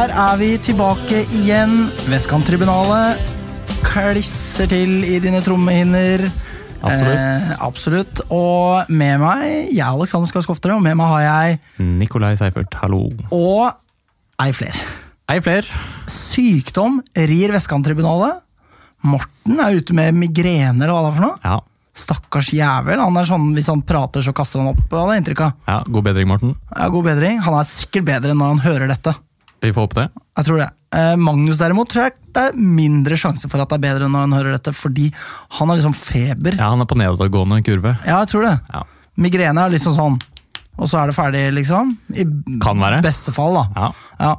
Her 0.00 0.14
er 0.16 0.38
vi 0.40 0.46
tilbake 0.64 1.18
igjen. 1.36 1.74
Vestkanttribunalet 2.08 3.20
klisser 3.84 4.70
til 4.70 5.02
i 5.04 5.18
dine 5.20 5.42
trommehinner. 5.44 6.22
Absolutt. 6.80 7.18
Eh, 7.18 7.50
absolutt. 7.66 8.22
Og 8.32 8.88
med 8.88 9.20
meg, 9.20 9.44
jeg 9.68 9.82
er 9.84 9.90
Alexander 9.92 10.30
Skar 10.30 10.46
Skoftere, 10.46 10.78
og 10.78 10.80
med 10.86 10.96
meg 10.96 11.12
har 11.12 11.20
jeg 11.26 11.84
Nikolai 11.84 12.32
Seifert, 12.40 12.72
hallo. 12.80 13.10
og 13.28 13.76
ei 14.40 14.48
fler. 14.56 14.80
Ei 15.28 15.36
fler. 15.44 15.68
Sykdom 16.08 17.02
rir 17.28 17.52
Vestkanttribunalet. 17.52 18.40
Morten 19.04 19.60
er 19.60 19.76
ute 19.84 20.00
med 20.00 20.16
migrener 20.16 20.88
og 20.88 20.96
hva 20.96 21.04
det 21.04 21.12
er 21.12 21.18
for 21.20 21.28
noe. 21.28 21.40
Ja, 21.44 21.60
Stakkars 21.92 22.54
jævel. 22.56 23.04
Han 23.04 23.20
er 23.20 23.28
sånn, 23.28 23.50
Hvis 23.52 23.68
han 23.68 23.84
prater, 23.84 24.24
så 24.24 24.32
kaster 24.32 24.64
han 24.64 24.72
opp. 24.72 24.80
Hadde 24.88 25.12
jeg 25.12 25.26
inntrykk 25.26 25.48
av. 25.50 25.58
ja, 25.68 25.82
god 25.84 26.08
bedring, 26.08 26.32
Morten. 26.32 26.56
Ja, 26.72 26.88
god 26.88 27.12
bedring. 27.12 27.42
Han 27.44 27.60
er 27.60 27.68
sikkert 27.68 28.14
bedre 28.14 28.32
enn 28.32 28.40
når 28.40 28.56
han 28.56 28.64
hører 28.70 28.96
dette. 28.96 29.20
Vi 29.60 29.72
får 29.76 29.86
håpe 29.86 29.98
det. 30.00 30.06
Jeg 30.40 30.46
tror 30.48 30.60
det. 30.62 30.68
Eh, 30.96 31.16
Magnus 31.20 31.58
derimot 31.60 31.90
tror 31.92 32.08
jeg 32.08 32.16
det 32.34 32.46
er 32.48 32.56
mindre 32.58 33.18
sjanse 33.20 33.48
for 33.50 33.62
at 33.62 33.68
det 33.70 33.76
er 33.78 33.84
bedre 33.84 34.08
når 34.10 34.24
han 34.26 34.32
hører 34.38 34.56
dette, 34.56 34.72
fordi 34.74 35.10
han 35.58 35.68
har 35.70 35.78
liksom 35.78 35.94
feber. 35.94 36.56
Ja, 36.58 36.70
han 36.72 36.80
er 36.82 36.88
på 36.90 36.98
nedadgående 36.98 37.60
kurve. 37.66 37.96
Ja, 38.06 38.22
jeg 38.24 38.32
tror 38.32 38.46
det. 38.48 38.56
Ja. 38.72 38.82
Migrene 39.20 39.66
er 39.66 39.74
liksom 39.74 39.94
sånn, 39.98 40.16
og 40.80 40.88
så 40.88 41.02
er 41.02 41.10
det 41.10 41.16
ferdig, 41.18 41.44
liksom. 41.58 41.94
I 42.16 42.24
Kan 42.64 42.80
være. 42.80 43.02
beste 43.04 43.34
fall, 43.36 43.58
da. 43.60 43.64
Ja. 43.76 43.90
Ja. 44.20 44.34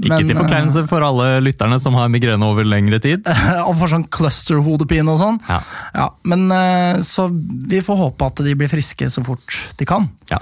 Ikke 0.00 0.22
til 0.30 0.38
forkleinelse 0.38 0.86
for 0.88 1.04
alle 1.04 1.42
lytterne 1.44 1.76
som 1.82 1.92
har 1.98 2.08
migrene 2.08 2.46
over 2.46 2.64
lengre 2.64 2.96
tid. 3.04 3.26
eh, 3.28 3.58
og 3.68 3.74
for 3.82 3.90
sånn 3.92 4.06
cluster-hodepine 4.08 5.12
og 5.12 5.18
sånn. 5.20 5.40
Ja. 5.50 5.58
Ja, 5.92 6.06
men 6.24 6.46
eh, 6.54 7.02
Så 7.04 7.26
vi 7.68 7.82
får 7.84 7.98
håpe 8.06 8.30
at 8.30 8.40
de 8.46 8.54
blir 8.56 8.70
friske 8.72 9.10
så 9.12 9.24
fort 9.26 9.58
de 9.76 9.84
kan. 9.88 10.08
Ja. 10.30 10.38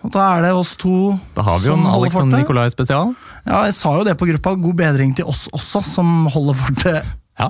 Og 0.00 0.12
da 0.14 0.26
er 0.38 0.46
det 0.46 0.52
oss 0.56 0.76
to 0.80 1.18
Da 1.36 1.42
har 1.44 1.58
vi 1.60 1.68
jo 1.68 1.74
en 1.76 1.86
Alexander 1.86 2.00
Alex 2.00 2.16
og. 2.16 2.28
Nikolai 2.40 2.68
spesial. 2.72 3.10
Ja, 3.46 3.64
jeg 3.68 3.74
sa 3.76 3.92
jo 3.98 4.04
det 4.06 4.16
på 4.20 4.28
gruppa. 4.30 4.54
God 4.56 4.76
bedring 4.78 5.14
til 5.16 5.28
oss 5.28 5.46
også, 5.52 5.82
som 5.84 6.26
holder 6.32 6.56
fortet 6.56 7.10
Ja, 7.40 7.46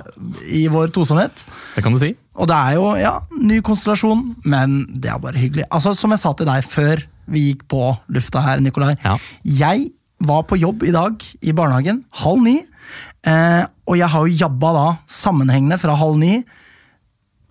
i 0.47 0.67
vår 0.71 0.87
tosomhet. 0.95 1.43
det 1.75 1.83
kan 1.83 1.91
du 1.91 1.99
si. 1.99 2.13
Og 2.39 2.47
det 2.47 2.55
er 2.55 2.75
jo, 2.77 2.85
ja, 2.95 3.17
ny 3.41 3.57
konstellasjon, 3.65 4.21
men 4.47 4.85
det 4.87 5.09
er 5.11 5.17
bare 5.19 5.35
hyggelig. 5.39 5.65
Altså, 5.71 5.91
Som 5.95 6.11
jeg 6.15 6.19
sa 6.19 6.31
til 6.33 6.47
deg 6.47 6.63
før 6.63 7.01
vi 7.27 7.49
gikk 7.51 7.65
på 7.67 7.81
lufta 8.09 8.39
her, 8.41 8.59
Nikolai. 8.63 8.95
Ja. 9.03 9.17
Jeg 9.43 9.89
var 10.23 10.43
på 10.47 10.55
jobb 10.59 10.83
i 10.87 10.91
dag 10.95 11.19
i 11.41 11.51
barnehagen 11.51 12.03
halv 12.23 12.41
ni. 12.43 12.61
Eh, 13.27 13.63
og 13.87 13.97
jeg 13.99 14.07
har 14.09 14.25
jo 14.27 14.37
jabba 14.45 14.71
da 14.77 14.85
sammenhengende 15.11 15.77
fra 15.79 15.95
halv 15.99 16.17
ni 16.21 16.43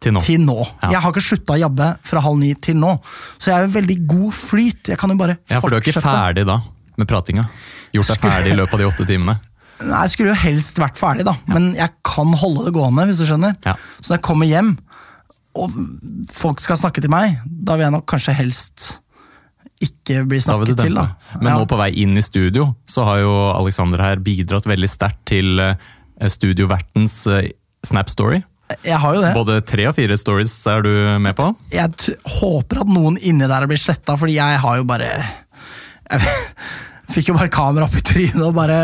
Til 0.00 0.14
nå. 0.16 0.20
til 0.24 0.40
nå. 0.40 0.56
Ja. 0.82 0.90
Jeg 0.94 1.00
har 1.04 1.12
ikke 1.12 1.22
slutta 1.26 1.56
å 1.58 1.60
jabbe 1.60 1.90
fra 2.08 2.22
halv 2.24 2.38
ni 2.40 2.54
til 2.56 2.78
nå. 2.80 2.94
Så 3.36 3.50
jeg 3.50 3.56
er 3.58 3.66
jo 3.66 3.72
veldig 3.74 3.96
god 4.08 4.32
flyt. 4.32 4.88
Jeg 4.94 4.98
kan 5.00 5.12
jo 5.12 5.16
bare 5.20 5.34
fortsette. 5.36 5.52
Ja, 5.52 5.60
For 5.60 5.68
du 5.68 5.76
er 5.76 5.84
ikke 5.84 6.02
ferdig 6.04 6.46
da 6.48 6.56
med 6.96 7.08
pratinga? 7.10 7.44
Gjort 7.92 8.12
deg 8.14 8.22
ferdig 8.24 8.52
i 8.54 8.56
løpet 8.56 8.76
av 8.78 8.80
de 8.80 8.88
åtte 8.88 9.06
timene? 9.08 9.36
Nei, 9.80 10.00
Jeg 10.04 10.10
skulle 10.14 10.32
jo 10.32 10.38
helst 10.40 10.80
vært 10.80 10.96
ferdig, 11.00 11.24
da. 11.28 11.34
Men 11.48 11.74
jeg 11.76 11.92
kan 12.04 12.32
holde 12.36 12.64
det 12.66 12.72
gående, 12.76 13.06
hvis 13.08 13.20
du 13.20 13.26
skjønner. 13.28 13.54
Ja. 13.64 13.76
Så 14.00 14.12
når 14.12 14.18
jeg 14.18 14.24
kommer 14.28 14.48
hjem, 14.50 14.72
og 15.60 15.78
folk 16.32 16.60
skal 16.64 16.78
snakke 16.80 17.00
til 17.04 17.10
meg, 17.12 17.38
da 17.44 17.76
vil 17.76 17.88
jeg 17.88 17.94
nok 17.96 18.06
kanskje 18.08 18.34
helst 18.36 18.88
ikke 19.80 20.26
bli 20.28 20.40
snakket 20.44 20.76
til, 20.82 20.94
da. 20.94 21.06
Men 21.40 21.52
Ja. 21.52 21.58
nå 21.58 21.66
på 21.68 21.76
vei 21.80 21.90
inn 22.02 22.16
i 22.16 22.20
studio, 22.24 22.74
så 22.86 23.04
har 23.04 23.18
jo 23.22 23.32
Alexander 23.56 23.98
her 24.04 24.16
bidratt 24.16 24.64
veldig 24.68 24.88
sterkt 24.88 25.24
til 25.32 25.58
eh, 25.58 25.74
studiovertens 26.28 27.26
eh, 27.26 27.50
Snap 27.84 28.10
Story. 28.12 28.42
Jeg 28.86 28.98
har 29.02 29.16
jo 29.16 29.22
det. 29.24 29.32
Både 29.36 29.58
tre 29.66 29.88
og 29.90 29.96
fire 29.96 30.16
stories 30.20 30.52
er 30.70 30.84
du 30.86 30.92
med 31.22 31.36
på. 31.38 31.48
Jeg 31.74 31.90
håper 32.40 32.84
at 32.84 32.92
noen 32.92 33.18
inni 33.18 33.48
der 33.50 33.66
blir 33.70 33.80
sletta, 33.80 34.16
fordi 34.20 34.38
jeg 34.38 34.62
har 34.62 34.78
jo 34.80 34.86
bare 34.88 35.10
Jeg 36.10 36.30
fikk 37.14 37.30
jo 37.32 37.34
bare 37.34 37.50
kamera 37.50 37.88
opp 37.88 37.96
i 37.98 38.04
trynet 38.06 38.42
og 38.46 38.54
bare 38.54 38.78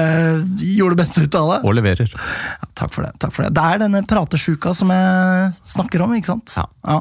gjorde 0.59 0.97
det 0.97 1.01
beste 1.05 1.23
ut 1.23 1.39
av 1.39 1.53
det. 1.53 1.59
Og 1.63 1.77
leverer. 1.79 2.11
Ja, 2.11 2.71
takk 2.75 2.95
for 2.97 3.07
det. 3.07 3.13
takk 3.23 3.35
for 3.37 3.47
Det 3.47 3.55
Det 3.55 3.67
er 3.67 3.83
denne 3.85 4.03
pratesjuka 4.11 4.75
som 4.75 4.91
jeg 4.95 5.53
snakker 5.77 6.03
om, 6.03 6.17
ikke 6.19 6.33
sant? 6.35 6.57
Ja. 6.59 7.01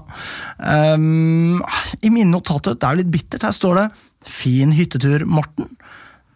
Um, 0.94 1.64
I 2.06 2.14
mine 2.14 2.30
notater, 2.30 2.78
det 2.78 2.86
er 2.86 2.94
jo 2.94 3.02
litt 3.02 3.16
bittert, 3.18 3.48
her 3.48 3.56
står 3.56 3.82
det 3.82 3.88
'Fin 4.26 4.72
hyttetur, 4.74 5.22
Morten'. 5.30 5.70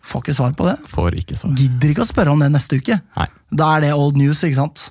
Får 0.06 0.24
ikke 0.24 0.36
svar 0.38 0.54
på 0.58 0.66
det. 0.66 0.76
Får 0.90 1.18
ikke 1.20 1.38
svar. 1.38 1.52
Gidder 1.60 1.92
ikke 1.92 2.06
å 2.06 2.10
spørre 2.10 2.32
om 2.34 2.42
det 2.42 2.50
neste 2.54 2.80
uke. 2.80 2.98
Nei. 3.18 3.28
Da 3.50 3.68
er 3.76 3.84
det 3.84 3.90
old 3.98 4.18
news, 4.18 4.42
ikke 4.46 4.58
sant? 4.58 4.86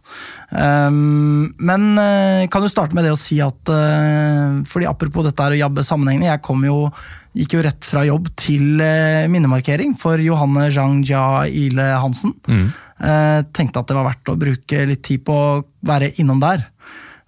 Um, 0.51 1.49
men 1.63 1.87
eh, 2.03 2.45
kan 2.51 2.65
du 2.65 2.69
starte 2.71 2.97
med 2.97 3.07
det 3.07 3.15
å 3.15 3.21
si 3.21 3.39
at 3.45 3.71
uh, 3.71 4.59
fordi 4.67 4.89
Apropos 4.91 5.27
dette 5.27 5.45
her 5.45 5.55
å 5.55 5.61
jabbe 5.63 5.87
sammenhengende. 5.87 6.31
Jeg 6.31 6.45
kom 6.47 6.65
jo, 6.67 6.81
gikk 7.39 7.57
jo 7.57 7.65
rett 7.67 7.89
fra 7.89 8.05
jobb 8.07 8.31
til 8.39 8.83
uh, 8.83 9.27
minnemarkering 9.31 9.95
for 9.99 10.21
Johanne 10.23 10.69
Zhang 10.75 11.01
Jia 11.07 11.47
Ile 11.47 11.93
Hansen. 12.03 12.35
Mm. 12.51 12.69
Uh, 12.99 13.41
tenkte 13.55 13.83
at 13.83 13.91
det 13.91 13.99
var 13.99 14.11
verdt 14.11 14.33
å 14.35 14.39
bruke 14.39 14.87
litt 14.91 15.05
tid 15.07 15.23
på 15.27 15.39
å 15.39 15.63
være 15.87 16.13
innom 16.19 16.43
der. 16.43 16.67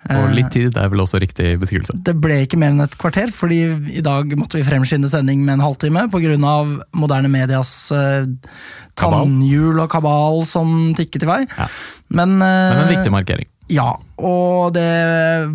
Og 0.08 0.30
litt 0.32 0.48
tid 0.54 0.76
er 0.80 0.88
vel 0.88 1.02
også 1.02 1.18
riktig 1.20 1.52
beskrivelse. 1.60 1.98
Det 2.06 2.14
ble 2.16 2.38
ikke 2.46 2.58
mer 2.60 2.72
enn 2.72 2.82
et 2.82 2.94
kvarter, 2.98 3.28
fordi 3.36 3.58
i 3.92 4.02
dag 4.04 4.32
måtte 4.40 4.56
vi 4.56 4.64
fremskynde 4.64 5.10
sending 5.12 5.42
med 5.44 5.58
en 5.58 5.64
halvtime 5.66 6.06
pga. 6.08 6.36
moderne 6.96 7.28
medias 7.28 7.92
eh, 7.92 8.24
tannhjul 8.96 9.78
og 9.78 9.90
kabal 9.92 10.46
som 10.48 10.94
tikket 10.96 11.26
i 11.26 11.30
vei. 11.30 11.40
Ja. 11.52 11.68
Men, 12.08 12.40
eh, 12.40 12.70
Men 12.72 12.84
en 12.86 12.94
viktig 12.94 13.12
markering. 13.12 13.50
Ja, 13.70 13.92
og 14.18 14.72
det 14.74 14.88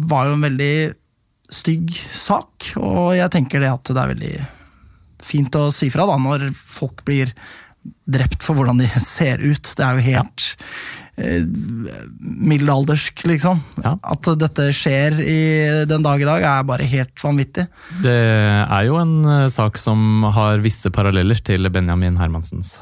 var 0.07 0.29
jo 0.29 0.37
en 0.37 0.45
veldig 0.45 0.93
stygg 1.51 1.91
sak, 2.13 2.71
og 2.77 3.15
jeg 3.17 3.31
tenker 3.33 3.59
det 3.59 3.73
at 3.73 3.91
det 3.91 4.01
er 4.01 4.13
veldig 4.13 4.35
fint 5.25 5.57
å 5.57 5.71
si 5.73 5.89
fra 5.89 6.05
da, 6.07 6.17
når 6.21 6.51
folk 6.53 7.03
blir 7.07 7.33
drept 8.05 8.45
for 8.45 8.57
hvordan 8.57 8.79
de 8.81 8.87
ser 9.03 9.41
ut. 9.43 9.73
Det 9.75 9.85
er 9.85 9.97
jo 9.97 10.05
helt 10.05 10.47
eh, 10.53 11.04
middelaldersk, 11.15 13.23
liksom. 13.29 13.61
Ja. 13.83 13.95
At 14.03 14.27
dette 14.41 14.67
skjer 14.75 15.19
i 15.23 15.39
den 15.89 16.03
dag 16.05 16.21
i 16.21 16.25
dag, 16.27 16.43
er 16.43 16.63
bare 16.67 16.83
helt 16.89 17.15
vanvittig. 17.23 17.67
Det 18.03 18.15
er 18.15 18.83
jo 18.89 18.95
en 19.01 19.15
eh, 19.25 19.47
sak 19.53 19.77
som 19.81 20.23
har 20.35 20.59
visse 20.65 20.91
paralleller 20.93 21.39
til 21.45 21.69
Benjamin 21.71 22.17
Hermansens 22.19 22.75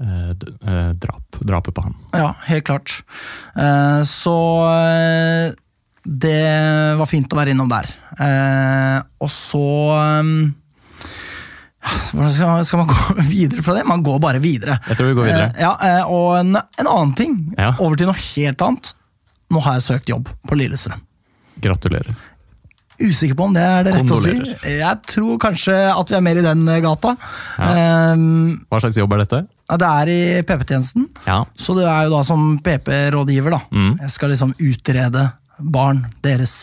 eh, 0.00 0.30
eh, 0.30 0.90
drap. 1.02 1.40
Drapet 1.42 1.74
på 1.76 1.82
han. 1.88 1.94
Ja, 2.14 2.30
helt 2.48 2.64
klart. 2.70 2.88
Eh, 3.58 4.02
Så 4.06 4.36
eh, 4.70 5.52
det 6.04 6.96
var 7.00 7.06
fint 7.10 7.32
å 7.32 7.36
være 7.40 7.50
innom 7.54 7.70
der. 7.72 7.86
Eh, 8.20 8.98
Og 9.24 9.30
så 9.32 9.64
eh, 9.98 10.24
Hvordan 11.84 12.30
skal, 12.32 12.64
skal 12.68 12.80
man 12.82 12.90
gå 12.90 13.14
videre 13.34 13.62
fra 13.66 13.74
det? 13.78 13.84
Man 13.88 14.02
går 14.06 14.20
bare 14.24 14.40
videre. 14.42 14.78
Jeg 14.88 14.96
tror 14.98 15.10
vi 15.12 15.16
går 15.20 15.28
videre. 15.30 15.48
Eh, 15.54 15.62
Ja, 15.64 15.72
eh, 15.84 16.04
Og 16.10 16.28
en, 16.40 16.54
en 16.56 16.86
annen 16.90 17.14
ting. 17.18 17.34
Ja. 17.58 17.72
Over 17.78 17.96
til 18.00 18.08
noe 18.10 18.20
helt 18.34 18.62
annet. 18.64 18.92
Nå 19.52 19.60
har 19.64 19.76
jeg 19.78 19.86
søkt 19.88 20.08
jobb 20.10 20.30
på 20.48 20.56
Lillestrøm. 20.58 21.02
Gratulerer. 21.62 22.14
Usikker 22.94 23.34
på 23.34 23.48
om 23.48 23.54
det 23.56 23.62
er 23.66 23.82
det 23.88 23.92
rette 23.96 24.14
å 24.14 24.20
si. 24.22 24.32
Jeg 24.70 24.98
tror 25.10 25.38
kanskje 25.42 25.74
at 25.90 26.10
vi 26.12 26.14
er 26.16 26.22
mer 26.24 26.38
i 26.38 26.44
den 26.46 26.62
eh, 26.70 26.80
gata. 26.84 27.16
Ja. 27.58 28.14
Um, 28.14 28.54
Hva 28.70 28.80
slags 28.84 28.98
jobb 29.00 29.16
er 29.16 29.24
dette? 29.24 29.40
Det 29.74 29.88
er 29.88 30.10
i 30.12 30.18
PP-tjenesten. 30.46 31.08
Ja. 31.26 31.40
Så 31.58 31.74
det 31.78 31.88
er 31.90 32.06
jo 32.06 32.12
da 32.14 32.20
som 32.26 32.44
PP-rådgiver, 32.62 33.56
da. 33.56 33.60
Mm. 33.74 33.96
Jeg 34.04 34.14
skal 34.14 34.30
liksom 34.34 34.52
utrede 34.62 35.24
barn, 35.58 36.04
deres 36.24 36.54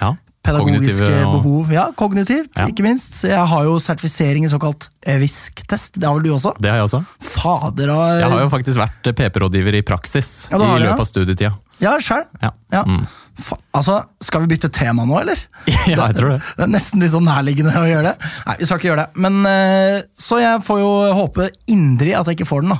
ja. 0.00 0.14
Pedagogiske 0.44 1.08
og- 1.24 1.32
behov. 1.38 1.72
Ja, 1.72 1.86
kognitivt, 1.96 2.50
Ja. 2.58 2.66
ikke 2.68 2.84
minst. 2.84 3.14
Så 3.20 3.28
jeg 3.32 3.46
har 3.48 3.64
jo 3.64 3.78
sertifisering 3.80 4.44
i 4.44 4.48
såkalt 4.52 4.88
VISK-test. 5.06 5.98
Det 5.98 6.04
har 6.06 6.14
vel 6.18 6.22
du 6.28 6.30
også? 6.34 6.52
Det 6.60 6.70
har 6.70 6.76
jeg 6.78 6.88
også. 6.88 7.04
Fader 7.20 7.90
av... 7.90 8.20
Jeg 8.20 8.30
har 8.30 8.40
jo 8.44 8.48
faktisk 8.52 8.76
vært 8.80 9.10
PP-rådgiver 9.16 9.74
i 9.80 9.82
praksis 9.82 10.48
Ja, 10.50 10.58
i 10.58 10.80
løpet 10.84 11.00
av 11.00 11.08
studietida. 11.08 11.52
Ja, 11.82 11.96
sjøl. 11.98 12.24
Ja. 12.42 12.50
Ja. 12.72 12.82
Mm. 12.84 13.06
Altså, 13.74 13.96
skal 14.22 14.44
vi 14.44 14.52
bytte 14.54 14.70
tema 14.70 15.04
nå, 15.04 15.16
eller? 15.20 15.40
ja, 15.66 16.06
jeg 16.06 16.16
tror 16.16 16.34
det. 16.34 16.40
Det 16.56 16.62
er 16.68 16.70
nesten 16.70 17.00
litt 17.02 17.10
sånn 17.10 17.26
nærliggende 17.26 17.72
å 17.80 17.86
gjøre 17.88 18.12
det. 18.12 18.30
Nei, 18.46 18.56
vi 18.60 18.68
skal 18.68 18.78
ikke 18.78 18.90
gjøre 18.92 19.06
det. 19.06 19.22
Men 19.24 19.40
eh, 19.50 20.02
Så 20.14 20.38
jeg 20.40 20.62
får 20.62 20.78
jo 20.84 20.92
håpe 21.18 21.48
inderlig 21.66 22.14
at 22.20 22.30
jeg 22.30 22.38
ikke 22.38 22.50
får 22.52 22.62
den, 22.66 22.76
da. 22.76 22.78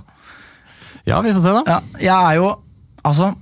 Ja, 1.09 1.19
vi 1.25 1.33
får 1.35 1.43
se, 1.43 1.57
da. 1.59 1.65
Ja, 1.69 1.81
jeg 2.01 2.15
er 2.33 2.39
jo 2.41 2.53
Altså, 3.05 3.35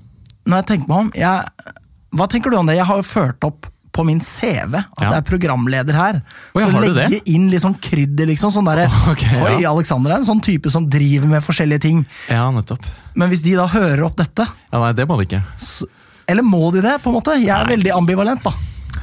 når 0.48 0.56
jeg 0.62 0.66
tenker 0.72 0.88
meg 0.90 0.98
om 1.04 1.10
jeg, 1.14 1.74
Hva 2.18 2.26
tenker 2.32 2.50
du 2.50 2.56
om 2.58 2.66
det? 2.66 2.74
Jeg 2.80 2.88
har 2.88 2.98
jo 2.98 3.04
ført 3.06 3.44
opp 3.46 3.68
på 3.92 4.04
min 4.08 4.20
CV 4.24 4.74
at 4.80 5.02
Ja. 5.02 5.08
jeg 5.10 5.16
er 5.18 5.24
programleder 5.28 5.92
her. 5.98 6.20
Å 6.56 6.60
ja, 6.62 6.68
For 6.72 6.80
det? 6.80 6.92
legge 6.96 7.20
inn 7.28 7.50
litt 7.52 7.60
sånn 7.62 7.76
krydder, 7.78 8.26
liksom. 8.30 8.52
Sånn 8.54 8.64
derre 8.64 8.86
oh, 8.88 9.08
okay, 9.12 9.40
Oi, 9.44 9.64
Alexander 9.68 10.14
er 10.14 10.22
en 10.22 10.24
sånn 10.28 10.40
type 10.42 10.70
som 10.72 10.86
driver 10.88 11.28
med 11.28 11.44
forskjellige 11.44 11.80
ting. 11.84 12.06
Ja, 12.32 12.46
nettopp. 12.50 12.84
Men 13.14 13.28
hvis 13.28 13.42
de 13.44 13.54
da 13.58 13.66
hører 13.68 14.04
opp 14.08 14.16
dette, 14.16 14.46
Ja, 14.72 14.78
Nei, 14.80 14.92
det 14.96 15.06
må 15.08 15.18
de 15.20 15.26
ikke. 15.28 15.42
så, 15.60 15.86
eller 16.26 16.42
må 16.42 16.70
de 16.72 16.80
det, 16.80 16.96
på 17.02 17.10
en 17.12 17.18
måte? 17.20 17.36
Jeg 17.36 17.50
er 17.52 17.66
Nei. 17.66 17.76
veldig 17.76 17.92
ambivalent, 17.96 18.42
da. 18.42 18.52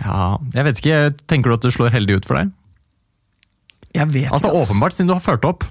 Ja, 0.03 0.37
jeg 0.55 0.63
vet 0.65 0.77
ikke, 0.81 0.99
Tenker 1.27 1.49
du 1.51 1.53
at 1.59 1.61
det 1.61 1.73
slår 1.75 1.91
heldig 1.91 2.15
ut 2.21 2.25
for 2.25 2.37
deg? 2.39 2.51
Jeg 3.93 4.07
vet 4.13 4.31
Altså 4.31 4.49
ikke, 4.49 4.63
Åpenbart, 4.69 4.93
siden 4.93 5.07
du 5.09 5.13
har 5.13 5.21
ført 5.21 5.45
opp. 5.45 5.63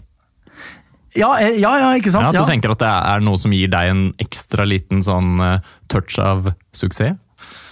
Ja, 1.17 1.33
eh, 1.41 1.57
ja, 1.59 1.71
ja, 1.81 1.93
ikke 1.97 2.11
sant? 2.13 2.23
Ja, 2.27 2.29
at 2.29 2.35
Ja, 2.35 2.45
Du 2.45 2.51
tenker 2.51 2.71
at 2.75 2.79
det 2.83 2.89
er 2.89 3.21
noe 3.25 3.39
som 3.41 3.51
gir 3.55 3.71
deg 3.73 3.91
en 3.91 4.13
ekstra 4.21 4.67
liten 4.69 5.01
sånn 5.03 5.41
eh, 5.41 5.61
touch 5.89 6.19
av 6.23 6.53
suksess? 6.77 7.17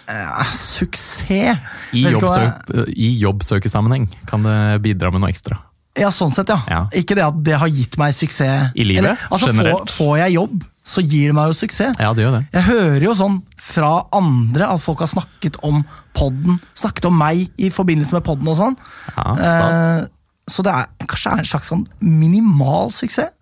Eh, 0.06 0.50
suksess 0.54 1.58
I, 1.96 2.04
jobbsøk, 2.12 2.68
I 2.94 3.08
jobbsøkesammenheng 3.24 4.06
kan 4.28 4.44
det 4.46 4.58
bidra 4.84 5.10
med 5.10 5.24
noe 5.24 5.32
ekstra. 5.32 5.58
Ja, 5.96 6.10
sånn 6.12 6.32
sett, 6.34 6.50
ja. 6.52 6.58
Ja. 6.68 6.80
Ikke 6.96 7.16
det 7.16 7.24
at 7.24 7.36
det 7.44 7.56
har 7.56 7.70
gitt 7.72 7.96
meg 8.00 8.12
suksess. 8.14 8.72
I 8.76 8.84
livet, 8.84 9.04
Eller, 9.04 9.22
altså, 9.32 9.48
generelt. 9.48 9.88
Får, 9.88 9.96
får 9.96 10.18
jeg 10.20 10.34
jobb, 10.36 10.66
så 10.86 11.02
gir 11.02 11.30
det 11.30 11.36
meg 11.38 11.48
jo 11.50 11.56
suksess. 11.56 11.96
Ja, 12.02 12.10
det 12.16 12.26
gjør 12.26 12.36
det. 12.36 12.42
Jeg 12.52 12.66
hører 12.68 13.06
jo 13.06 13.14
sånn 13.16 13.38
fra 13.70 13.92
andre 14.16 14.68
at 14.74 14.84
folk 14.84 15.00
har 15.02 15.10
snakket 15.10 15.56
om 15.66 15.80
podden, 16.16 16.60
snakket 16.76 17.08
om 17.08 17.16
meg 17.18 17.46
i 17.56 17.72
forbindelse 17.72 18.16
med 18.18 18.26
podden 18.28 18.52
og 18.52 18.60
sånn. 18.60 18.76
Ja, 19.16 19.30
stas. 19.40 19.80
Eh, 19.80 20.12
så 20.52 20.62
det 20.62 20.76
er 20.78 21.08
kanskje 21.10 21.32
er 21.32 21.42
en 21.42 21.48
slags 21.48 21.72
sånn 21.72 21.86
minimal 22.04 22.92
suksess. 22.94 23.32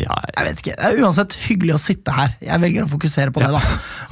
Ja, 0.00 0.14
Jeg 0.32 0.46
vet 0.46 0.60
ikke, 0.62 0.74
Det 0.78 0.86
er 0.88 1.02
uansett 1.04 1.34
hyggelig 1.46 1.74
å 1.76 1.80
sitte 1.82 2.14
her. 2.16 2.30
Jeg 2.40 2.60
velger 2.62 2.86
å 2.86 2.88
fokusere 2.88 3.32
på 3.34 3.42
det. 3.44 3.50
da. 3.52 3.60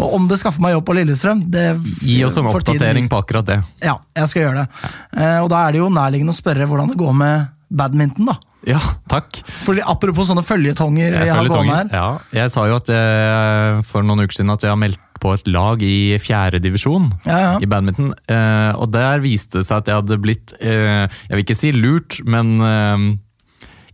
Og 0.05 0.13
om 0.19 0.27
det 0.29 0.37
skaffer 0.43 0.61
meg 0.61 0.75
jobb 0.75 0.85
på 0.91 0.97
Lillestrøm 0.99 1.41
det 1.51 1.65
Gi 2.05 2.19
oss 2.27 2.37
en 2.37 2.51
oppdatering 2.51 3.09
på 3.09 3.23
akkurat 3.23 3.47
det. 3.49 3.57
Ja, 3.81 3.97
jeg 4.19 4.29
skal 4.29 4.43
gjøre 4.45 4.67
det. 4.67 4.93
Eh, 5.17 5.39
og 5.41 5.49
da 5.53 5.63
er 5.67 5.73
det 5.73 5.81
jo 5.81 5.89
nærliggende 5.89 6.35
å 6.35 6.41
spørre 6.41 6.69
hvordan 6.69 6.93
det 6.93 6.99
går 7.01 7.17
med 7.17 7.49
badminton. 7.71 8.29
da. 8.29 8.37
Ja, 8.69 8.81
takk. 9.09 9.39
Fordi 9.65 9.81
Apropos 9.89 10.29
sånne 10.29 10.45
følgetonger 10.45 11.15
vi 11.17 11.31
har 11.33 11.49
gående 11.49 11.79
her. 11.79 11.89
Ja, 11.97 12.09
jeg 12.43 12.53
sa 12.53 12.67
jo 12.69 12.77
at 12.77 12.91
jeg, 12.93 13.85
for 13.89 14.05
noen 14.05 14.21
uker 14.27 14.37
siden 14.37 14.53
at 14.53 14.67
jeg 14.67 14.75
har 14.75 14.81
meldt 14.81 15.01
på 15.21 15.33
et 15.37 15.49
lag 15.53 15.81
i 15.85 16.17
fjerde 16.21 16.61
divisjon 16.65 17.11
Ja, 17.29 17.39
ja. 17.41 17.51
i 17.61 17.69
badminton. 17.69 18.13
Eh, 18.29 18.73
og 18.77 18.93
der 18.93 19.21
viste 19.25 19.61
det 19.61 19.67
seg 19.69 19.81
at 19.83 19.89
jeg 19.89 19.99
hadde 20.03 20.21
blitt, 20.21 20.53
eh, 20.61 21.09
jeg 21.09 21.35
vil 21.39 21.45
ikke 21.45 21.57
si 21.57 21.73
lurt, 21.77 22.21
men 22.29 22.53
eh, 22.61 23.09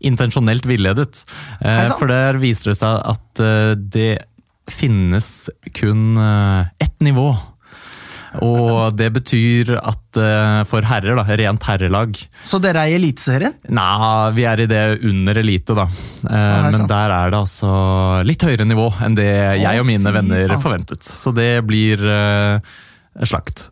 intensjonelt 0.05 0.67
villedet. 0.69 1.25
Eh, 1.61 1.91
for 1.97 2.11
der 2.11 2.41
viser 2.43 2.73
det 2.73 2.79
seg 2.81 3.03
at 3.15 3.43
eh, 3.45 3.75
det 3.77 4.15
finnes 4.73 5.51
kun 5.77 6.17
eh, 6.21 6.73
ett 6.83 6.97
nivå. 7.05 7.31
Og 8.45 8.93
det 8.93 9.07
betyr 9.15 9.71
at 9.79 10.19
for 10.69 10.85
herrer, 10.85 11.17
da, 11.17 11.23
rent 11.39 11.65
herrelag 11.69 12.19
Så 12.45 12.59
dere 12.61 12.83
er 12.85 12.91
i 12.93 12.97
Eliteserien? 12.99 13.55
Nei, 13.73 14.33
vi 14.37 14.45
er 14.49 14.61
i 14.61 14.67
det 14.69 14.83
under 15.09 15.41
elite, 15.41 15.77
da. 15.77 15.87
Eh, 16.27 16.67
men 16.67 16.85
der 16.91 17.15
er 17.15 17.33
det 17.33 17.39
altså 17.39 17.71
litt 18.29 18.45
høyere 18.45 18.67
nivå 18.69 18.91
enn 19.07 19.17
det 19.17 19.31
jeg 19.63 19.81
og 19.81 19.89
mine 19.89 20.13
venner 20.13 20.53
forventet. 20.61 21.07
Så 21.07 21.33
det 21.37 21.63
blir 21.69 22.03
slakt. 23.25 23.71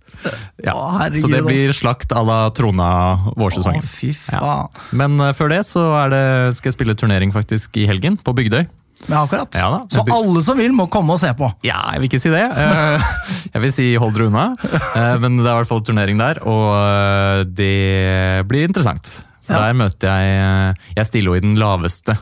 Ja. 0.65 0.73
Å, 0.75 0.87
herregud, 1.01 1.25
så 1.27 1.31
det 1.33 1.43
blir 1.47 1.73
slakt 1.77 2.13
à 2.17 2.23
la 2.27 2.39
Trona 2.57 2.89
Å, 3.31 3.35
vårsesongen. 3.41 3.83
fy 3.85 4.13
faen. 4.17 4.69
Men 4.97 5.19
eh, 5.21 5.33
før 5.37 5.53
det 5.53 5.61
så 5.69 5.85
det, 6.13 6.23
skal 6.57 6.71
jeg 6.73 6.77
spille 6.79 6.95
turnering 6.99 7.33
faktisk 7.35 7.77
i 7.83 7.87
helgen, 7.91 8.17
på 8.23 8.35
Bygdøy. 8.37 8.65
Ja, 9.11 9.25
akkurat. 9.27 9.53
Ja 9.59 9.67
da, 9.69 9.79
så 9.93 10.01
alle 10.15 10.41
som 10.47 10.57
vil, 10.57 10.73
må 10.73 10.87
komme 10.89 11.13
og 11.13 11.21
se 11.21 11.29
på. 11.37 11.51
Ja, 11.67 11.83
jeg 11.93 12.01
vil 12.01 12.09
ikke 12.09 12.23
si 12.23 12.31
det. 12.33 12.45
Eh, 12.57 13.11
Jeg 13.55 13.63
vil 13.63 13.73
si 13.77 13.85
hold 14.01 14.15
dere 14.17 14.31
unna. 14.31 14.45
Eh, 14.65 15.17
Men 15.23 15.37
det 15.39 15.45
er 15.45 15.53
i 15.53 15.59
hvert 15.61 15.69
fall 15.71 15.83
turnering 15.85 16.19
der, 16.19 16.41
og 16.49 17.53
det 17.55 18.47
blir 18.49 18.65
interessant. 18.71 19.21
For 19.45 19.53
Ja. 19.59 19.67
der 19.67 19.75
møter 19.77 20.09
jeg 20.09 20.77
Jeg 20.97 21.07
stiller 21.11 21.35
jo 21.35 21.35
i 21.37 21.41
den 21.45 21.59
laveste 21.61 22.17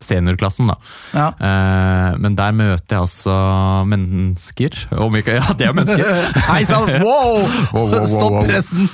herre-seniorklassen, 0.00 0.66
da. 0.68 0.76
Ja. 1.12 1.28
Eh, 1.38 2.16
Men 2.18 2.36
der 2.36 2.52
møter 2.52 2.96
jeg 2.96 3.00
altså 3.00 3.84
mennesker. 3.86 4.70
Om 4.96 5.16
ikke 5.16 5.34
Ja, 5.40 5.52
det 5.56 5.66
er 5.68 5.72
mennesker! 5.72 6.32
Hei 6.50 6.64
sann! 6.64 6.88
Wow! 7.04 7.40
Wow, 7.72 7.86
wow, 7.86 7.92
wow, 7.92 8.06
Stopp 8.06 8.44
pressen! 8.46 8.88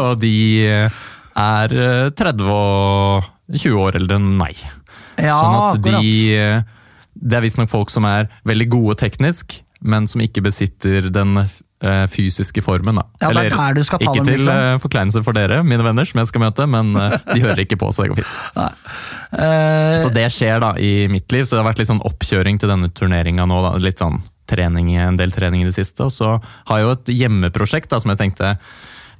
Og 0.00 0.20
de 0.20 0.34
er 0.66 1.72
eh, 1.72 2.10
30 2.10 2.50
og 2.50 3.30
20 3.54 3.80
år 3.80 3.96
eldre 4.00 4.18
enn 4.20 4.36
meg. 4.38 4.60
Ja, 5.20 5.36
sånn 5.38 5.56
at 5.60 5.82
de 5.84 5.94
akkurat. 5.94 6.76
Det 7.20 7.36
er 7.36 7.42
visstnok 7.42 7.68
folk 7.68 7.90
som 7.92 8.06
er 8.08 8.28
veldig 8.48 8.68
gode 8.70 8.94
teknisk, 9.02 9.58
men 9.82 10.06
som 10.08 10.22
ikke 10.22 10.44
besitter 10.46 11.10
den 11.12 11.36
eh, 11.42 11.50
fysiske 12.12 12.62
formen. 12.64 12.98
Da. 13.00 13.06
Ja, 13.22 13.30
er 13.30 13.50
ta 13.54 13.70
ikke 13.72 13.98
dem, 14.02 14.26
til 14.26 14.40
liksom. 14.42 14.52
eh, 14.52 14.80
forkleinelse 14.82 15.22
for 15.24 15.36
dere, 15.36 15.62
mine 15.64 15.84
venner, 15.86 16.08
som 16.08 16.20
jeg 16.20 16.28
skal 16.28 16.44
møte, 16.44 16.66
men 16.68 16.92
eh, 16.98 17.16
de 17.32 17.40
hører 17.44 17.62
ikke 17.64 17.78
på, 17.80 17.88
så 17.94 18.04
det 18.04 18.12
går 18.14 18.22
fint. 18.22 18.36
Uh, 19.30 19.94
Så 20.02 20.08
det 20.10 20.24
skjer 20.34 20.56
da 20.58 20.72
i 20.74 21.06
mitt 21.06 21.30
liv, 21.30 21.44
så 21.46 21.54
det 21.54 21.60
har 21.60 21.68
vært 21.68 21.78
litt 21.78 21.86
sånn 21.86 22.00
oppkjøring 22.02 22.56
til 22.58 22.72
denne 22.72 22.88
turneringa 22.90 23.44
nå. 23.46 23.60
Da. 23.62 23.76
Litt 23.78 24.02
sånn 24.02 24.16
trening, 24.50 24.88
en 24.98 25.14
del 25.20 25.30
trening 25.30 25.62
i 25.62 25.68
det 25.68 25.76
siste. 25.76 26.08
Og 26.08 26.10
så 26.10 26.32
har 26.40 26.80
jeg 26.80 26.88
jo 26.88 26.94
et 26.96 27.12
hjemmeprosjekt 27.14 27.92
da, 27.92 28.00
som 28.02 28.10
jeg 28.10 28.18
tenkte 28.24 28.56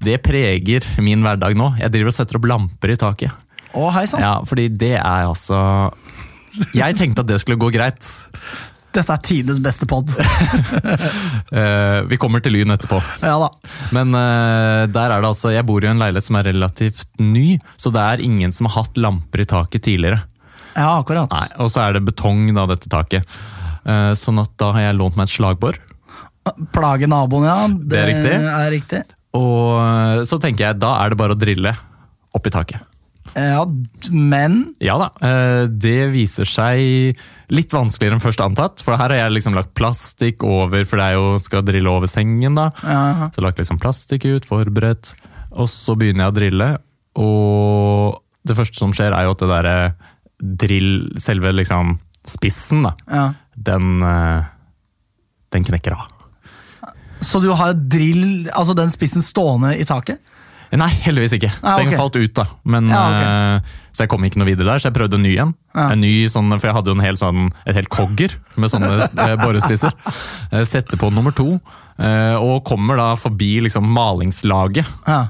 det 0.02 0.16
preger 0.24 0.86
min 1.04 1.22
hverdag 1.22 1.54
nå. 1.60 1.74
Jeg 1.78 1.94
driver 1.94 2.10
og 2.10 2.16
setter 2.16 2.40
opp 2.40 2.48
lamper 2.50 2.94
i 2.94 2.98
taket. 2.98 3.46
Å, 3.70 3.86
hei 3.94 4.06
sann. 4.10 4.24
Ja, 4.24 4.34
fordi 4.42 4.66
det 4.74 4.96
er 4.98 5.28
altså 5.28 5.60
Jeg 6.74 6.96
tenkte 6.98 7.22
at 7.22 7.30
det 7.30 7.38
skulle 7.42 7.60
gå 7.60 7.70
greit. 7.70 8.02
Dette 8.90 9.14
er 9.14 9.20
tidenes 9.22 9.60
beste 9.62 9.86
pod. 9.90 10.10
Eh, 11.50 12.00
vi 12.06 12.14
kommer 12.20 12.38
til 12.42 12.52
Lyn 12.54 12.70
etterpå. 12.70 13.00
ja 13.26 13.32
da. 13.42 13.48
Men 13.96 14.14
eh, 14.14 14.84
der 14.92 15.10
er 15.10 15.22
det 15.24 15.26
altså 15.32 15.50
Jeg 15.50 15.66
bor 15.66 15.82
i 15.82 15.88
en 15.90 15.98
leilighet 15.98 16.28
som 16.28 16.36
er 16.38 16.46
relativt 16.46 17.08
ny, 17.18 17.56
så 17.80 17.90
det 17.90 18.02
er 18.04 18.22
ingen 18.22 18.52
som 18.54 18.68
har 18.70 18.84
hatt 18.84 19.00
lamper 19.02 19.42
i 19.42 19.46
taket 19.50 19.82
tidligere. 19.82 20.20
Ja, 20.76 20.92
akkurat. 21.00 21.26
Nei, 21.34 21.48
Og 21.58 21.72
så 21.74 21.82
er 21.88 21.96
det 21.98 22.04
betong, 22.06 22.44
da, 22.54 22.68
dette 22.70 22.86
taket. 22.92 23.26
Eh, 23.82 24.12
sånn 24.18 24.38
at 24.42 24.52
da 24.62 24.70
har 24.76 24.86
jeg 24.86 24.98
lånt 25.00 25.18
meg 25.18 25.26
et 25.26 25.34
slagbor. 25.34 25.80
Plage 26.74 27.10
naboen, 27.10 27.48
ja. 27.50 27.58
Det, 27.66 27.88
Det 27.90 27.98
er 28.04 28.10
riktig. 28.12 28.36
er 28.54 28.70
riktig. 28.76 29.02
Og 29.34 30.24
så 30.30 30.38
tenker 30.42 30.68
jeg, 30.68 30.78
da 30.82 30.94
er 31.02 31.10
det 31.12 31.18
bare 31.18 31.34
å 31.34 31.38
drille 31.38 31.74
opp 32.34 32.46
i 32.46 32.54
taket. 32.54 32.86
Ja, 33.34 33.64
men 34.10 34.74
Ja 34.82 34.96
da, 34.98 35.10
eh, 35.26 35.64
det 35.70 36.10
viser 36.14 36.48
seg 36.48 37.18
litt 37.50 37.74
vanskeligere 37.74 38.18
enn 38.18 38.22
først 38.22 38.42
antatt. 38.44 38.82
For 38.84 38.98
her 38.98 39.12
har 39.12 39.24
jeg 39.24 39.36
liksom 39.38 39.56
lagt 39.58 39.74
plastikk 39.78 40.44
over, 40.46 40.84
for 40.86 41.00
det 41.00 41.08
er 41.08 41.18
jo 41.18 41.38
skal 41.42 41.66
drille 41.66 41.90
over 41.90 42.10
sengen. 42.10 42.58
da. 42.58 42.70
ja, 42.82 43.30
Så 43.34 43.44
lagt 43.44 43.58
liksom 43.58 43.80
plastikk 43.82 44.26
ut, 44.26 44.48
forberedt. 44.48 45.14
Og 45.50 45.70
så 45.70 45.96
begynner 45.98 46.28
jeg 46.28 46.32
å 46.32 46.38
drille, 46.38 46.68
og 47.18 48.20
det 48.46 48.56
første 48.56 48.78
som 48.78 48.94
skjer, 48.94 49.14
er 49.14 49.26
jo 49.26 49.34
at 49.34 49.42
det 49.42 49.50
derre 49.50 49.76
drill, 50.40 50.92
selve 51.20 51.52
liksom 51.52 51.98
spissen, 52.26 52.84
da, 52.86 52.94
ja. 53.10 53.26
den, 53.56 54.00
eh, 54.06 54.48
den 55.52 55.66
knekker 55.66 55.96
av. 55.96 56.06
Så 57.20 57.42
du 57.42 57.50
har 57.52 57.74
drill, 57.74 58.48
altså 58.56 58.74
den 58.76 58.92
spissen 58.92 59.24
stående 59.24 59.74
i 59.76 59.84
taket? 59.84 60.22
Nei, 60.78 60.88
heldigvis 61.02 61.32
ikke. 61.34 61.50
Ah, 61.66 61.76
Den 61.80 61.90
falt 61.98 62.14
ut, 62.16 62.32
da. 62.34 62.44
Men, 62.64 62.88
Ja, 62.88 63.00
ok. 63.10 63.22
eh, 63.26 63.72
så 63.92 64.04
jeg 64.04 64.08
kom 64.12 64.22
ikke 64.24 64.38
noe 64.38 64.46
videre 64.46 64.66
der, 64.70 64.78
så 64.78 64.86
jeg 64.90 64.94
prøvde 64.94 65.14
en 65.18 65.22
ny 65.26 65.32
en. 65.42 65.54
Ja. 65.74 65.88
En 65.90 66.00
ny 66.00 66.12
sånn, 66.30 66.50
For 66.60 66.68
jeg 66.68 66.74
hadde 66.76 66.92
jo 66.92 66.94
en 66.94 67.04
hel 67.04 67.16
sånn, 67.18 67.50
et 67.66 67.74
helt 67.74 67.88
kogger 67.90 68.36
med 68.56 68.70
sånne 68.70 69.08
eh, 69.18 69.36
borespisser. 69.42 69.92
Eh, 70.52 70.64
Setter 70.64 70.96
på 70.98 71.10
nummer 71.14 71.30
to, 71.34 71.60
og 72.00 72.64
kommer 72.64 72.96
da 72.96 73.14
forbi 73.14 73.60
liksom 73.60 73.84
malingslaget, 73.92 74.86
Ja. 75.06 75.28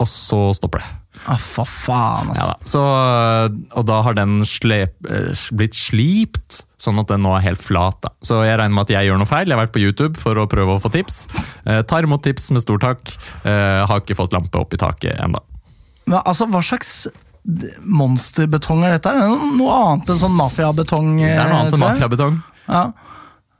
og 0.00 0.06
så 0.08 0.54
stopper 0.56 0.78
det. 0.80 0.88
Ah, 1.26 1.36
for 1.38 1.64
faen, 1.68 2.32
Ja, 2.34 2.34
altså. 2.34 2.46
da. 2.48 2.66
Så, 2.72 2.82
eh, 2.82 3.76
og 3.78 3.86
da 3.86 4.00
har 4.02 4.14
den 4.14 4.40
slep, 4.48 4.94
eh, 5.08 5.30
blitt 5.54 5.74
slipt, 5.78 6.64
sånn 6.82 6.98
at 6.98 7.06
den 7.12 7.22
nå 7.22 7.36
er 7.36 7.42
helt 7.46 7.62
flat. 7.62 8.00
Da. 8.02 8.08
Så 8.26 8.40
jeg 8.44 8.58
regner 8.58 8.74
med 8.74 8.82
at 8.90 8.94
jeg 8.96 9.06
gjør 9.06 9.18
noe 9.22 9.30
feil. 9.30 9.46
Jeg 9.46 9.56
har 9.56 9.66
vært 9.66 9.72
på 9.76 9.82
YouTube 9.84 10.16
for 10.18 10.34
å 10.34 10.48
prøve 10.50 10.74
å 10.74 10.80
få 10.82 10.90
tips. 10.90 11.28
Eh, 11.66 11.82
tar 11.82 12.02
imot 12.02 12.22
tips 12.24 12.50
med 12.50 12.60
stor 12.64 12.78
takk. 12.78 13.14
Eh, 13.44 13.86
har 13.86 14.00
ikke 14.00 14.16
fått 14.18 14.32
lampe 14.34 14.58
opp 14.58 14.74
i 14.74 14.80
taket 14.82 15.20
ennå. 15.22 15.38
Men 16.06 16.18
altså, 16.26 16.48
hva 16.50 16.58
slags 16.60 17.06
monsterbetong 17.86 18.84
er 18.86 18.96
dette? 18.98 19.10
Er 19.10 19.20
det 19.20 19.28
noe- 19.28 19.56
noe 19.58 19.78
annet 19.92 20.10
enn 20.10 20.18
sånn 20.18 20.36
mafiabetong? 20.36 21.16
Det 21.18 21.30
er 21.38 21.48
noe 21.48 21.60
annet 21.62 21.74
enn 21.74 21.80
mafiabetong. 21.86 22.42
Ja. 22.68 22.92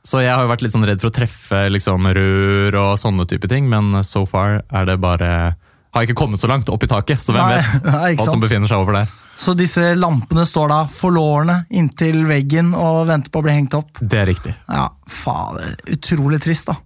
Så 0.03 0.19
jeg 0.21 0.33
har 0.35 0.43
jo 0.43 0.51
vært 0.51 0.61
litt 0.61 0.73
sånn 0.73 0.85
redd 0.85 0.99
for 0.99 1.09
å 1.09 1.15
treffe 1.15 1.69
liksom, 1.71 2.03
rør 2.13 2.75
og 2.75 2.97
sånne 2.99 3.25
type 3.27 3.47
ting, 3.47 3.69
men 3.69 4.03
so 4.03 4.25
far 4.25 4.63
er 4.69 4.85
det 4.85 4.99
bare 4.99 5.55
Har 5.93 6.07
ikke 6.07 6.17
kommet 6.17 6.41
så 6.41 6.49
langt 6.49 6.69
opp 6.73 6.83
i 6.83 6.89
taket, 6.89 7.21
så 7.21 7.35
hvem 7.35 7.45
Nei, 7.51 7.59
vet 7.59 7.85
nei, 7.93 8.13
hva 8.17 8.25
som 8.27 8.41
befinner 8.41 8.71
seg 8.71 8.81
over 8.81 8.97
der. 9.01 9.11
Så 9.37 9.55
disse 9.57 9.93
lampene 9.97 10.45
står 10.45 10.69
da 10.69 10.79
forlårende 10.89 11.63
inntil 11.73 12.23
veggen 12.29 12.73
og 12.77 13.07
venter 13.09 13.33
på 13.33 13.41
å 13.41 13.45
bli 13.47 13.55
hengt 13.55 13.73
opp? 13.77 13.97
Det 14.01 14.19
er 14.21 14.29
riktig. 14.29 14.53
Ja, 14.69 14.87
fader. 15.09 15.73
Utrolig 15.93 16.41
trist, 16.43 16.69
da. 16.69 16.77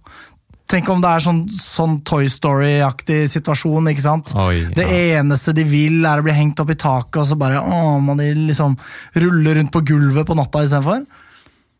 Tenk 0.68 0.88
om 0.92 1.00
det 1.00 1.08
er 1.08 1.24
sånn, 1.24 1.42
sånn 1.48 1.94
Toy 2.04 2.26
Story-aktig 2.28 3.22
situasjon, 3.32 3.88
ikke 3.88 4.04
sant? 4.04 4.34
Oi, 4.36 4.66
Det 4.76 4.84
eneste 4.84 5.54
de 5.56 5.64
vil, 5.64 6.02
er 6.04 6.20
å 6.20 6.26
bli 6.26 6.34
hengt 6.36 6.60
opp 6.60 6.72
i 6.72 6.76
taket, 6.76 7.22
og 7.22 7.28
så 7.30 7.38
bare 7.40 7.62
å, 7.64 7.94
må 8.04 8.16
de 8.18 8.26
liksom 8.36 8.76
rulle 9.16 9.54
rundt 9.56 9.72
på 9.72 9.84
gulvet 9.88 10.28
på 10.28 10.36
natta 10.36 10.66
istedenfor? 10.66 11.06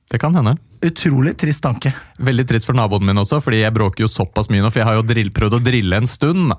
Det 0.08 0.20
kan 0.23 0.37
hende. 0.37 0.54
Utrolig 0.88 1.35
trist 1.37 1.61
tanke. 1.64 1.92
Veldig 2.25 2.47
trist 2.49 2.68
for 2.68 2.76
naboen 2.78 3.04
min 3.04 3.20
også, 3.20 3.42
fordi 3.44 3.61
jeg 3.61 3.76
bråker 3.76 4.06
jo 4.06 4.08
såpass 4.08 4.49
mye 4.49 4.64
nå, 4.64 4.73
for 4.73 4.80
jeg 4.80 4.88
har 4.88 4.97
jo 4.97 5.04
drill, 5.04 5.32
prøvd 5.37 5.58
å 5.58 5.64
drille 5.68 6.00
en 6.00 6.08
stund. 6.08 6.49
da. 6.54 6.56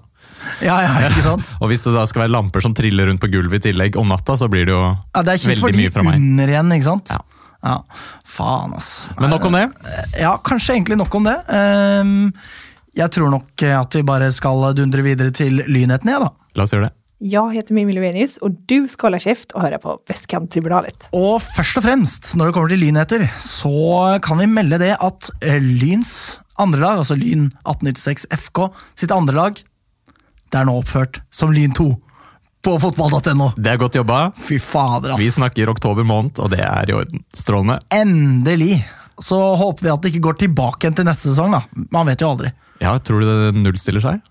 Ja, 0.64 0.78
ja, 0.84 0.92
ikke 1.10 1.24
sant? 1.26 1.56
Og 1.60 1.72
hvis 1.72 1.84
det 1.84 1.94
da 1.96 2.06
skal 2.10 2.24
være 2.26 2.34
lamper 2.36 2.64
som 2.64 2.74
triller 2.78 3.10
rundt 3.10 3.22
på 3.24 3.30
gulvet 3.32 3.60
i 3.62 3.70
tillegg 3.72 3.98
om 4.00 4.08
natta, 4.12 4.38
så 4.40 4.48
blir 4.52 4.70
det 4.70 4.76
jo 4.76 4.84
Ja, 4.86 5.24
det 5.26 5.36
er 5.36 5.42
kjipt 5.44 5.60
for 5.62 5.70
veldig 5.70 5.80
de 5.80 5.84
mye 5.88 5.94
fra 5.96 6.06
meg. 6.08 6.16
under 6.22 6.54
igjen, 6.56 6.72
ikke 6.78 6.88
sant? 6.88 7.12
Ja. 7.16 7.20
Ja, 7.60 7.74
faen 8.24 8.74
ass. 8.78 9.10
Men 9.20 9.34
nok 9.34 9.44
om 9.50 9.58
det. 9.58 9.66
Ja, 10.16 10.38
kanskje 10.40 10.78
egentlig 10.78 10.96
nok 11.02 11.16
om 11.20 11.26
det. 11.28 11.36
Ehm, 11.52 12.32
jeg 12.96 13.12
tror 13.12 13.34
nok 13.34 13.64
at 13.68 13.98
vi 14.00 14.04
bare 14.08 14.30
skal 14.32 14.70
dundre 14.78 15.04
videre 15.04 15.34
til 15.36 15.60
lynheten, 15.68 16.08
jeg, 16.08 16.24
da. 16.24 16.32
La 16.56 16.64
oss 16.64 16.72
gjøre 16.72 16.88
det. 16.88 16.94
Jeg 17.20 17.52
heter 17.58 17.76
Mimmi 17.76 17.92
Lovenius 17.98 18.38
og 18.48 18.54
du 18.72 18.86
skal 18.88 19.10
holde 19.10 19.20
kjeft 19.26 19.52
og 19.52 19.66
høre 19.66 19.80
på 19.84 19.98
Västkanttribunalet. 20.08 21.10
Og 21.12 21.42
først 21.44 21.82
og 21.82 21.84
fremst, 21.84 22.30
når 22.40 22.48
det 22.48 22.56
kommer 22.56 22.72
til 22.72 22.80
lynheter, 22.80 23.26
så 23.44 24.20
kan 24.24 24.40
vi 24.40 24.48
melde 24.48 24.80
det 24.80 24.94
at 24.96 25.28
eh, 25.44 25.60
Lyns 25.60 26.40
andre 26.60 26.80
lag, 26.80 27.02
altså 27.04 27.18
Lyn 27.20 27.50
1896 27.68 28.24
FK 28.40 28.70
sitt 29.00 29.12
andre 29.12 29.36
lag, 29.36 29.60
det 30.52 30.60
er 30.62 30.66
nå 30.70 30.76
oppført 30.82 31.20
som 31.34 31.52
Lyn 31.54 31.74
2. 31.78 31.88
på 32.66 32.74
fotball.no. 32.82 33.52
Det 33.56 33.72
er 33.72 33.78
godt 33.82 33.96
jobba. 34.00 34.32
Fy 34.36 34.58
fader, 34.60 35.14
ass. 35.16 35.20
Vi 35.22 35.30
snakker 35.32 35.70
oktober 35.72 36.04
måned, 36.08 36.40
og 36.44 36.50
det 36.52 36.60
er 36.66 36.90
i 36.90 36.96
orden. 36.98 37.24
Strålende. 37.36 37.80
Endelig. 37.96 38.82
Så 39.20 39.38
håper 39.60 39.84
vi 39.86 39.92
at 39.94 40.02
det 40.04 40.12
ikke 40.14 40.26
går 40.30 40.38
tilbake 40.46 40.86
igjen 40.88 40.96
til 41.00 41.08
neste 41.08 41.30
sesong, 41.32 41.52
da. 41.56 41.62
Man 41.92 42.08
vet 42.08 42.22
jo 42.24 42.30
aldri. 42.34 42.52
Ja, 42.82 42.98
Tror 43.04 43.20
du 43.24 43.28
det 43.28 43.60
nullstiller 43.60 44.04
seg? 44.04 44.22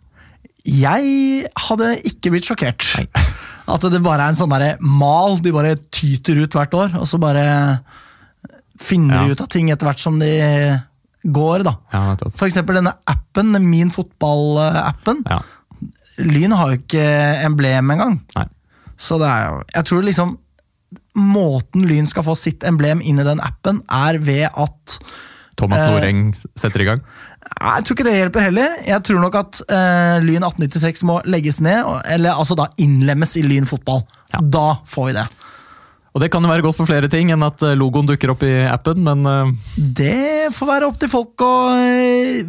Jeg 0.68 1.46
hadde 1.68 1.94
ikke 2.08 2.32
blitt 2.34 2.48
sjokkert. 2.48 2.84
Nei. 2.98 3.24
At 3.68 3.84
det 3.92 4.00
bare 4.04 4.24
er 4.24 4.32
en 4.32 4.38
sånn 4.38 4.52
derre 4.52 4.74
mal 4.80 5.36
de 5.44 5.52
bare 5.52 5.74
tyter 5.92 6.40
ut 6.40 6.54
hvert 6.56 6.72
år, 6.76 6.94
og 7.00 7.04
så 7.08 7.20
bare 7.20 7.44
finner 8.80 9.20
de 9.22 9.26
Ja. 9.28 9.32
ut 9.36 9.40
av 9.44 9.48
ting 9.52 9.68
etter 9.70 9.88
hvert 9.88 10.00
som 10.00 10.18
de 10.18 10.30
går, 11.28 11.64
da. 11.66 11.74
Ja, 11.92 12.14
F.eks. 12.32 12.54
Denne 12.64 12.94
appen, 13.06 13.52
Min 13.68 13.90
fotball-appen. 13.90 15.24
Ja. 15.28 15.40
Lyn 16.18 16.54
har 16.58 16.72
jo 16.72 16.80
ikke 16.80 17.06
emblem 17.46 17.94
engang. 17.94 18.18
Nei. 18.36 18.46
Så 18.98 19.18
det 19.22 19.28
er 19.30 19.44
jo 19.46 19.58
Jeg 19.76 19.86
tror 19.86 20.06
liksom 20.06 20.36
Måten 21.18 21.86
Lyn 21.86 22.06
skal 22.06 22.24
få 22.26 22.34
sitt 22.38 22.64
emblem 22.66 23.00
inn 23.02 23.18
i 23.18 23.26
den 23.26 23.40
appen, 23.42 23.80
er 23.90 24.18
ved 24.22 24.46
at 24.48 24.98
Thomas 25.58 25.82
Eh, 25.82 25.90
Noreng 25.90 26.20
setter 26.54 26.84
i 26.84 26.86
gang. 26.86 27.00
Jeg 27.48 27.84
tror 27.84 27.96
ikke 27.96 28.06
det 28.06 28.14
hjelper 28.14 28.44
heller. 28.46 28.76
Jeg 28.86 29.02
tror 29.02 29.18
nok 29.24 29.38
at 29.40 29.60
eh, 29.66 30.18
Lyn 30.22 30.46
1896 30.46 31.02
må 31.08 31.18
legges 31.26 31.58
ned, 31.64 31.82
eller 32.06 32.38
altså 32.38 32.54
da 32.58 32.68
innlemmes 32.78 33.34
i 33.40 33.42
Lyn 33.42 33.66
fotball. 33.66 34.04
Ja. 34.30 34.42
Da 34.42 34.66
får 34.86 35.10
vi 35.10 35.16
det. 35.18 35.26
Og 36.14 36.22
det 36.22 36.30
kan 36.32 36.42
jo 36.42 36.50
være 36.50 36.64
godt 36.64 36.78
for 36.78 36.88
flere 36.88 37.10
ting 37.10 37.32
enn 37.34 37.44
at 37.46 37.62
eh, 37.66 37.76
logoen 37.78 38.08
dukker 38.08 38.32
opp 38.34 38.46
i 38.46 38.54
appen, 38.70 39.02
men 39.06 39.26
eh, 39.26 39.52
Det 39.98 40.54
får 40.54 40.70
være 40.72 40.88
opp 40.88 41.02
til 41.02 41.10
folk 41.12 41.44
å 41.46 41.52
eh, 41.74 42.46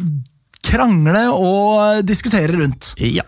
krangle 0.70 1.26
og 1.34 2.06
diskutere 2.06 2.54
rundt. 2.62 2.94
ja. 2.98 3.26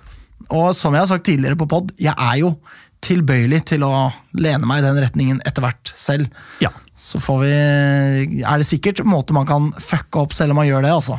Og 0.51 0.73
som 0.77 0.95
jeg 0.95 1.05
har 1.05 1.11
sagt 1.11 1.29
tidligere 1.29 1.59
på 1.61 1.69
pod, 1.71 1.93
jeg 2.01 2.15
er 2.17 2.41
jo 2.43 2.57
tilbøyelig 3.03 3.65
til 3.73 3.85
å 3.87 4.09
lene 4.39 4.69
meg 4.69 4.83
i 4.83 4.87
den 4.87 5.01
retningen 5.03 5.43
etter 5.47 5.65
hvert 5.65 5.93
selv. 5.99 6.33
ja. 6.63 6.73
Så 7.03 7.19
får 7.19 7.39
vi 7.41 8.43
Er 8.45 8.61
det 8.61 8.67
sikkert 8.69 9.01
måter 9.09 9.35
man 9.35 9.47
kan 9.49 9.71
fucke 9.81 10.21
opp 10.21 10.35
selv 10.37 10.53
om 10.53 10.61
man 10.61 10.69
gjør 10.69 10.85
det, 10.85 10.93
altså. 10.93 11.17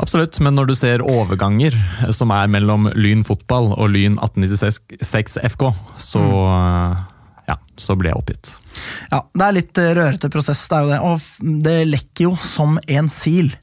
Absolutt, 0.00 0.38
men 0.40 0.56
når 0.56 0.70
du 0.70 0.74
ser 0.76 1.04
overganger 1.04 1.76
som 2.14 2.32
er 2.32 2.48
mellom 2.52 2.90
Lyn 2.94 3.24
fotball 3.26 3.72
og 3.74 3.90
Lyn 3.92 4.18
1896 4.20 5.38
FK, 5.54 5.66
så 6.00 6.22
mm. 6.22 6.96
ja, 7.48 7.56
så 7.80 7.96
ble 7.96 8.12
jeg 8.12 8.20
oppgitt. 8.20 8.54
Ja, 9.10 9.22
det 9.32 9.46
er 9.46 9.56
litt 9.56 9.80
eh, 9.80 9.94
rørete 9.96 10.32
prosess, 10.32 10.66
det 10.68 10.78
er 10.78 10.84
jo 10.84 10.92
det. 10.92 11.00
Og 11.00 11.62
det 11.64 11.76
lekker 11.88 12.28
jo 12.28 12.34
som 12.44 12.76
en 12.86 13.08
sil. 13.12 13.54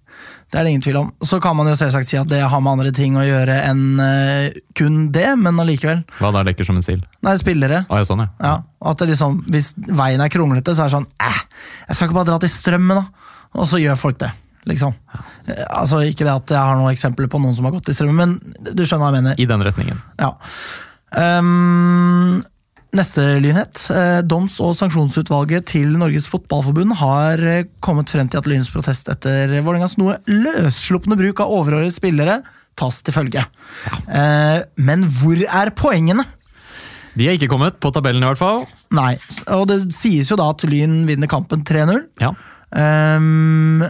Det 0.54 0.60
er 0.60 0.68
det 0.68 0.70
ingen 0.76 0.84
tvil 0.86 0.98
om. 1.00 1.08
Så 1.26 1.40
kan 1.42 1.56
man 1.58 1.66
jo 1.66 1.74
selvsagt 1.74 2.06
si 2.06 2.18
at 2.20 2.30
det 2.30 2.44
har 2.46 2.60
med 2.62 2.76
andre 2.76 2.92
ting 2.94 3.16
å 3.18 3.24
gjøre 3.26 3.56
enn 3.72 3.82
uh, 3.98 4.54
kun 4.78 5.08
det, 5.16 5.32
men 5.42 5.58
allikevel. 5.64 6.04
Hva 6.20 6.30
da 6.36 6.44
lekker 6.46 6.68
som 6.68 6.78
en 6.78 6.86
sil? 6.86 7.02
Nei, 7.26 7.34
spillere. 7.42 7.80
Ah, 7.90 8.04
ja, 8.04 8.06
sånn 8.06 8.22
ja. 8.22 8.28
Ja, 8.38 8.54
at 8.92 9.02
det 9.02 9.10
liksom, 9.16 9.40
Hvis 9.50 9.72
veien 9.98 10.22
er 10.22 10.30
kronglete, 10.30 10.76
så 10.78 10.86
er 10.86 10.92
det 10.92 10.98
sånn 11.00 11.10
eh, 11.26 11.42
Jeg 11.88 11.98
skal 11.98 12.10
ikke 12.12 12.20
bare 12.20 12.30
dra 12.30 12.38
til 12.44 12.54
Strømmen, 12.54 13.02
da. 13.02 13.34
Og 13.58 13.66
så 13.72 13.82
gjør 13.82 13.98
folk 13.98 14.22
det. 14.22 14.30
liksom. 14.70 14.94
Altså, 15.74 16.04
Ikke 16.06 16.28
det 16.28 16.36
at 16.38 16.54
jeg 16.54 16.62
har 16.70 16.78
noen 16.78 16.94
eksempler 16.94 17.34
på 17.34 17.42
noen 17.42 17.58
som 17.58 17.66
har 17.66 17.74
gått 17.74 17.90
til 17.90 17.98
Strømmen, 17.98 18.38
men 18.38 18.74
du 18.78 18.86
skjønner 18.86 19.08
hva 19.08 19.10
jeg 19.10 19.24
mener. 19.24 19.42
I 19.42 19.50
den 19.50 19.66
retningen. 19.66 20.06
Ja. 20.22 20.36
Ehm, 21.18 22.44
neste 22.98 23.24
lynhet. 23.44 23.86
Eh, 23.94 24.20
doms- 24.26 24.60
og 24.64 24.76
sanksjonsutvalget 24.80 25.68
til 25.74 25.96
Norges 26.00 26.30
Fotballforbund 26.32 26.96
har 27.02 27.42
eh, 27.42 27.66
kommet 27.84 28.12
frem 28.14 28.30
til 28.30 28.42
at 28.42 28.50
Lyns 28.50 28.72
protest 28.74 29.10
etter 29.12 29.52
Vålerengas 29.60 29.98
noe 30.02 30.20
løsslupne 30.30 31.18
bruk 31.20 31.44
av 31.44 31.54
overårige 31.54 31.98
spillere 31.98 32.42
tas 32.80 33.04
til 33.06 33.14
følge. 33.14 33.44
Ja. 33.86 33.98
men 34.82 35.04
hvor 35.06 35.38
er 35.38 35.70
poengene? 35.78 36.24
De 37.14 37.28
er 37.28 37.38
ikke 37.38 37.52
kommet 37.52 37.78
på 37.78 37.92
tabellen 37.94 38.24
i 38.26 38.30
hvert 38.32 38.42
fall. 38.42 38.64
Nei, 38.98 39.12
og 39.54 39.68
det 39.70 39.94
sies 39.94 40.32
jo 40.32 40.38
da 40.40 40.48
at 40.50 40.66
Lyn 40.66 41.04
vinner 41.06 41.30
kampen 41.30 41.62
3-0. 41.62 42.00
Ja. 42.24 42.32
Ehm, 42.74 43.84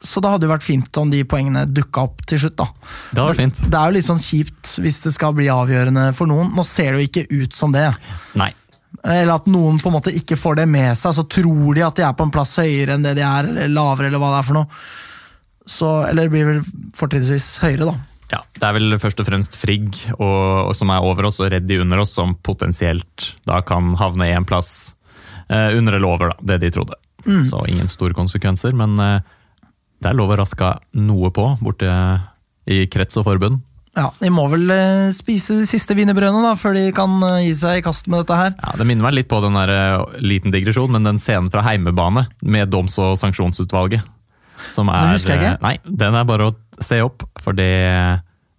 så 0.00 0.20
det 0.24 0.30
hadde 0.32 0.46
jo 0.48 0.52
vært 0.54 0.64
fint 0.64 0.98
om 1.00 1.10
de 1.12 1.20
poengene 1.28 1.66
dukka 1.68 2.06
opp 2.08 2.22
til 2.28 2.40
slutt, 2.40 2.56
da. 2.56 2.66
Det 3.12 3.24
var 3.26 3.36
fint. 3.36 3.58
Det 3.66 3.76
er 3.76 3.90
jo 3.90 3.96
litt 3.98 4.06
sånn 4.08 4.22
kjipt 4.22 4.78
hvis 4.80 5.02
det 5.04 5.12
skal 5.12 5.34
bli 5.36 5.50
avgjørende 5.52 6.06
for 6.16 6.30
noen. 6.30 6.48
Nå 6.56 6.64
ser 6.64 6.94
det 6.94 7.02
jo 7.02 7.10
ikke 7.10 7.42
ut 7.42 7.56
som 7.56 7.74
det. 7.74 7.90
Nei. 8.40 8.48
Eller 9.04 9.34
at 9.36 9.48
noen 9.48 9.78
på 9.80 9.90
en 9.90 9.96
måte 9.98 10.12
ikke 10.16 10.38
får 10.40 10.62
det 10.62 10.66
med 10.72 10.96
seg, 10.98 11.14
så 11.16 11.24
tror 11.28 11.76
de 11.76 11.84
at 11.84 12.00
de 12.00 12.04
er 12.06 12.16
på 12.16 12.26
en 12.26 12.32
plass 12.32 12.56
høyere 12.60 12.96
enn 12.96 13.04
det 13.04 13.14
de 13.20 13.24
er, 13.24 13.48
eller 13.52 13.72
lavere, 13.72 14.08
eller 14.08 14.22
hva 14.22 14.32
det 14.34 14.40
er 14.40 14.48
for 14.48 14.58
noe. 14.60 14.80
Så, 15.70 15.90
eller 16.08 16.26
det 16.26 16.32
blir 16.32 16.48
vel 16.48 16.62
fortrinnsvis 16.98 17.50
høyere, 17.62 17.90
da. 17.92 17.98
Ja, 18.30 18.40
Det 18.54 18.62
er 18.62 18.76
vel 18.76 18.94
først 19.02 19.20
og 19.20 19.26
fremst 19.26 19.56
Frigg 19.58 19.96
og, 20.14 20.70
og 20.70 20.72
som 20.78 20.92
er 20.94 21.02
over 21.02 21.26
oss 21.26 21.40
og 21.42 21.50
Reddy 21.50 21.80
under 21.82 22.04
oss, 22.04 22.12
som 22.14 22.36
potensielt 22.46 23.32
da 23.48 23.58
kan 23.66 23.92
havne 23.98 24.28
i 24.30 24.34
en 24.36 24.46
plass 24.46 24.94
eh, 25.50 25.74
under 25.76 25.98
eller 25.98 26.08
over 26.08 26.32
da, 26.32 26.36
det 26.52 26.60
de 26.64 26.70
trodde. 26.76 26.98
Så 27.50 27.64
ingen 27.68 27.90
store 27.90 28.14
konsekvenser, 28.16 28.72
men 28.72 28.94
eh, 29.02 29.34
det 30.00 30.10
er 30.10 30.16
lov 30.16 30.32
å 30.32 30.38
raske 30.40 30.70
noe 31.00 31.30
på 31.34 31.44
borte 31.60 31.90
i 32.70 32.84
krets 32.92 33.18
og 33.20 33.26
forbund. 33.28 33.60
Ja, 33.98 34.06
De 34.20 34.30
må 34.30 34.44
vel 34.52 34.70
eh, 34.70 35.08
spise 35.16 35.56
de 35.58 35.66
siste 35.66 35.96
wienerbrødene 35.98 36.44
da, 36.46 36.52
før 36.58 36.76
de 36.78 36.84
kan 36.94 37.16
eh, 37.26 37.40
gi 37.48 37.54
seg 37.58 37.80
i 37.80 37.84
kast 37.84 38.06
med 38.08 38.22
dette 38.22 38.36
her. 38.38 38.52
Ja, 38.60 38.74
Det 38.78 38.86
minner 38.86 39.08
meg 39.08 39.16
litt 39.18 39.28
på 39.32 39.40
den 39.42 39.58
der, 39.58 39.72
eh, 39.74 40.20
liten 40.22 40.54
digresjon, 40.54 40.92
men 40.94 41.06
den 41.08 41.18
scenen 41.18 41.50
fra 41.50 41.64
heimebane 41.66 42.28
med 42.46 42.70
doms- 42.70 43.00
og 43.02 43.16
sanksjonsutvalget. 43.18 44.06
Som 44.70 44.92
er, 44.92 45.08
Den 45.08 45.16
husker 45.18 45.34
jeg 45.34 45.42
ikke. 45.42 45.62
Nei, 45.64 45.74
den 46.04 46.14
er 46.20 46.28
bare 46.28 46.50
å 46.52 46.54
se 46.84 47.00
opp, 47.02 47.24
for 47.42 47.56
det 47.56 47.70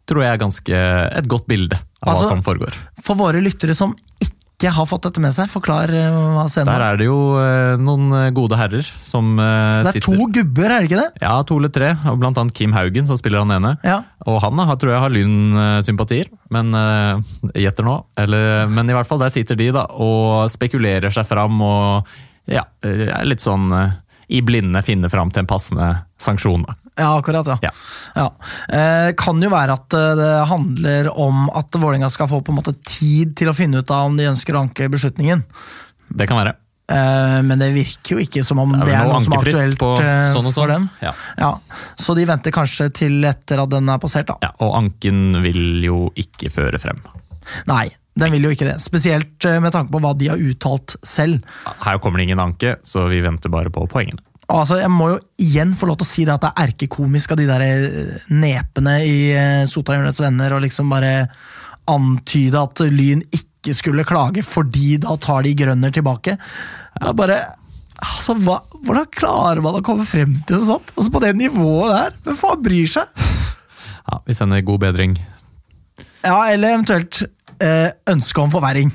tror 0.10 0.26
jeg 0.26 0.34
er 0.36 0.42
ganske 0.42 0.84
et 1.22 1.28
godt 1.32 1.48
bilde 1.48 1.78
av 2.02 2.12
Altså, 2.12 2.26
hva 2.26 2.32
som 2.34 2.44
foregår. 2.44 2.76
For 3.06 3.16
våre 3.16 3.40
lyttere 3.44 3.76
som 3.78 3.94
ikke 4.20 4.41
har 4.70 4.86
fått 4.86 5.08
dette 5.08 5.22
med 5.24 5.34
seg, 5.34 5.50
forklar 5.50 5.90
eh, 5.96 6.14
hva 6.36 6.44
scenen 6.52 6.70
Der 6.70 6.84
er 6.86 7.00
det 7.00 7.08
jo 7.08 7.18
eh, 7.42 7.80
noen 7.82 8.12
eh, 8.18 8.28
gode 8.36 8.60
herrer 8.60 8.86
som 8.86 9.34
sitter 9.34 9.82
Det 9.82 9.90
er 9.90 9.98
sitter 9.98 10.20
to 10.20 10.28
gubber, 10.38 10.68
er 10.68 10.84
det 10.84 10.92
ikke 10.92 11.00
det? 11.02 11.24
Ja, 11.24 11.34
to 11.48 11.58
eller 11.58 11.74
tre, 11.74 11.94
og 12.12 12.20
blant 12.22 12.42
annet 12.42 12.58
Kim 12.58 12.76
Haugen, 12.76 13.08
som 13.10 13.18
spiller 13.20 13.42
han 13.42 13.56
ene. 13.56 13.74
Ja. 13.88 14.02
Og 14.30 14.42
han 14.44 14.60
har, 14.60 14.78
tror 14.82 14.94
jeg 14.94 15.04
har 15.06 15.16
lynsympatier, 15.16 16.30
men 16.54 16.76
gjetter 17.58 17.88
nå. 17.88 17.96
Eller, 18.22 18.70
men 18.70 18.92
i 18.92 18.96
hvert 18.96 19.10
fall 19.10 19.22
der 19.24 19.34
sitter 19.34 19.58
de 19.58 19.72
da, 19.76 19.88
og 19.98 20.52
spekulerer 20.52 21.14
seg 21.14 21.28
fram 21.30 21.62
og 21.66 22.14
ja, 22.50 22.66
litt 23.26 23.44
sånn 23.44 23.70
i 24.32 24.40
blinde 24.46 24.82
finner 24.86 25.12
fram 25.12 25.32
til 25.34 25.44
en 25.44 25.50
passende 25.50 25.88
sanksjon. 26.22 26.64
Da. 26.68 26.78
Ja, 27.00 27.14
akkurat, 27.18 27.48
ja. 27.48 27.58
Ja. 27.64 27.72
ja. 28.16 28.26
Eh, 28.68 29.12
kan 29.18 29.40
jo 29.42 29.50
være 29.50 29.78
at 29.80 29.96
eh, 29.96 30.10
det 30.20 30.32
handler 30.50 31.08
om 31.16 31.46
at 31.56 31.72
Vålerenga 31.80 32.10
skal 32.12 32.28
få 32.30 32.42
på 32.44 32.52
en 32.52 32.60
måte 32.60 32.74
tid 32.84 33.32
til 33.40 33.50
å 33.52 33.56
finne 33.56 33.80
ut 33.80 33.94
av 33.96 34.10
om 34.10 34.18
de 34.20 34.28
ønsker 34.30 34.58
å 34.58 34.66
anke 34.66 34.90
beslutningen. 34.92 35.46
Det 36.12 36.28
kan 36.28 36.42
være. 36.42 36.58
Eh, 36.92 37.38
men 37.48 37.62
det 37.62 37.70
virker 37.72 38.18
jo 38.18 38.26
ikke 38.26 38.44
som 38.44 38.60
om 38.60 38.74
det 38.76 38.90
Det 38.90 38.96
er, 38.96 39.00
er 39.00 39.08
vel 39.08 39.14
noe 39.16 39.24
som 39.24 39.38
er 39.38 39.46
aktuelt 39.46 39.80
på 39.80 39.92
eh, 40.04 40.26
sånn 40.34 40.50
og 40.50 40.52
for 40.52 40.66
sånn. 40.66 40.74
dem. 40.74 40.90
Ja. 41.06 41.14
Ja, 41.40 41.54
Så 42.02 42.16
de 42.18 42.28
venter 42.28 42.56
kanskje 42.56 42.90
til 43.00 43.24
etter 43.30 43.64
at 43.64 43.72
den 43.72 43.88
er 43.90 44.02
passert, 44.04 44.28
da. 44.28 44.36
Ja, 44.44 44.52
og 44.60 44.76
anken 44.82 45.40
vil 45.46 45.80
jo 45.86 46.02
ikke 46.20 46.52
føre 46.52 46.82
frem. 46.82 47.00
Nei, 47.72 47.86
den 48.20 48.36
vil 48.36 48.50
jo 48.50 48.52
ikke 48.52 48.68
det. 48.68 48.76
Spesielt 48.84 49.48
med 49.64 49.72
tanke 49.72 49.96
på 49.96 50.02
hva 50.04 50.12
de 50.20 50.28
har 50.34 50.44
uttalt 50.44 50.98
selv. 51.08 51.48
Her 51.86 52.04
kommer 52.04 52.20
det 52.20 52.28
ingen 52.28 52.44
anke, 52.44 52.76
så 52.84 53.08
vi 53.08 53.24
venter 53.24 53.54
bare 53.54 53.72
på 53.74 53.88
poengene. 53.90 54.20
Altså, 54.52 54.82
Jeg 54.82 54.92
må 54.92 55.12
jo 55.14 55.20
igjen 55.42 55.72
få 55.78 55.88
lov 55.90 56.02
til 56.02 56.08
å 56.08 56.12
si 56.12 56.26
det 56.28 56.34
at 56.36 56.44
det 56.44 56.52
er 56.52 56.68
erkekomisk 56.72 57.32
av 57.34 57.40
de 57.40 57.48
der 57.50 57.64
eh, 57.66 58.28
nepene 58.36 58.98
i 59.08 59.16
eh, 59.32 59.64
Sotahjørnets 59.70 60.22
venner 60.24 60.56
og 60.58 60.64
liksom 60.66 60.92
bare 60.92 61.14
antyde 61.92 62.60
at 62.60 62.84
Lyn 62.92 63.24
ikke 63.34 63.74
skulle 63.78 64.06
klage 64.08 64.44
fordi 64.46 64.98
da 65.02 65.16
tar 65.22 65.46
de 65.46 65.56
grønner 65.58 65.94
tilbake. 65.94 66.36
Det 66.38 67.10
er 67.10 67.18
bare, 67.18 67.40
altså, 68.02 68.36
hva, 68.44 68.62
Hvordan 68.82 69.12
klarer 69.14 69.62
man 69.62 69.78
å 69.78 69.84
komme 69.86 70.08
frem 70.10 70.34
til 70.50 70.58
noe 70.58 70.68
sånt? 70.68 70.92
Altså 70.98 71.12
På 71.14 71.22
det 71.22 71.36
nivået 71.38 71.92
der? 71.94 72.16
Hvem 72.26 72.40
faen 72.40 72.64
bryr 72.66 72.90
seg? 72.90 73.22
Ja, 74.08 74.18
Vi 74.26 74.34
sender 74.36 74.64
god 74.66 74.82
bedring. 74.88 75.20
Ja, 76.26 76.40
Eller 76.50 76.76
eventuelt 76.76 77.22
eh, 77.62 77.92
ønske 78.10 78.42
om 78.42 78.52
forverring. 78.54 78.90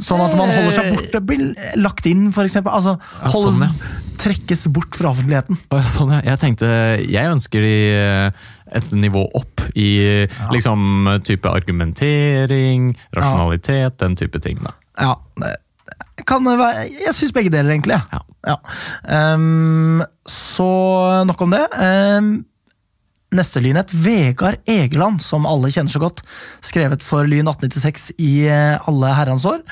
Sånn 0.00 0.22
at 0.24 0.32
man 0.38 0.48
holder 0.48 0.72
seg 0.72 0.86
borte, 0.94 1.20
blir 1.28 1.42
lagt 1.76 2.06
inn, 2.08 2.30
eksempel. 2.32 2.72
Altså, 2.72 2.94
Ja, 3.20 3.32
sånn, 3.34 3.60
ja. 3.66 3.90
Trekkes 4.22 4.66
bort 4.72 4.94
fra 4.96 5.10
offentligheten. 5.10 5.58
Ja, 5.72 5.82
Sånn, 5.90 6.12
ja. 6.14 6.20
Jeg 6.30 6.38
tenkte 6.38 6.68
Jeg 7.02 7.26
ønsker 7.32 7.60
de 7.64 7.74
eh, 7.98 8.46
et 8.72 8.92
nivå 8.94 9.24
opp 9.34 9.64
i 9.76 10.28
liksom 10.52 11.10
type 11.26 11.50
argumentering, 11.50 12.92
rasjonalitet, 13.16 13.98
den 14.00 14.16
type 14.16 14.40
ting. 14.40 14.62
da. 14.64 14.72
Ja, 14.96 15.16
det 15.42 16.26
kan 16.28 16.44
være 16.46 16.86
Jeg 16.88 17.14
syns 17.16 17.34
begge 17.34 17.50
deler, 17.52 17.74
egentlig. 17.74 17.98
Ja. 18.12 18.22
Ja. 18.46 18.56
Um, 19.34 20.02
så 20.28 21.24
nok 21.28 21.40
om 21.44 21.52
det. 21.54 21.62
Ehm, 21.78 22.32
neste 23.34 23.62
lynhet, 23.64 23.92
Vegard 23.92 24.60
Egeland, 24.68 25.22
som 25.24 25.48
alle 25.48 25.70
kjenner 25.72 25.92
så 25.92 26.02
godt. 26.02 26.22
Skrevet 26.64 27.04
for 27.06 27.28
Lyn 27.28 27.48
1896 27.48 28.12
i 28.22 28.32
eh, 28.50 28.88
alle 28.88 29.12
herrens 29.16 29.46
år. 29.48 29.62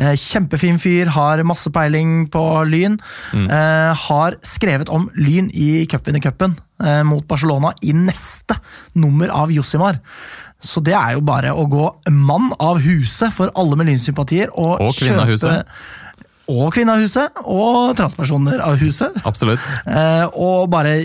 Eh, 0.00 0.14
Kjempefin 0.18 0.80
fyr, 0.80 1.10
har 1.14 1.42
masse 1.48 1.70
peiling 1.74 2.28
på 2.32 2.44
Lyn. 2.70 2.98
Eh, 3.34 4.04
har 4.06 4.38
skrevet 4.46 4.92
om 4.92 5.08
Lyn 5.18 5.50
i 5.54 5.86
cupvinnercupen 5.90 6.58
mot 7.04 7.26
Barcelona 7.28 7.74
i 7.84 7.90
neste 7.92 8.54
nummer 8.96 9.28
av 9.36 9.50
Jossimar. 9.52 9.98
Så 10.64 10.80
det 10.84 10.94
er 10.96 11.16
jo 11.16 11.22
bare 11.24 11.52
å 11.52 11.66
gå 11.68 11.86
mann 12.12 12.50
av 12.56 12.80
huset 12.84 13.32
for 13.36 13.52
alle 13.58 13.76
med 13.76 13.90
lynsympatier. 13.90 14.52
Og, 14.56 14.78
Og 14.80 14.94
kvinne 14.96 15.24
av 15.24 15.28
huset. 15.28 15.76
Og 16.50 16.72
kvinne 16.74 16.96
av 16.96 17.04
huset, 17.04 17.36
og 17.46 17.94
transpersoner 17.98 18.62
av 18.64 18.80
huset. 18.80 19.14
Absolutt. 19.28 19.62
Eh, 19.86 20.24
og 20.34 20.70
bare 20.72 20.96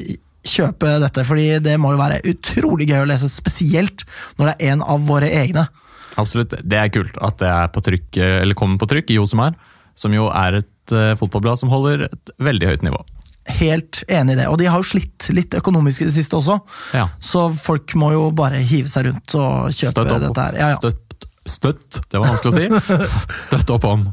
kjøpe 0.45 0.95
dette, 1.03 1.23
fordi 1.27 1.47
det 1.65 1.75
må 1.81 1.91
jo 1.95 1.99
være 2.01 2.21
utrolig 2.31 2.87
gøy 2.91 3.01
å 3.03 3.09
lese, 3.09 3.29
spesielt 3.31 4.05
når 4.39 4.51
det 4.51 4.55
er 4.59 4.75
en 4.75 4.83
av 4.85 5.03
våre 5.09 5.29
egne. 5.33 5.65
Absolutt. 6.21 6.53
Det 6.63 6.77
er 6.79 6.91
kult 6.95 7.17
at 7.25 7.39
det 7.41 7.49
er 7.51 7.71
på 7.75 7.81
trykk, 7.83 8.21
eller 8.23 8.55
kommer 8.57 8.79
på 8.79 8.87
trykk 8.93 9.11
i 9.11 9.17
Josemar, 9.19 9.57
som 9.99 10.13
jo 10.15 10.29
er 10.31 10.61
et 10.61 10.93
eh, 10.95 11.13
fotballblad 11.19 11.59
som 11.59 11.71
holder 11.73 12.07
et 12.09 12.31
veldig 12.43 12.69
høyt 12.71 12.85
nivå. 12.87 13.01
Helt 13.59 13.99
enig 14.09 14.33
i 14.33 14.39
det. 14.39 14.47
Og 14.49 14.57
de 14.57 14.65
har 14.71 14.81
jo 14.81 14.87
slitt 14.89 15.27
litt 15.35 15.53
økonomisk 15.59 16.01
i 16.01 16.07
det 16.09 16.15
siste 16.15 16.37
også, 16.39 16.59
Ja. 16.97 17.09
så 17.21 17.47
folk 17.53 17.93
må 17.99 18.11
jo 18.15 18.29
bare 18.35 18.61
hive 18.65 18.89
seg 18.89 19.09
rundt 19.09 19.35
og 19.37 19.69
kjøpe 19.75 20.05
dette 20.23 20.47
her. 20.47 20.57
Ja, 20.61 20.69
ja. 20.73 20.79
Støtt, 20.79 21.27
støtt, 21.45 21.99
det 22.09 22.21
var 22.21 22.31
vanskelig 22.31 22.53
å 22.53 22.57
si. 22.57 23.05
Støtt 23.49 23.69
opp 23.75 23.85
om. 23.91 24.07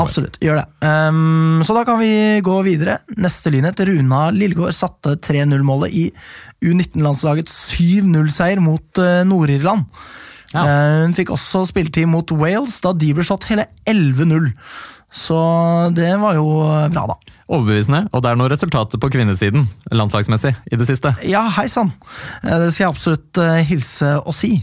Absolutt, 0.00 0.38
gjør 0.42 0.60
det. 0.62 0.66
Um, 0.86 1.60
så 1.66 1.74
da 1.76 1.84
kan 1.88 2.00
vi 2.00 2.40
gå 2.44 2.54
videre. 2.66 2.98
Neste 3.20 3.52
lynhet. 3.52 3.80
Runa 3.88 4.24
Lillegård 4.34 4.74
satte 4.76 5.16
3-0-målet 5.22 5.92
i 5.92 6.06
U19-landslagets 6.64 7.54
7-0-seier 7.74 8.62
mot 8.64 9.02
uh, 9.02 9.20
Nord-Irland. 9.28 9.84
Ja. 10.52 10.64
Uh, 10.64 11.02
hun 11.06 11.16
fikk 11.16 11.32
også 11.34 11.64
spilletid 11.68 12.08
mot 12.10 12.32
Wales, 12.36 12.80
da 12.84 12.94
de 12.96 13.12
ble 13.16 13.24
slått 13.26 13.48
hele 13.50 13.68
11-0. 13.88 14.52
Så 15.12 15.36
det 15.92 16.08
var 16.22 16.38
jo 16.38 16.46
bra, 16.88 17.04
da. 17.10 17.18
Overbevisende, 17.52 18.06
og 18.16 18.22
det 18.24 18.30
er 18.30 18.38
noe 18.40 18.48
resultat 18.48 18.94
på 18.96 19.10
kvinnesiden 19.12 19.66
landslagsmessig 19.92 20.54
i 20.72 20.78
det 20.80 20.86
siste. 20.88 21.10
Ja, 21.28 21.42
hei 21.52 21.66
sann. 21.68 21.90
Eh, 22.40 22.54
Det 22.62 22.70
skal 22.72 22.86
jeg 22.86 22.92
absolutt 22.94 23.40
hilse 23.68 24.14
og 24.22 24.32
si. 24.32 24.54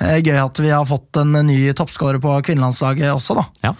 Gøy 0.00 0.38
at 0.40 0.62
vi 0.64 0.72
har 0.72 0.88
fått 0.88 1.20
en 1.20 1.36
ny 1.44 1.58
toppskårer 1.76 2.22
på 2.22 2.38
kvinnelandslaget 2.48 3.12
også, 3.12 3.36
da. 3.42 3.44
Ja. 3.66 3.74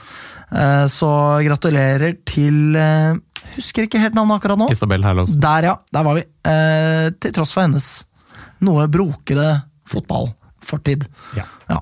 Eh, 0.50 0.86
Så 0.90 1.08
gratulerer 1.46 2.16
til 2.26 2.76
eh, 2.76 3.14
Husker 3.56 3.86
ikke 3.86 4.00
helt 4.02 4.14
navnet 4.14 4.38
akkurat 4.40 4.58
nå. 4.60 4.68
Isabel 4.70 5.02
Herlås. 5.06 5.34
Der, 5.40 5.70
ja. 5.70 5.74
Der 5.94 6.04
var 6.06 6.18
vi. 6.18 6.24
Eh, 6.46 7.08
til 7.22 7.32
tross 7.34 7.54
for 7.56 7.64
hennes 7.66 7.88
noe 8.60 8.84
brokede 8.92 9.62
fotballfortid. 9.90 11.06
Ja. 11.38 11.46
Ja. 11.70 11.80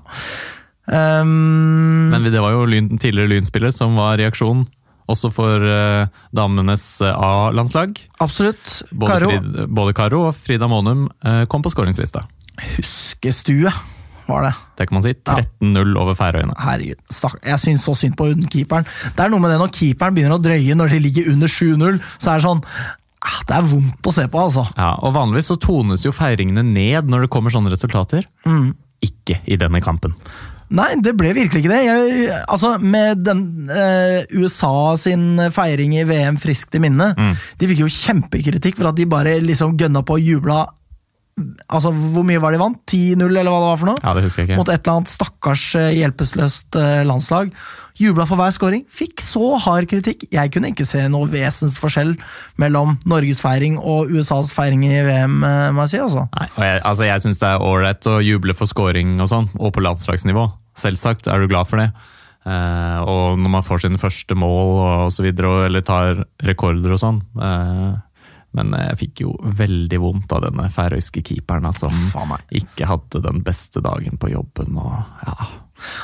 Um, 0.89 2.09
Men 2.09 2.23
det 2.25 2.39
var 2.41 2.55
jo 2.55 2.63
lyn, 2.65 2.87
tidligere 2.97 3.29
Lynspiller 3.35 3.69
som 3.75 3.93
var 3.99 4.17
reaksjon 4.17 4.63
også 5.09 5.29
for 5.33 5.61
uh, 5.61 6.07
damenes 6.33 6.83
A-landslag. 7.01 7.97
absolutt. 8.21 8.83
Både, 8.93 9.11
Karo, 9.11 9.29
Frid, 9.29 9.59
både 9.73 9.93
Karo 9.97 10.23
og 10.29 10.35
Frida 10.37 10.69
Månum 10.69 11.07
uh, 11.25 11.43
kom 11.49 11.61
på 11.65 11.71
skåringslista. 11.73 12.21
huskestue 12.77 13.71
var 14.29 14.45
det. 14.47 14.53
Det 14.79 14.87
kan 14.89 14.99
man 14.99 15.05
si. 15.05 15.13
13-0 15.27 15.97
over 15.99 16.17
Færøyene. 16.17 16.55
Herregud, 16.59 17.01
jeg 17.45 17.61
syns 17.63 17.87
så 17.87 17.95
synd 17.97 18.17
på 18.19 18.29
keeperen. 18.51 18.87
Det 19.15 19.25
er 19.25 19.33
noe 19.33 19.43
med 19.43 19.53
det 19.53 19.59
når 19.61 19.73
keeperen 19.75 20.15
begynner 20.17 20.37
å 20.37 20.43
drøye 20.43 20.77
når 20.77 20.93
de 20.95 21.01
ligger 21.07 21.31
under 21.33 21.51
7-0, 21.51 21.99
så 22.17 22.33
er 22.33 22.39
det 22.39 22.47
sånn 22.47 22.61
ah, 22.65 23.39
Det 23.49 23.57
er 23.57 23.71
vondt 23.73 24.11
å 24.11 24.15
se 24.15 24.27
på, 24.29 24.45
altså. 24.45 24.67
Ja, 24.77 24.93
og 25.03 25.15
Vanligvis 25.17 25.51
så 25.51 25.59
tones 25.59 26.05
jo 26.05 26.15
feiringene 26.15 26.63
ned 26.65 27.09
når 27.09 27.25
det 27.25 27.33
kommer 27.33 27.53
sånne 27.53 27.73
resultater. 27.73 28.29
Mm. 28.47 28.71
Ikke 29.05 29.41
i 29.47 29.59
denne 29.59 29.81
kampen. 29.83 30.15
Nei, 30.69 30.91
det 31.01 31.15
ble 31.17 31.31
virkelig 31.33 31.63
ikke 31.63 31.71
det. 31.71 31.79
Jeg, 31.87 32.33
altså, 32.45 32.75
Med 32.77 33.23
den 33.25 33.69
eh, 33.73 34.21
USA 34.37 34.93
sin 35.01 35.39
feiring 35.53 35.95
i 35.97 36.05
VM 36.05 36.37
friskt 36.41 36.77
i 36.77 36.81
minne, 36.83 37.11
de 37.57 37.69
fikk 37.71 37.81
jo 37.81 37.89
kjempekritikk 37.89 38.77
for 38.77 38.91
at 38.91 38.99
de 38.99 39.07
bare 39.09 39.39
liksom 39.41 39.77
gønna 39.79 40.03
på 40.05 40.19
og 40.19 40.29
jubla. 40.29 40.59
Altså, 41.69 41.91
Hvor 42.13 42.23
mye 42.27 42.41
var 42.43 42.51
de 42.55 42.59
vant? 42.61 42.79
10-0, 42.89 43.23
eller 43.29 43.49
hva 43.51 43.59
det 43.63 43.69
var 43.69 43.77
for 43.81 43.89
noe? 43.91 44.01
Ja, 44.03 44.13
det 44.17 44.23
husker 44.25 44.43
jeg 44.43 44.49
ikke. 44.49 44.57
Mot 44.61 44.69
et 44.73 44.79
eller 44.83 44.97
annet 44.99 45.11
stakkars 45.13 45.63
eh, 45.79 45.89
hjelpeløst 45.99 46.75
eh, 46.79 47.03
landslag. 47.07 47.51
Jubla 47.99 48.23
for 48.29 48.39
hver 48.39 48.53
scoring. 48.55 48.85
Fikk 48.87 49.19
så 49.23 49.57
hard 49.59 49.89
kritikk. 49.91 50.27
Jeg 50.31 50.51
kunne 50.55 50.69
ikke 50.71 50.85
se 50.87 51.01
noe 51.11 51.27
vesensforskjell 51.31 52.13
mellom 52.63 52.97
Norges 53.11 53.41
feiring 53.43 53.75
og 53.81 54.11
USAs 54.15 54.53
feiring 54.55 54.85
i 54.87 55.01
VM, 55.03 55.41
eh, 55.43 55.65
må 55.75 55.83
jeg 55.87 55.95
si. 55.97 56.03
altså. 56.05 56.27
Nei, 56.39 56.47
jeg, 56.63 56.81
altså 56.87 57.09
jeg 57.09 57.25
syns 57.25 57.41
det 57.43 57.49
er 57.49 57.65
ålreit 57.71 58.07
å 58.07 58.19
juble 58.23 58.55
for 58.55 58.71
scoring 58.71 59.17
og 59.19 59.27
sånn, 59.31 59.49
og 59.59 59.73
på 59.75 59.83
landslagsnivå. 59.83 60.47
Selvsagt 60.79 61.27
er 61.27 61.43
du 61.43 61.49
glad 61.51 61.67
for 61.67 61.81
det. 61.83 61.89
Eh, 62.47 62.99
og 63.03 63.35
når 63.37 63.51
man 63.57 63.65
får 63.67 63.83
sine 63.83 63.99
første 63.99 64.35
mål 64.39 64.69
og 64.79 65.09
så 65.11 65.25
videre, 65.25 65.49
og- 65.51 65.65
eller 65.67 65.81
tar 65.83 66.23
rekorder 66.47 66.93
og 66.95 67.01
sånn. 67.03 67.19
Eh, 67.35 67.97
men 68.57 68.73
jeg 68.73 68.99
fikk 69.03 69.23
jo 69.25 69.33
veldig 69.59 69.99
vondt 70.01 70.33
av 70.33 70.45
denne 70.47 70.65
færøyske 70.73 71.21
keeperen, 71.27 71.67
som 71.75 71.93
altså, 71.93 72.39
ikke 72.57 72.87
hadde 72.89 73.21
den 73.25 73.43
beste 73.45 73.81
dagen 73.85 74.17
på 74.21 74.31
jobben. 74.33 74.77
og 74.79 74.95
ja... 75.25 75.49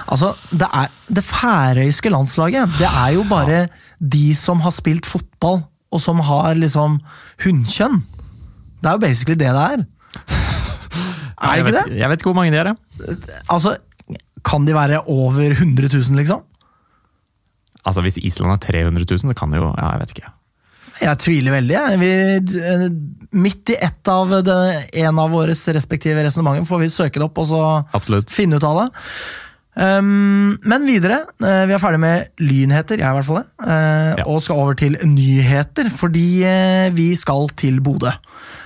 Altså, 0.07 0.31
det, 0.53 0.67
er, 0.69 0.91
det 1.11 1.25
færøyske 1.25 2.11
landslaget, 2.13 2.77
det 2.79 2.87
er 2.87 3.15
jo 3.17 3.25
bare 3.27 3.65
de 3.99 4.27
som 4.37 4.61
har 4.63 4.75
spilt 4.75 5.09
fotball, 5.09 5.63
og 5.91 6.03
som 6.03 6.21
har 6.27 6.55
liksom 6.59 6.99
hunnkjønn. 7.43 7.99
Det 8.79 8.91
er 8.91 8.97
jo 8.97 9.03
basically 9.03 9.39
det 9.39 9.51
det 9.55 9.65
er. 9.73 9.85
Er 11.35 11.59
det 11.59 11.65
ikke 11.65 11.71
vet, 11.73 11.89
det? 11.91 11.97
Jeg 11.99 12.09
vet 12.09 12.21
ikke 12.21 12.29
hvor 12.29 12.37
mange 12.37 12.51
de 12.53 12.57
er, 12.57 12.69
jeg. 12.71 13.17
Altså, 13.51 13.73
kan 14.47 14.63
de 14.65 14.73
være 14.73 15.01
over 15.11 15.51
100 15.51 15.89
000, 15.91 16.15
liksom? 16.15 16.45
Altså, 17.85 18.01
hvis 18.01 18.17
Island 18.17 18.55
er 18.55 18.61
300 18.63 19.03
000, 19.03 19.33
det 19.33 19.37
kan 19.37 19.51
det 19.51 19.59
jo 19.59 19.67
Ja, 19.75 19.89
jeg 19.91 20.05
vet 20.05 20.13
ikke. 20.15 20.31
Jeg 21.01 21.19
tviler 21.19 21.57
veldig. 21.57 21.79
Vi, 21.99 22.11
eh, 22.61 22.85
midt 23.35 23.73
i 23.73 23.75
ett 23.83 24.07
av 24.07 24.29
det, 24.45 24.59
en 25.05 25.19
av 25.19 25.33
våre 25.35 25.55
respektive 25.55 26.23
resonnementer 26.23 26.69
får 26.69 26.79
vi 26.85 26.93
søke 26.93 27.19
det 27.19 27.25
opp 27.27 27.41
og 27.43 27.49
så 27.49 27.63
Absolutt. 27.97 28.31
finne 28.31 28.55
ut 28.59 28.63
av 28.63 28.79
det. 28.83 28.87
Um, 29.75 30.55
men 30.63 30.85
videre. 30.87 31.25
Uh, 31.43 31.65
vi 31.67 31.75
er 31.75 31.81
ferdig 31.83 31.99
med 31.99 32.29
lynheter, 32.39 33.01
jeg 33.01 33.11
i 33.11 33.17
hvert 33.17 33.27
fall 33.27 33.41
det. 33.41 33.47
eh, 33.67 34.13
Ja. 34.21 34.23
Og 34.31 34.39
skal 34.41 34.55
over 34.61 34.73
til 34.79 34.95
nyheter, 35.03 35.89
fordi 35.91 36.45
uh, 36.47 36.93
vi 36.95 37.09
skal 37.19 37.49
til 37.59 37.81
Bodø. 37.83 38.13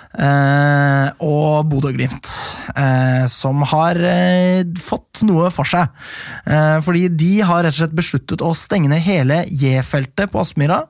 Eh, 0.09 1.07
og 1.21 1.67
Bodø-Glimt, 1.69 2.25
eh, 2.73 3.27
som 3.29 3.61
har 3.69 3.99
eh, 4.01 4.65
fått 4.81 5.21
noe 5.29 5.51
for 5.53 5.69
seg. 5.69 5.91
Eh, 6.49 6.79
fordi 6.81 7.03
de 7.13 7.31
har 7.45 7.61
rett 7.61 7.75
og 7.75 7.83
slett 7.83 7.97
besluttet 7.97 8.41
å 8.41 8.55
stenge 8.57 8.89
ned 8.89 9.03
hele 9.05 9.43
J-feltet 9.45 10.31
på 10.33 10.41
Aspmyra 10.41 10.81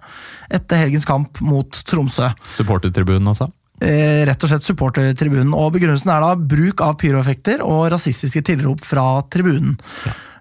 etter 0.48 0.86
helgens 0.86 1.08
kamp 1.08 1.42
mot 1.44 1.82
Tromsø. 1.90 2.32
Supportertribunen, 2.56 3.28
altså. 3.34 3.50
Eh, 3.84 4.24
rett 4.28 4.44
og 4.44 4.52
slett 4.52 4.68
supportertribunen. 4.68 5.52
Og 5.56 5.74
begrunnelsen 5.76 6.14
er 6.16 6.24
da 6.24 6.34
bruk 6.40 6.84
av 6.84 6.96
pyroeffekter 7.00 7.64
og 7.66 7.90
rasistiske 7.92 8.44
tilrop 8.48 8.86
fra 8.88 9.06
tribunen. 9.32 9.76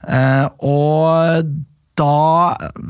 Eh, 0.07 0.47
og 0.63 1.51
da, 1.99 2.15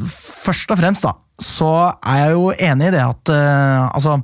først 0.05 0.77
og 0.77 0.81
fremst, 0.83 1.09
da, 1.09 1.17
så 1.41 1.73
er 1.97 2.21
jeg 2.27 2.37
jo 2.37 2.49
enig 2.53 2.89
i 2.91 2.93
det 2.97 3.03
at 3.05 3.31
Altså 3.31 4.17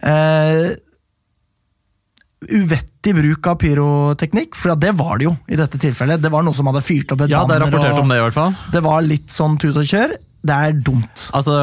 eh, 0.00 0.70
Uvettig 2.44 3.14
bruk 3.16 3.46
av 3.48 3.56
pyroteknikk, 3.62 4.54
for 4.54 4.74
det 4.76 4.90
var 4.98 5.18
det 5.18 5.24
jo 5.24 5.32
i 5.48 5.56
dette 5.56 5.78
tilfellet. 5.80 6.20
Det 6.20 6.30
var 6.30 6.44
noe 6.44 6.54
som 6.54 6.68
hadde 6.68 6.82
fyrt 6.84 7.10
opp 7.14 7.22
et 7.24 7.30
Ja, 7.32 7.44
det 7.48 7.56
er 7.56 7.62
banner, 7.64 7.72
rapportert 7.72 7.96
og 7.96 8.02
om 8.04 8.08
det, 8.12 8.18
i 8.20 8.24
hvert 8.26 8.36
fall. 8.36 8.56
det 8.74 8.82
var 8.84 9.00
litt 9.06 9.32
sånn 9.32 9.56
tut 9.58 9.76
og 9.80 9.88
kjør. 9.88 10.12
Det 10.46 10.56
er 10.68 10.72
dumt. 10.84 11.24
Altså, 11.34 11.56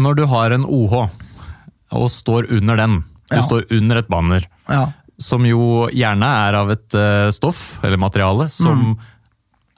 når 0.00 0.16
du 0.16 0.24
har 0.26 0.50
en 0.56 0.64
OH 0.64 0.96
og 1.92 2.08
står 2.10 2.48
under 2.50 2.76
den, 2.80 3.04
du 3.30 3.36
Ja. 3.36 3.42
står 3.42 3.66
under 3.70 3.96
et 3.98 4.08
banner, 4.08 4.46
Ja. 4.68 4.92
som 5.18 5.44
jo 5.44 5.88
gjerne 5.92 6.24
er 6.48 6.54
av 6.54 6.70
et 6.70 6.94
eh, 6.94 7.30
stoff 7.30 7.78
eller 7.84 7.98
materiale 7.98 8.48
som 8.48 8.98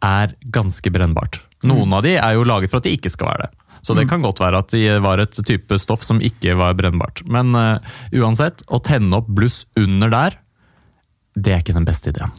er 0.02 0.34
ganske 0.50 0.88
brennbart. 0.92 1.40
Noen 1.64 1.92
av 1.94 2.02
de 2.02 2.16
er 2.16 2.32
jo 2.34 2.44
laget 2.44 2.70
for 2.70 2.76
at 2.78 2.84
de 2.84 2.96
ikke 2.96 3.10
skal 3.10 3.26
være 3.28 3.38
det. 3.48 3.50
Så 3.82 3.96
det 3.98 4.06
kan 4.10 4.22
godt 4.22 4.38
være 4.38 4.60
at 4.62 4.70
det 4.74 5.00
var 5.02 5.18
et 5.18 5.34
type 5.46 5.78
stoff 5.82 6.04
som 6.06 6.22
ikke 6.22 6.54
var 6.58 6.76
brennbart. 6.78 7.24
Men 7.26 7.50
uh, 7.58 7.82
uansett, 8.14 8.62
å 8.70 8.78
tenne 8.82 9.18
opp 9.18 9.30
bluss 9.34 9.64
under 9.78 10.12
der, 10.12 10.38
det 11.34 11.54
er 11.54 11.64
ikke 11.64 11.74
den 11.74 11.88
beste 11.88 12.12
ideen. 12.12 12.30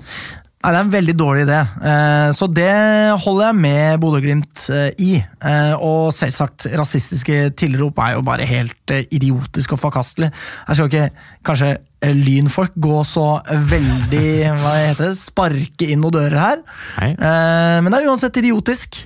Nei, 0.63 0.71
Det 0.71 0.77
er 0.79 0.83
en 0.85 0.91
veldig 0.93 1.13
dårlig 1.19 1.41
idé, 1.43 1.59
Eh, 1.83 2.29
så 2.31 2.47
det 2.47 2.71
holder 3.19 3.49
jeg 3.49 3.55
med 3.59 3.99
Bodø-Glimt 3.99 4.61
eh, 4.71 4.91
i. 5.03 5.17
Eh, 5.43 5.73
Og 5.75 6.13
selvsagt, 6.15 6.69
rasistiske 6.79 7.49
tilrop 7.59 7.99
er 7.99 8.13
jo 8.15 8.21
bare 8.23 8.45
helt 8.47 8.93
idiotisk 9.11 9.73
og 9.75 9.81
forkastelig. 9.81 10.29
Jeg 10.67 10.75
skal 10.79 10.87
ikke 10.87 11.09
kanskje 11.43 11.73
lynfolk 12.15 12.73
gå 12.83 13.01
så 13.07 13.25
veldig 13.47 14.23
hva 14.59 14.71
heter 14.79 15.09
det, 15.09 15.17
sparke 15.19 15.87
inn 15.91 16.01
noen 16.03 16.15
dører 16.15 16.39
her. 16.39 16.63
Nei. 16.99 17.11
Men 17.15 17.87
det 17.93 18.01
er 18.01 18.09
uansett 18.11 18.39
idiotisk, 18.41 18.97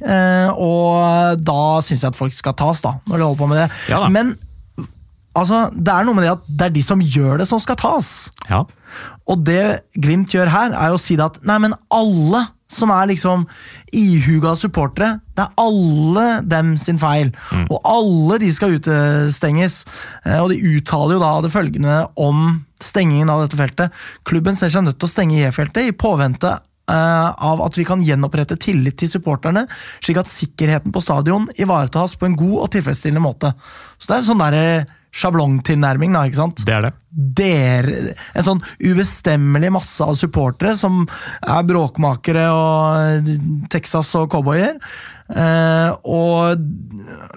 og 0.57 1.37
da 1.45 1.59
syns 1.85 2.01
jeg 2.01 2.09
at 2.09 2.17
folk 2.17 2.33
skal 2.33 2.55
tas, 2.57 2.81
da, 2.81 2.95
når 3.05 3.17
de 3.21 3.27
holder 3.27 3.41
på 3.43 3.49
med 3.51 3.61
det. 3.61 3.67
Ja 3.93 3.99
da. 4.01 4.09
Men 4.09 4.33
altså, 5.37 5.67
det 5.77 5.93
er 5.93 6.07
noe 6.09 6.17
med 6.17 6.25
det 6.25 6.33
at 6.33 6.49
det 6.49 6.65
er 6.69 6.75
de 6.79 6.83
som 6.89 7.05
gjør 7.05 7.37
det, 7.43 7.47
som 7.49 7.61
skal 7.61 7.77
tas. 7.81 8.11
Ja. 8.49 8.63
Og 9.27 9.41
det 9.47 9.83
Glimt 9.97 10.33
gjør 10.33 10.51
her, 10.53 10.75
er 10.75 10.93
å 10.93 11.01
si 11.01 11.17
at 11.21 11.41
nei, 11.47 11.57
men 11.63 11.75
alle 11.93 12.45
som 12.67 12.91
er 12.91 13.07
liksom 13.07 13.45
ihuga 13.95 14.51
supportere, 14.59 15.21
det 15.37 15.45
er 15.45 15.53
alle 15.63 16.25
dem 16.43 16.73
sin 16.79 16.99
feil. 16.99 17.31
Og 17.71 17.79
alle 17.87 18.39
de 18.43 18.49
skal 18.51 18.75
utestenges. 18.75 19.85
Eh, 20.25 20.35
Og 20.41 20.51
de 20.51 20.59
uttaler 20.75 21.15
jo 21.15 21.23
da 21.23 21.33
det 21.45 21.53
følgende 21.53 21.99
om 22.19 22.65
stengingen 22.83 23.31
av 23.31 23.45
dette 23.45 23.59
feltet. 23.59 23.95
Klubben 24.27 24.57
ser 24.59 24.69
seg 24.73 24.83
nødt 24.83 24.99
til 24.99 25.07
å 25.07 25.13
stenge 25.13 25.39
J-feltet 25.39 25.87
i 25.87 25.95
påvente 25.95 26.51
eh, 26.91 27.29
av 27.31 27.63
at 27.63 27.79
vi 27.79 27.87
kan 27.87 28.03
gjenopprette 28.03 28.59
tillit 28.59 28.99
til 28.99 29.09
supporterne, 29.15 29.63
slik 30.03 30.19
at 30.21 30.29
sikkerheten 30.31 30.91
på 30.91 31.01
stadion 31.01 31.47
ivaretas 31.55 32.19
på 32.19 32.27
en 32.27 32.35
god 32.37 32.57
og 32.65 32.71
tilfredsstillende 32.75 33.23
måte. 33.23 33.53
Så 33.97 34.11
det 34.11 34.19
er 34.19 34.27
sånn 34.27 34.43
derre 34.43 34.67
sjablongtilnærming, 35.15 36.15
da, 36.15 36.23
ikke 36.27 36.41
sant? 36.41 36.63
Det 36.67 36.73
er 36.75 36.87
det. 36.87 36.93
er 37.47 37.91
en 38.37 38.45
sånn 38.45 38.63
ubestemmelig 38.83 39.71
masse 39.77 40.03
av 40.03 40.17
supportere 40.19 40.75
som 40.77 41.05
er 41.41 41.67
bråkmakere 41.67 42.47
og 42.53 43.31
Texas 43.73 44.13
og 44.19 44.27
cowboyer. 44.33 44.75
Eh, 45.27 45.89
og 46.07 46.61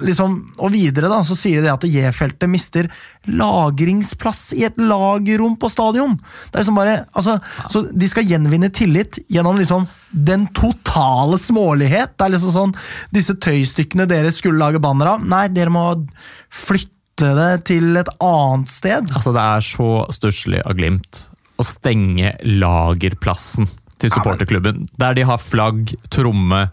liksom, 0.06 0.36
og 0.62 0.70
videre 0.70 1.08
da, 1.10 1.22
så 1.26 1.34
sier 1.38 1.64
de 1.64 1.72
at 1.72 1.86
J-feltet 1.88 2.50
mister 2.50 2.86
lagringsplass 3.26 4.52
i 4.58 4.62
et 4.68 4.78
lagerrom 4.78 5.56
på 5.60 5.72
stadion. 5.72 6.14
Det 6.20 6.54
er 6.54 6.62
liksom 6.62 6.78
bare, 6.78 7.00
altså, 7.18 7.40
Så 7.70 7.84
de 7.90 8.10
skal 8.10 8.28
gjenvinne 8.30 8.70
tillit 8.70 9.18
gjennom 9.28 9.58
liksom 9.58 9.88
den 10.10 10.46
totale 10.54 11.38
smålighet. 11.42 12.14
Det 12.16 12.28
er 12.28 12.36
liksom 12.36 12.54
sånn, 12.54 12.78
Disse 13.10 13.34
tøystykkene 13.34 14.06
dere 14.10 14.30
skulle 14.34 14.60
lage 14.60 14.82
banner 14.82 15.16
av, 15.16 15.26
nei, 15.26 15.48
dere 15.50 15.74
må 15.74 15.88
flytte 16.50 16.99
det 17.36 17.64
til 17.68 17.96
et 18.00 18.10
annet 18.24 18.70
sted. 18.72 19.10
Altså, 19.14 19.34
det 19.36 19.42
er 19.42 19.66
så 19.66 19.90
stusslig 20.14 20.62
av 20.64 20.78
Glimt 20.78 21.26
å 21.60 21.66
stenge 21.66 22.34
lagerplassen 22.46 23.68
til 24.00 24.12
supporterklubben. 24.12 24.86
Der 25.00 25.16
de 25.16 25.26
har 25.28 25.42
flagg, 25.42 25.92
tromme 26.12 26.68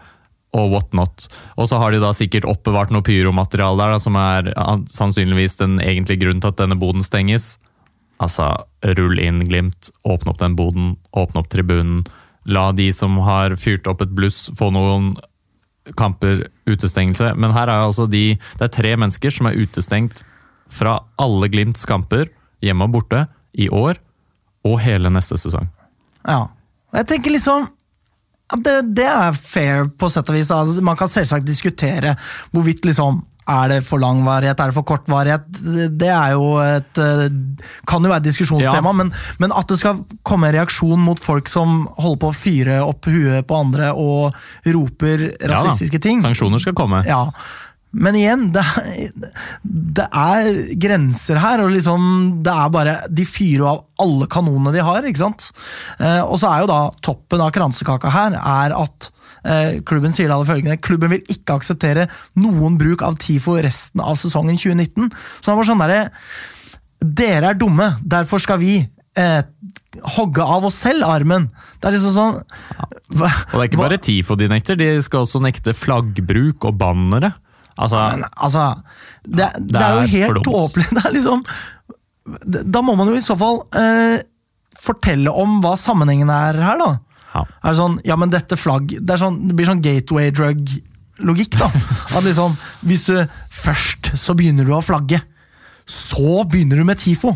og 0.56 0.72
whatnot. 0.72 1.28
Og 1.60 1.68
så 1.70 1.80
har 1.82 1.92
de 1.92 2.02
da 2.02 2.14
sikkert 2.16 2.48
oppbevart 2.48 2.94
noe 2.94 3.06
pyromateriale 3.06 3.82
der, 3.82 3.96
da, 3.98 4.02
som 4.02 4.18
er 4.20 4.52
sannsynligvis 4.92 5.60
den 5.60 5.82
egentlige 5.84 6.24
grunnen 6.24 6.44
til 6.44 6.54
at 6.54 6.62
denne 6.62 6.80
boden 6.80 7.04
stenges. 7.04 7.58
Altså, 8.24 8.54
rull 8.98 9.20
inn 9.22 9.44
Glimt, 9.50 9.92
åpne 10.08 10.34
opp 10.34 10.40
den 10.42 10.56
boden, 10.58 10.96
åpne 11.12 11.44
opp 11.44 11.52
tribunen. 11.54 12.06
La 12.48 12.70
de 12.72 12.88
som 12.96 13.20
har 13.28 13.58
fyrt 13.60 13.90
opp 13.92 14.02
et 14.06 14.16
bluss, 14.16 14.48
få 14.56 14.72
noen 14.74 15.18
kamper 16.00 16.48
utestengelse. 16.68 17.34
Men 17.36 17.54
her 17.56 17.68
er 17.68 17.84
altså 17.84 18.08
de 18.10 18.38
Det 18.60 18.66
er 18.66 18.74
tre 18.74 18.96
mennesker 18.96 19.32
som 19.32 19.48
er 19.48 19.60
utestengt 19.60 20.24
fra 20.70 20.98
alle 21.22 21.50
Glimts 21.54 21.86
kamper, 21.90 22.30
hjemme 22.64 22.88
og 22.88 22.96
borte, 22.98 23.26
i 23.58 23.70
år 23.74 23.98
og 24.68 24.80
hele 24.84 25.10
neste 25.14 25.38
sesong. 25.40 25.70
Ja. 26.28 26.44
Og 26.92 27.00
jeg 27.02 27.08
tenker 27.14 27.34
liksom 27.34 27.70
at 28.54 28.62
det, 28.64 28.76
det 28.96 29.08
er 29.12 29.34
fair, 29.36 29.88
på 30.00 30.08
sett 30.12 30.30
og 30.32 30.38
vis. 30.38 30.52
Altså, 30.56 30.84
man 30.86 30.96
kan 31.00 31.10
selvsagt 31.12 31.48
diskutere 31.48 32.14
hvorvidt 32.56 32.86
liksom 32.88 33.26
er 33.48 33.70
det 33.72 33.78
for 33.88 34.00
lang 34.04 34.26
varighet, 34.28 34.60
er 34.60 34.72
det 34.72 34.76
for 34.76 34.84
kort 34.88 35.06
varighet? 35.08 35.46
Det 35.96 36.10
er 36.12 36.34
jo 36.36 36.50
et 36.60 37.00
kan 37.88 38.04
jo 38.04 38.10
være 38.12 38.20
et 38.20 38.26
diskusjonstema, 38.28 38.92
Ja. 38.92 38.96
men, 39.00 39.12
men 39.40 39.54
at 39.56 39.70
det 39.72 39.78
skal 39.80 40.02
komme 40.28 40.50
en 40.50 40.56
reaksjon 40.58 41.00
mot 41.00 41.20
folk 41.24 41.48
som 41.52 41.86
holder 41.96 42.20
på 42.26 42.32
å 42.34 42.36
fyre 42.36 42.82
opp 42.84 43.08
huet 43.08 43.48
på 43.48 43.56
andre 43.56 43.94
og 43.96 44.36
roper 44.68 45.30
Ja 45.40 45.54
rasistiske 45.54 46.02
ting 46.04 46.20
Sanksjoner 46.24 46.60
skal 46.60 46.76
komme. 46.76 47.06
ja. 47.08 47.22
Men 47.96 48.18
igjen, 48.20 48.48
det 48.56 48.62
er, 48.62 49.12
det 49.64 50.08
er 50.12 50.50
grenser 50.80 51.40
her, 51.40 51.64
og 51.64 51.72
liksom 51.72 52.02
det 52.46 52.52
er 52.54 52.74
bare 52.74 52.96
De 53.08 53.24
fyrer 53.28 53.64
av 53.70 53.86
alle 54.04 54.28
kanonene 54.32 54.74
de 54.76 54.84
har, 54.84 55.08
ikke 55.08 55.24
sant? 55.24 55.48
Eh, 56.00 56.20
og 56.22 56.36
så 56.42 56.52
er 56.52 56.66
jo 56.66 56.72
da 56.72 56.82
toppen 57.06 57.44
av 57.44 57.54
kransekaka 57.56 58.12
her 58.14 58.36
er 58.38 58.76
at 58.76 59.10
eh, 59.48 59.80
klubben 59.88 60.14
sier 60.14 60.30
da 60.30 60.42
det 60.42 60.50
følgende 60.52 60.82
Klubben 60.84 61.16
vil 61.16 61.24
ikke 61.34 61.58
akseptere 61.62 62.10
noen 62.38 62.78
bruk 62.80 63.06
av 63.08 63.18
TIFO 63.24 63.58
resten 63.66 64.04
av 64.04 64.20
sesongen 64.20 64.60
2019. 64.60 65.10
Så 65.40 65.50
det 65.50 65.58
var 65.62 65.72
sånn 65.72 65.84
derre 65.86 66.04
Dere 66.98 67.52
er 67.54 67.58
dumme, 67.58 67.92
derfor 68.02 68.42
skal 68.42 68.58
vi 68.62 68.80
eh, 68.82 69.42
hogge 70.18 70.44
av 70.44 70.66
oss 70.66 70.80
selv 70.82 71.06
armen. 71.08 71.50
Det 71.78 71.90
er 71.90 71.98
liksom 71.98 72.16
sånn 72.16 72.40
hva, 73.18 73.30
Og 73.30 73.54
det 73.54 73.64
er 73.64 73.68
ikke 73.70 73.84
bare 73.84 74.00
TIFO 74.02 74.38
de 74.38 74.50
nekter, 74.52 74.80
de 74.80 74.96
skal 75.06 75.26
også 75.26 75.42
nekte 75.46 75.76
flaggbruk 75.78 76.66
og 76.68 76.80
bannere. 76.82 77.36
Altså, 77.78 78.00
Men 78.10 78.26
altså 78.34 78.64
Det, 79.24 79.50
det, 79.60 79.78
er 79.78 79.86
er 79.86 80.00
jo 80.02 80.08
helt 80.16 80.44
tåpelig. 80.48 80.88
Det 80.96 81.04
er 81.06 81.14
liksom 81.14 81.44
Da 82.74 82.82
må 82.84 82.96
man 82.98 83.12
jo 83.12 83.18
i 83.20 83.26
så 83.26 83.38
fall 83.40 83.62
eh, 83.78 84.24
fortelle 84.78 85.32
om 85.34 85.60
hva 85.64 85.76
sammenhengen 85.80 86.30
er 86.34 86.58
her, 86.62 86.82
da. 86.82 86.90
ja. 87.34 87.46
Er 87.64 87.72
det 87.72 87.80
sånn, 87.80 87.96
ja, 88.08 88.18
men 88.20 88.34
dette 88.34 88.58
flagg 88.60 88.92
Det, 89.00 89.18
sånn, 89.22 89.40
det 89.50 89.56
blir 89.58 89.70
sånn 89.70 89.82
gateway 89.84 90.34
drug-logikk, 90.36 91.58
da. 91.58 91.72
At 92.18 92.26
liksom, 92.28 92.58
hvis 92.88 93.08
du 93.10 93.16
først 93.64 94.14
så 94.20 94.36
begynner 94.38 94.68
du 94.68 94.76
å 94.78 94.84
flagge, 94.86 95.22
så 95.88 96.44
begynner 96.50 96.82
du 96.82 96.86
med 96.88 97.00
TIFO. 97.02 97.32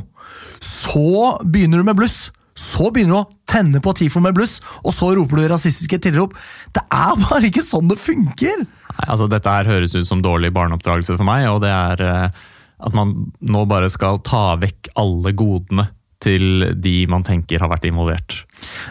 Så 0.62 1.40
begynner 1.48 1.82
du 1.82 1.88
med 1.88 1.98
bluss. 1.98 2.30
Så 2.58 2.92
begynner 2.94 3.16
du 3.16 3.20
å 3.22 3.30
tenne 3.50 3.82
på 3.84 3.94
TIFO 3.98 4.22
med 4.24 4.36
bluss, 4.38 4.60
og 4.84 4.94
så 4.96 5.14
roper 5.18 5.40
du 5.40 5.48
rasistiske 5.50 5.98
tilrop. 6.04 6.36
Det 6.76 6.84
er 6.94 7.18
bare 7.24 7.48
ikke 7.50 7.64
sånn 7.66 7.90
det 7.90 7.98
funker! 8.02 8.66
Nei, 9.02 9.10
altså 9.10 9.28
Dette 9.32 9.54
her 9.54 9.70
høres 9.70 9.96
ut 9.98 10.08
som 10.08 10.22
dårlig 10.22 10.52
barneoppdragelse 10.54 11.18
for 11.18 11.28
meg, 11.28 11.48
og 11.50 11.62
det 11.66 11.72
er 11.74 12.04
eh, 12.06 12.44
at 12.82 12.98
man 12.98 13.16
nå 13.42 13.66
bare 13.70 13.90
skal 13.94 14.22
ta 14.26 14.56
vekk 14.62 14.94
alle 15.02 15.34
godene 15.38 15.88
til 16.22 16.68
de 16.78 16.96
man 17.10 17.26
tenker 17.26 17.62
har 17.62 17.72
vært 17.72 17.88
involvert. 17.90 18.44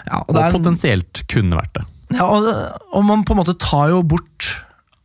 Ja, 0.09 0.23
og 0.23 0.31
Og 0.31 0.35
det 0.35 0.43
er, 0.43 0.57
potensielt 0.57 1.23
kunne 1.31 1.59
vært 1.59 1.79
det. 1.79 1.85
Ja, 2.17 2.27
og, 2.27 2.49
og 2.91 3.07
man 3.07 3.23
på 3.27 3.37
en 3.37 3.43
måte 3.43 3.55
tar 3.59 3.93
jo 3.93 4.03
bort 4.03 4.49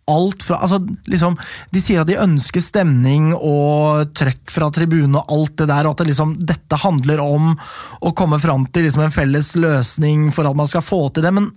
alt 0.05 0.43
fra 0.45 0.59
altså 0.61 0.77
liksom, 1.09 1.33
De 1.73 1.81
sier 1.81 2.03
at 2.03 2.09
de 2.09 2.17
ønsker 2.21 2.61
stemning 2.61 3.31
og 3.33 4.11
trøkk 4.17 4.53
fra 4.53 4.69
tribunen 4.73 5.17
og 5.17 5.31
alt 5.33 5.55
det 5.61 5.69
der, 5.71 5.87
og 5.87 5.95
at 5.95 6.03
det 6.03 6.11
liksom, 6.11 6.35
dette 6.45 6.81
handler 6.81 7.23
om 7.23 7.53
å 8.05 8.13
komme 8.17 8.37
fram 8.41 8.67
til 8.69 8.85
liksom 8.85 9.07
en 9.07 9.15
felles 9.15 9.55
løsning 9.57 10.29
for 10.35 10.49
at 10.49 10.57
man 10.57 10.69
skal 10.69 10.85
få 10.85 11.07
til 11.09 11.25
det. 11.25 11.33
Men 11.33 11.49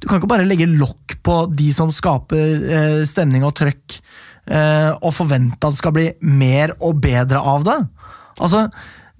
du 0.00 0.08
kan 0.08 0.18
ikke 0.18 0.30
bare 0.30 0.48
legge 0.48 0.70
lokk 0.70 1.18
på 1.24 1.36
de 1.52 1.68
som 1.76 1.92
skaper 1.94 2.66
eh, 2.78 3.02
stemning 3.08 3.44
og 3.46 3.54
trøkk, 3.58 3.98
eh, 4.50 4.90
og 4.98 5.14
forvente 5.16 5.60
at 5.60 5.74
det 5.74 5.82
skal 5.82 5.94
bli 5.96 6.08
mer 6.24 6.74
og 6.80 6.98
bedre 7.04 7.42
av 7.42 7.66
det. 7.68 7.78
Altså, 8.42 8.66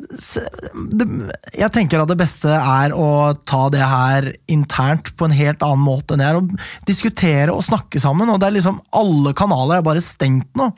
jeg 0.03 1.71
tenker 1.75 2.03
at 2.03 2.11
det 2.11 2.18
beste 2.18 2.51
er 2.51 2.95
å 2.97 3.35
ta 3.47 3.68
det 3.71 3.85
her 3.87 4.33
internt 4.51 5.12
på 5.14 5.29
en 5.29 5.37
helt 5.37 5.62
annen 5.62 5.85
måte 5.85 6.16
enn 6.16 6.25
det 6.25 6.29
er. 6.31 6.40
Å 6.40 6.88
diskutere 6.88 7.55
og 7.55 7.64
snakke 7.66 8.03
sammen. 8.03 8.31
og 8.33 8.40
det 8.40 8.49
er 8.49 8.59
liksom 8.59 8.81
Alle 8.99 9.35
kanaler 9.38 9.79
er 9.79 9.87
bare 9.87 10.03
stengt 10.03 10.51
nå. 10.59 10.73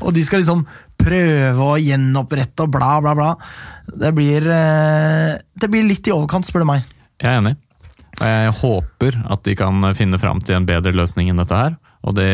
Og 0.00 0.14
de 0.16 0.24
skal 0.24 0.42
liksom 0.42 0.66
prøve 1.00 1.64
å 1.64 1.80
gjenopprette 1.80 2.64
og 2.64 2.72
bla, 2.76 2.92
bla, 3.04 3.14
bla. 3.16 3.32
Det 3.88 4.12
blir, 4.16 4.44
eh, 4.44 5.40
det 5.56 5.70
blir 5.72 5.88
litt 5.88 6.06
i 6.08 6.14
overkant, 6.14 6.46
spør 6.46 6.64
du 6.64 6.70
meg. 6.72 6.84
Jeg 7.20 7.32
er 7.32 7.40
enig. 7.40 7.56
Jeg 8.20 8.56
håper 8.60 9.16
at 9.32 9.44
de 9.46 9.54
kan 9.56 9.92
finne 9.96 10.18
fram 10.20 10.42
til 10.44 10.58
en 10.58 10.66
bedre 10.68 10.92
løsning 10.96 11.30
enn 11.30 11.40
dette 11.40 11.56
her. 11.56 11.78
Og 12.00 12.14
det, 12.16 12.28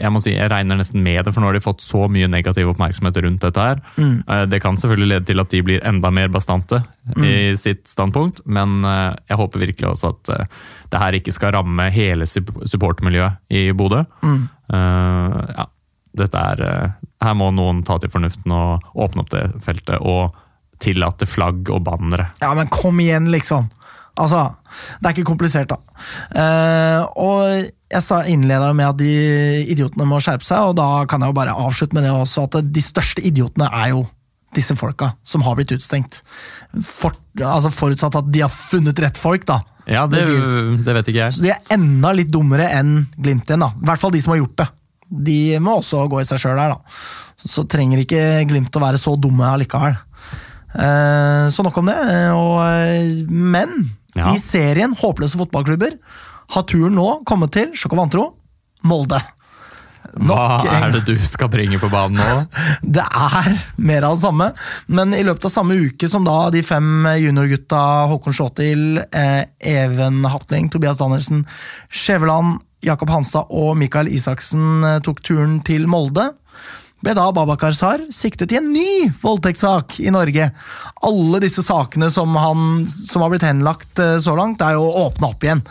jeg 0.00 0.10
må 0.10 0.18
si, 0.22 0.32
jeg 0.34 0.50
regner 0.50 0.80
nesten 0.80 1.02
med 1.04 1.20
det, 1.22 1.30
for 1.30 1.42
nå 1.42 1.46
har 1.46 1.54
de 1.54 1.62
fått 1.62 1.84
så 1.84 2.08
mye 2.10 2.26
negativ 2.30 2.72
oppmerksomhet 2.72 3.20
rundt 3.22 3.44
dette 3.44 3.66
her. 3.68 3.82
Mm. 3.94 4.16
Det 4.50 4.58
kan 4.62 4.78
selvfølgelig 4.80 5.10
lede 5.12 5.28
til 5.28 5.42
at 5.42 5.52
de 5.54 5.60
blir 5.66 5.84
enda 5.86 6.10
mer 6.14 6.32
bastante 6.34 6.80
i 7.22 7.54
sitt 7.58 7.84
standpunkt, 7.86 8.42
men 8.50 8.80
eh, 8.82 9.12
jeg 9.30 9.38
håper 9.38 9.62
virkelig 9.62 9.92
også 9.92 10.10
at 10.10 10.32
eh, 10.34 10.56
det 10.90 11.02
her 11.04 11.18
ikke 11.20 11.34
skal 11.36 11.54
ramme 11.54 11.86
hele 11.94 12.26
supportmiljøet 12.26 13.54
i 13.54 13.68
Bodø. 13.78 14.02
Eh, 14.26 15.38
ja, 15.54 15.68
dette 16.16 16.42
er 16.50 16.64
eh, 16.66 16.96
Her 17.22 17.38
må 17.38 17.52
noen 17.54 17.84
ta 17.86 18.00
til 18.02 18.10
fornuften 18.12 18.52
og 18.52 18.90
åpne 18.98 19.22
opp 19.22 19.30
det 19.32 19.46
feltet 19.64 20.02
og 20.02 20.34
tillate 20.82 21.24
flagg 21.30 21.70
og 21.72 21.80
bannere. 21.86 22.26
Ja, 22.42 22.50
men 22.58 22.68
kom 22.72 22.98
igjen, 23.00 23.30
liksom. 23.32 23.70
Altså, 24.16 24.42
det 25.00 25.08
er 25.08 25.14
ikke 25.14 25.28
komplisert, 25.28 25.68
da. 25.68 25.76
Uh, 26.32 27.02
og 27.20 27.66
jeg 27.92 28.32
innleda 28.32 28.72
med 28.74 28.88
at 28.88 28.98
de 28.98 29.12
idiotene 29.68 30.06
må 30.08 30.20
skjerpe 30.24 30.46
seg, 30.46 30.70
og 30.70 30.78
da 30.78 31.04
kan 31.10 31.22
jeg 31.22 31.32
jo 31.32 31.36
bare 31.36 31.56
avslutte 31.56 31.96
med 31.96 32.06
det 32.06 32.14
også, 32.14 32.46
at 32.48 32.72
de 32.72 32.82
største 32.84 33.24
idiotene 33.24 33.68
er 33.68 33.92
jo 33.92 34.06
disse 34.56 34.76
folka 34.78 35.10
som 35.26 35.44
har 35.44 35.58
blitt 35.58 35.74
utstengt. 35.76 36.22
For, 36.80 37.14
altså 37.42 37.72
Forutsatt 37.74 38.16
at 38.18 38.32
de 38.32 38.42
har 38.44 38.52
funnet 38.52 38.98
rett 39.04 39.20
folk, 39.20 39.44
da. 39.48 39.60
Ja, 39.86 40.06
det, 40.10 40.24
Det 40.26 40.80
det 40.86 40.96
vet 40.96 41.12
ikke 41.12 41.22
jeg. 41.26 41.36
Så 41.36 41.44
de 41.44 41.52
er 41.52 41.76
enda 41.76 42.10
litt 42.16 42.32
dummere 42.32 42.70
enn 42.74 43.04
Glimt 43.16 43.46
igjen, 43.46 43.62
da. 43.62 43.70
I 43.76 43.90
hvert 43.90 44.02
fall 44.02 44.14
de 44.14 44.22
som 44.24 44.34
har 44.34 44.40
gjort 44.42 44.58
det. 44.62 44.68
De 45.28 45.38
må 45.62 45.76
også 45.78 46.06
gå 46.10 46.22
i 46.22 46.26
seg 46.26 46.40
sjøl 46.42 46.58
der, 46.58 46.74
da. 46.74 46.98
Så 47.46 47.66
trenger 47.70 48.02
ikke 48.02 48.22
Glimt 48.48 48.74
å 48.74 48.82
være 48.82 49.00
så 49.02 49.14
dumme 49.20 49.46
allikevel. 49.52 49.98
Eh, 50.76 51.46
så 51.52 51.64
nok 51.64 51.78
om 51.82 51.92
det. 51.92 51.98
Og, 52.34 52.58
eh, 52.66 53.22
men 53.28 53.78
Ja. 54.16 54.32
i 54.32 54.40
serien 54.40 54.96
Håpløse 54.96 55.38
fotballklubber 55.40 55.96
har 56.54 56.68
turen 56.70 56.96
nå 56.96 57.08
kommet 57.28 57.54
til 57.56 57.72
sjokk 57.76 57.96
og 57.96 58.04
vantro 58.04 58.26
Molde. 58.86 59.18
Hva 60.16 60.60
er 60.70 60.92
det 60.94 61.02
du 61.08 61.16
skal 61.20 61.50
bringe 61.52 61.80
på 61.82 61.88
banen 61.92 62.20
nå? 62.20 62.60
det 62.96 63.04
er 63.04 63.48
mer 63.76 64.06
av 64.06 64.16
det 64.16 64.22
samme, 64.22 64.50
men 64.86 65.16
i 65.16 65.24
løpet 65.26 65.48
av 65.48 65.54
samme 65.56 65.76
uke 65.76 66.08
som 66.10 66.24
da 66.26 66.46
de 66.54 66.62
fem 66.64 67.08
juniorgutta 67.18 67.80
Håkon 68.12 68.36
Sjåtil, 68.36 69.02
eh, 69.10 69.42
Even 69.60 70.22
Hatling, 70.30 70.70
Tobias 70.72 71.00
Danielsen, 71.02 71.44
Skjæveland, 71.90 72.60
Jakob 72.86 73.10
Hanstad 73.10 73.50
og 73.50 73.74
Mikael 73.80 74.08
Isaksen 74.12 74.86
eh, 74.86 75.00
tok 75.04 75.20
turen 75.26 75.58
til 75.66 75.88
Molde, 75.90 76.30
ble 77.04 77.14
da 77.16 77.26
Babakar 77.34 77.74
Sar 77.76 78.00
siktet 78.14 78.54
i 78.54 78.60
en 78.60 78.70
ny 78.72 79.10
voldtektssak 79.20 79.98
i 80.00 80.12
Norge. 80.14 80.48
Alle 81.06 81.42
disse 81.44 81.64
sakene 81.66 82.08
som, 82.12 82.32
han, 82.40 82.86
som 83.08 83.24
har 83.24 83.32
blitt 83.32 83.46
henlagt 83.46 84.00
eh, 84.02 84.16
så 84.22 84.36
langt, 84.38 84.64
er 84.64 84.78
jo 84.78 84.88
åpna 85.04 85.30
opp 85.34 85.44
igjen. 85.44 85.62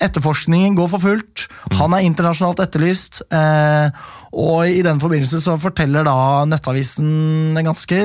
Etterforskningen 0.00 0.78
går 0.78 0.88
for 0.94 1.04
fullt. 1.04 1.44
Han 1.76 1.92
er 1.92 2.06
internasjonalt 2.06 2.62
etterlyst. 2.64 3.20
Eh, 3.28 3.92
og 4.32 4.64
i 4.72 4.80
den 4.86 5.02
forbindelse 5.02 5.42
så 5.44 5.58
forteller 5.60 6.06
da 6.08 6.16
Nettavisen 6.48 7.58
en 7.58 7.68
ganske 7.68 8.00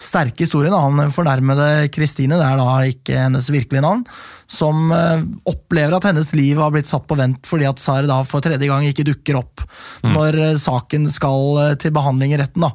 sterke 0.00 0.46
historien. 0.46 0.72
da. 0.72 0.80
Han 0.80 1.12
fornærmede 1.12 1.90
Kristine, 1.92 2.40
det 2.40 2.46
er 2.46 2.56
da 2.60 2.68
ikke 2.88 3.18
hennes 3.26 3.50
virkelige 3.52 3.84
navn, 3.84 4.06
som 4.50 4.90
eh, 4.92 5.22
opplever 5.48 5.94
at 5.96 6.10
hennes 6.10 6.32
liv 6.34 6.58
har 6.58 6.72
blitt 6.74 6.90
satt 6.90 7.06
på 7.08 7.18
vent 7.18 7.46
fordi 7.46 7.68
at 7.70 7.80
Sar 7.82 8.08
da 8.10 8.20
for 8.26 8.42
tredje 8.44 8.66
gang 8.66 8.86
ikke 8.88 9.06
dukker 9.06 9.38
opp 9.38 9.64
når 10.02 10.38
eh, 10.42 10.60
saken 10.60 11.06
skal 11.12 11.60
eh, 11.64 11.74
til 11.80 11.94
behandling 11.94 12.34
i 12.34 12.40
retten. 12.40 12.66
da. 12.66 12.74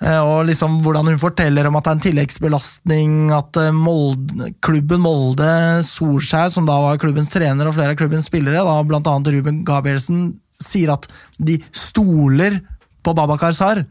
Og 0.00 0.46
liksom 0.48 0.78
hvordan 0.80 1.10
hun 1.10 1.18
forteller 1.20 1.66
om 1.68 1.74
at 1.76 1.84
det 1.84 1.90
er 1.90 1.96
en 1.98 2.04
tilleggsbelastning, 2.06 3.16
at 3.36 3.58
Molde, 3.76 4.46
klubben 4.64 5.02
Molde, 5.04 5.50
Solskjær, 5.84 6.48
som 6.54 6.64
da 6.64 6.78
var 6.80 6.96
klubbens 7.02 7.28
trener 7.28 7.68
og 7.68 7.76
flere 7.76 7.92
av 7.92 7.98
klubbens 8.00 8.30
spillere, 8.30 8.62
da 8.64 8.78
annet 8.80 9.28
Ruben 9.34 9.58
Gabrielsen, 9.68 10.22
sier 10.56 10.94
at 10.94 11.04
de 11.36 11.58
stoler 11.76 12.62
på 13.04 13.12
Babakar 13.12 13.52
Sar. 13.52 13.82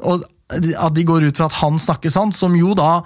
Og 0.00 0.24
at 0.56 0.96
de 0.96 1.04
går 1.04 1.28
ut 1.28 1.36
fra 1.36 1.50
at 1.50 1.60
han 1.60 1.76
snakker 1.76 2.16
sant, 2.16 2.32
som 2.40 2.56
jo 2.56 2.72
da 2.72 3.02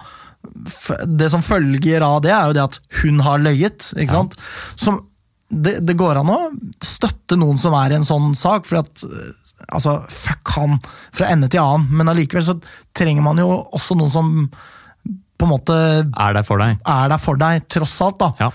Det 1.07 1.31
som 1.33 1.45
følger 1.45 2.05
av 2.05 2.21
det, 2.25 2.33
er 2.35 2.51
jo 2.51 2.57
det 2.57 2.65
at 2.65 2.79
hun 3.03 3.21
har 3.25 3.43
løyet. 3.43 3.91
ikke 3.97 4.13
sant? 4.13 4.37
Som, 4.81 5.01
det, 5.49 5.79
det 5.87 5.97
går 5.99 6.21
an 6.21 6.33
å 6.33 6.39
støtte 6.85 7.39
noen 7.41 7.61
som 7.61 7.77
er 7.79 7.95
i 7.95 7.99
en 7.99 8.07
sånn 8.07 8.33
sak, 8.39 8.69
for 8.69 8.83
at 8.83 9.05
eh, 9.07 9.33
altså, 9.69 9.99
fuck 10.11 10.55
han 10.57 10.79
fra 11.15 11.31
ende 11.33 11.51
til 11.53 11.63
annen, 11.63 11.91
men 11.95 12.13
allikevel 12.13 12.47
så 12.47 12.59
trenger 12.97 13.25
man 13.27 13.43
jo 13.43 13.51
også 13.77 13.99
noen 13.99 14.15
som 14.15 14.33
på 15.39 15.47
en 15.47 15.51
måte 15.51 15.75
Er 16.07 16.35
der 16.37 16.45
for 16.47 16.61
deg. 16.63 16.79
er 16.87 17.09
der 17.11 17.19
for 17.19 17.39
deg, 17.41 17.65
tross 17.69 17.97
alt. 18.05 18.19
da. 18.19 18.29
Ja. 18.39 18.51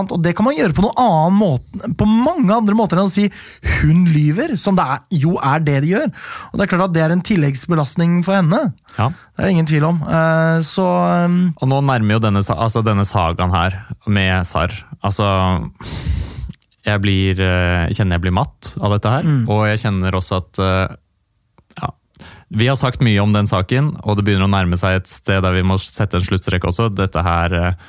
Og 0.00 0.22
det 0.22 0.34
kan 0.36 0.46
man 0.46 0.56
gjøre 0.56 0.72
på 0.72 0.84
noen 0.84 0.96
annen 0.96 1.36
måte, 1.36 1.90
på 1.98 2.06
mange 2.08 2.54
andre 2.54 2.74
måter 2.78 2.96
enn 2.98 3.10
å 3.10 3.12
si 3.12 3.28
'hun 3.28 4.06
lyver', 4.08 4.56
som 4.56 4.74
det 4.76 4.84
er, 4.84 5.00
jo 5.10 5.36
er 5.42 5.60
det 5.60 5.82
de 5.82 5.92
gjør. 5.92 6.08
Og 6.52 6.58
det 6.58 6.62
er 6.64 6.70
klart 6.72 6.88
at 6.88 6.92
det 6.94 7.02
er 7.02 7.12
en 7.12 7.22
tilleggsbelastning 7.22 8.24
for 8.24 8.34
henne. 8.34 8.72
Ja. 8.98 9.08
Det 9.08 9.38
er 9.38 9.44
det 9.44 9.52
ingen 9.52 9.66
tvil 9.66 9.84
om. 9.84 10.02
Uh, 10.06 10.60
så 10.60 10.84
um, 11.26 11.54
Og 11.60 11.68
nå 11.68 11.80
nærmer 11.80 12.16
jo 12.16 12.18
denne, 12.18 12.40
altså 12.40 12.82
denne 12.84 13.04
sagaen 13.04 13.52
her 13.52 13.84
med 14.06 14.44
Sar 14.46 14.68
Altså 15.02 15.70
Jeg 16.84 17.00
blir, 17.00 17.38
eh, 17.38 17.88
kjenner 17.94 18.16
jeg 18.16 18.22
blir 18.24 18.34
matt 18.34 18.74
av 18.80 18.90
dette 18.90 19.10
her, 19.10 19.22
og 19.46 19.66
jeg 19.68 19.78
kjenner 19.84 20.16
også 20.18 20.40
at 20.42 20.58
eh, 20.58 20.96
Vi 22.52 22.68
har 22.68 22.76
sagt 22.76 23.00
mye 23.00 23.20
om 23.22 23.32
den 23.32 23.48
saken, 23.48 23.94
og 24.04 24.18
det 24.18 24.26
begynner 24.26 24.44
å 24.44 24.52
nærme 24.52 24.76
seg 24.76 24.98
et 24.98 25.10
sted 25.10 25.40
der 25.44 25.54
vi 25.56 25.64
må 25.64 25.78
sette 25.80 26.18
en 26.18 26.24
sluttstrek 26.24 26.66
også. 26.68 26.90
Dette 26.92 27.24
her 27.24 27.54
eh, 27.56 27.84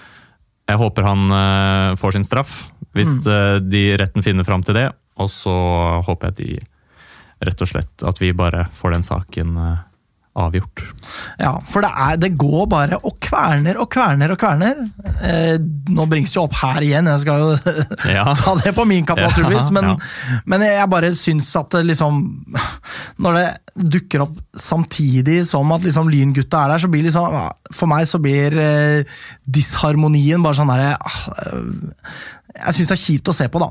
Jeg 0.71 0.79
håper 0.79 1.07
han 1.07 1.23
eh, 1.35 1.95
får 1.99 2.15
sin 2.15 2.27
straff, 2.27 2.53
hvis 2.95 3.17
mm. 3.25 3.67
de 3.67 3.83
retten 3.99 4.23
finner 4.23 4.47
fram 4.47 4.63
til 4.63 4.77
det. 4.79 4.87
Og 5.19 5.29
så 5.29 5.53
håper 6.07 6.31
jeg 6.31 6.37
de 6.39 6.61
rett 7.43 7.65
og 7.65 7.69
slett 7.69 8.05
at 8.07 8.21
vi 8.21 8.31
bare 8.31 8.67
får 8.71 8.95
den 8.95 9.03
saken 9.03 9.57
eh, 9.59 9.81
avgjort. 10.33 10.81
Ja, 11.37 11.51
for 11.69 11.85
det, 11.85 11.91
er, 11.93 12.17
det 12.17 12.31
går 12.41 12.65
bare 12.71 12.97
og 13.05 13.19
kverner 13.21 13.77
og 13.81 13.89
kverner 13.93 14.33
og 14.33 14.39
kverner. 14.41 14.79
Eh, 15.21 15.57
nå 15.93 16.05
bringes 16.09 16.33
det 16.33 16.39
jo 16.39 16.45
opp 16.47 16.55
her 16.57 16.81
igjen, 16.85 17.09
jeg 17.11 17.21
skal 17.21 17.43
jo 17.43 17.75
Ja. 18.15 18.25
ta 18.39 18.55
det 18.57 18.73
på 18.73 18.85
min 18.89 19.05
kapp, 19.05 19.21
naturligvis. 19.21 19.69
Men, 19.75 19.91
ja. 19.93 20.39
men 20.49 20.65
jeg 20.65 20.89
bare 20.89 21.13
syns 21.17 21.51
at 21.59 21.69
det 21.77 21.83
liksom 21.91 22.21
Når 23.21 23.37
det 23.37 23.45
dukker 23.93 24.25
opp 24.25 24.37
samtidig 24.59 25.43
som 25.49 25.71
at 25.75 25.85
liksom 25.85 26.09
Lyngutta 26.09 26.65
er 26.65 26.73
der, 26.73 26.83
så 26.83 26.89
blir 26.93 27.05
liksom 27.05 27.37
For 27.73 27.89
meg 27.89 28.09
så 28.09 28.21
blir 28.21 28.57
eh, 28.61 29.17
disharmonien 29.45 30.41
bare 30.43 30.57
sånn 30.57 30.71
derre 30.73 30.95
ah, 30.97 31.19
eh, 31.45 32.23
Jeg 32.57 32.79
syns 32.79 32.89
det 32.93 32.97
er 32.97 33.03
kjipt 33.05 33.29
å 33.33 33.37
se 33.37 33.49
på, 33.53 33.61
da. 33.61 33.69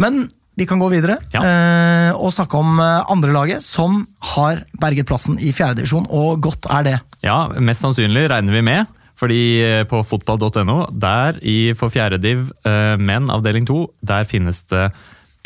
Men 0.00 0.26
vi 0.58 0.66
kan 0.68 0.80
gå 0.82 0.90
videre 0.92 1.16
Ja. 1.34 1.42
eh, 1.42 2.12
og 2.18 2.32
snakke 2.34 2.58
om 2.58 2.78
andre 2.80 3.04
andrelaget, 3.18 3.62
som 3.62 4.06
har 4.34 4.64
berget 4.80 5.06
plassen 5.08 5.38
i 5.38 5.52
fjerdedivisjon, 5.52 6.06
og 6.10 6.40
godt 6.44 6.66
er 6.70 6.82
det. 6.86 6.96
Ja, 7.22 7.48
mest 7.58 7.82
sannsynlig 7.84 8.28
regner 8.30 8.52
vi 8.52 8.62
med. 8.62 8.86
Fordi 9.18 9.38
eh, 9.66 9.84
på 9.90 9.98
fotball.no, 10.06 10.86
der 10.94 11.38
i 11.42 11.72
for 11.74 11.90
fjerde 11.90 12.20
div 12.22 12.52
eh, 12.64 12.94
menn 13.02 13.30
avdeling 13.34 13.66
to, 13.66 13.88
der 14.06 14.22
finnes 14.28 14.62
det 14.70 14.92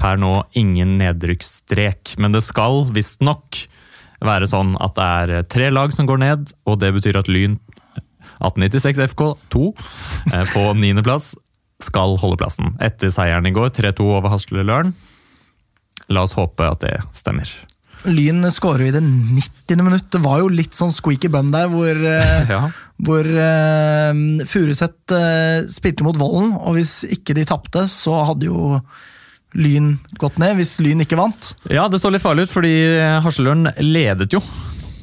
per 0.01 0.19
nå 0.21 0.43
ingen 0.59 0.99
nedrykksstrek. 1.01 2.17
Men 2.21 2.35
det 2.37 2.43
skal 2.45 2.85
visstnok 2.93 3.63
være 4.23 4.47
sånn 4.51 4.77
at 4.79 4.95
det 4.99 5.07
er 5.09 5.47
tre 5.51 5.71
lag 5.73 5.93
som 5.97 6.07
går 6.07 6.21
ned, 6.21 6.53
og 6.69 6.79
det 6.83 6.93
betyr 6.99 7.19
at 7.23 7.31
Lyn 7.33 7.57
1896 8.43 9.01
FK2 9.15 9.65
eh, 10.35 10.45
på 10.53 10.67
niendeplass 10.77 11.33
skal 11.85 12.17
holde 12.23 12.39
plassen. 12.41 12.73
Etter 12.83 13.13
seieren 13.13 13.49
i 13.49 13.55
går, 13.55 13.73
3-2 13.77 14.07
over 14.19 14.33
Hasle 14.33 14.65
Løren. 14.67 14.95
La 16.13 16.25
oss 16.27 16.35
håpe 16.37 16.67
at 16.67 16.83
det 16.85 16.97
stemmer. 17.17 17.51
Lyn 18.09 18.43
skårer 18.51 18.89
i 18.89 18.95
det 18.95 19.03
90. 19.05 19.83
minutt. 19.87 20.09
Det 20.11 20.21
var 20.25 20.41
jo 20.43 20.51
litt 20.51 20.75
sånn 20.75 20.91
squeaky 20.95 21.31
bum 21.31 21.53
der, 21.55 21.69
hvor, 21.71 21.95
eh, 21.95 22.51
Ja. 22.55 22.65
hvor 23.07 23.29
uh, 23.29 24.11
Furuseth 24.51 25.15
uh, 25.15 25.69
spilte 25.71 26.07
mot 26.07 26.19
Vollen, 26.19 26.51
og 26.59 26.79
hvis 26.79 27.03
ikke 27.07 27.37
de 27.39 27.47
tapte, 27.49 27.87
så 27.93 28.25
hadde 28.33 28.51
jo 28.51 28.81
Lyn 29.55 29.95
gått 30.19 30.39
ned, 30.41 30.57
hvis 30.59 30.79
Lyn 30.81 31.05
ikke 31.05 31.19
vant. 31.21 31.53
Ja, 31.71 31.85
det 31.93 32.01
så 32.01 32.11
litt 32.11 32.25
farlig 32.25 32.49
ut, 32.49 32.55
fordi 32.55 32.73
Hasleløren 33.23 33.69
ledet 33.85 34.33
jo. 34.33 34.41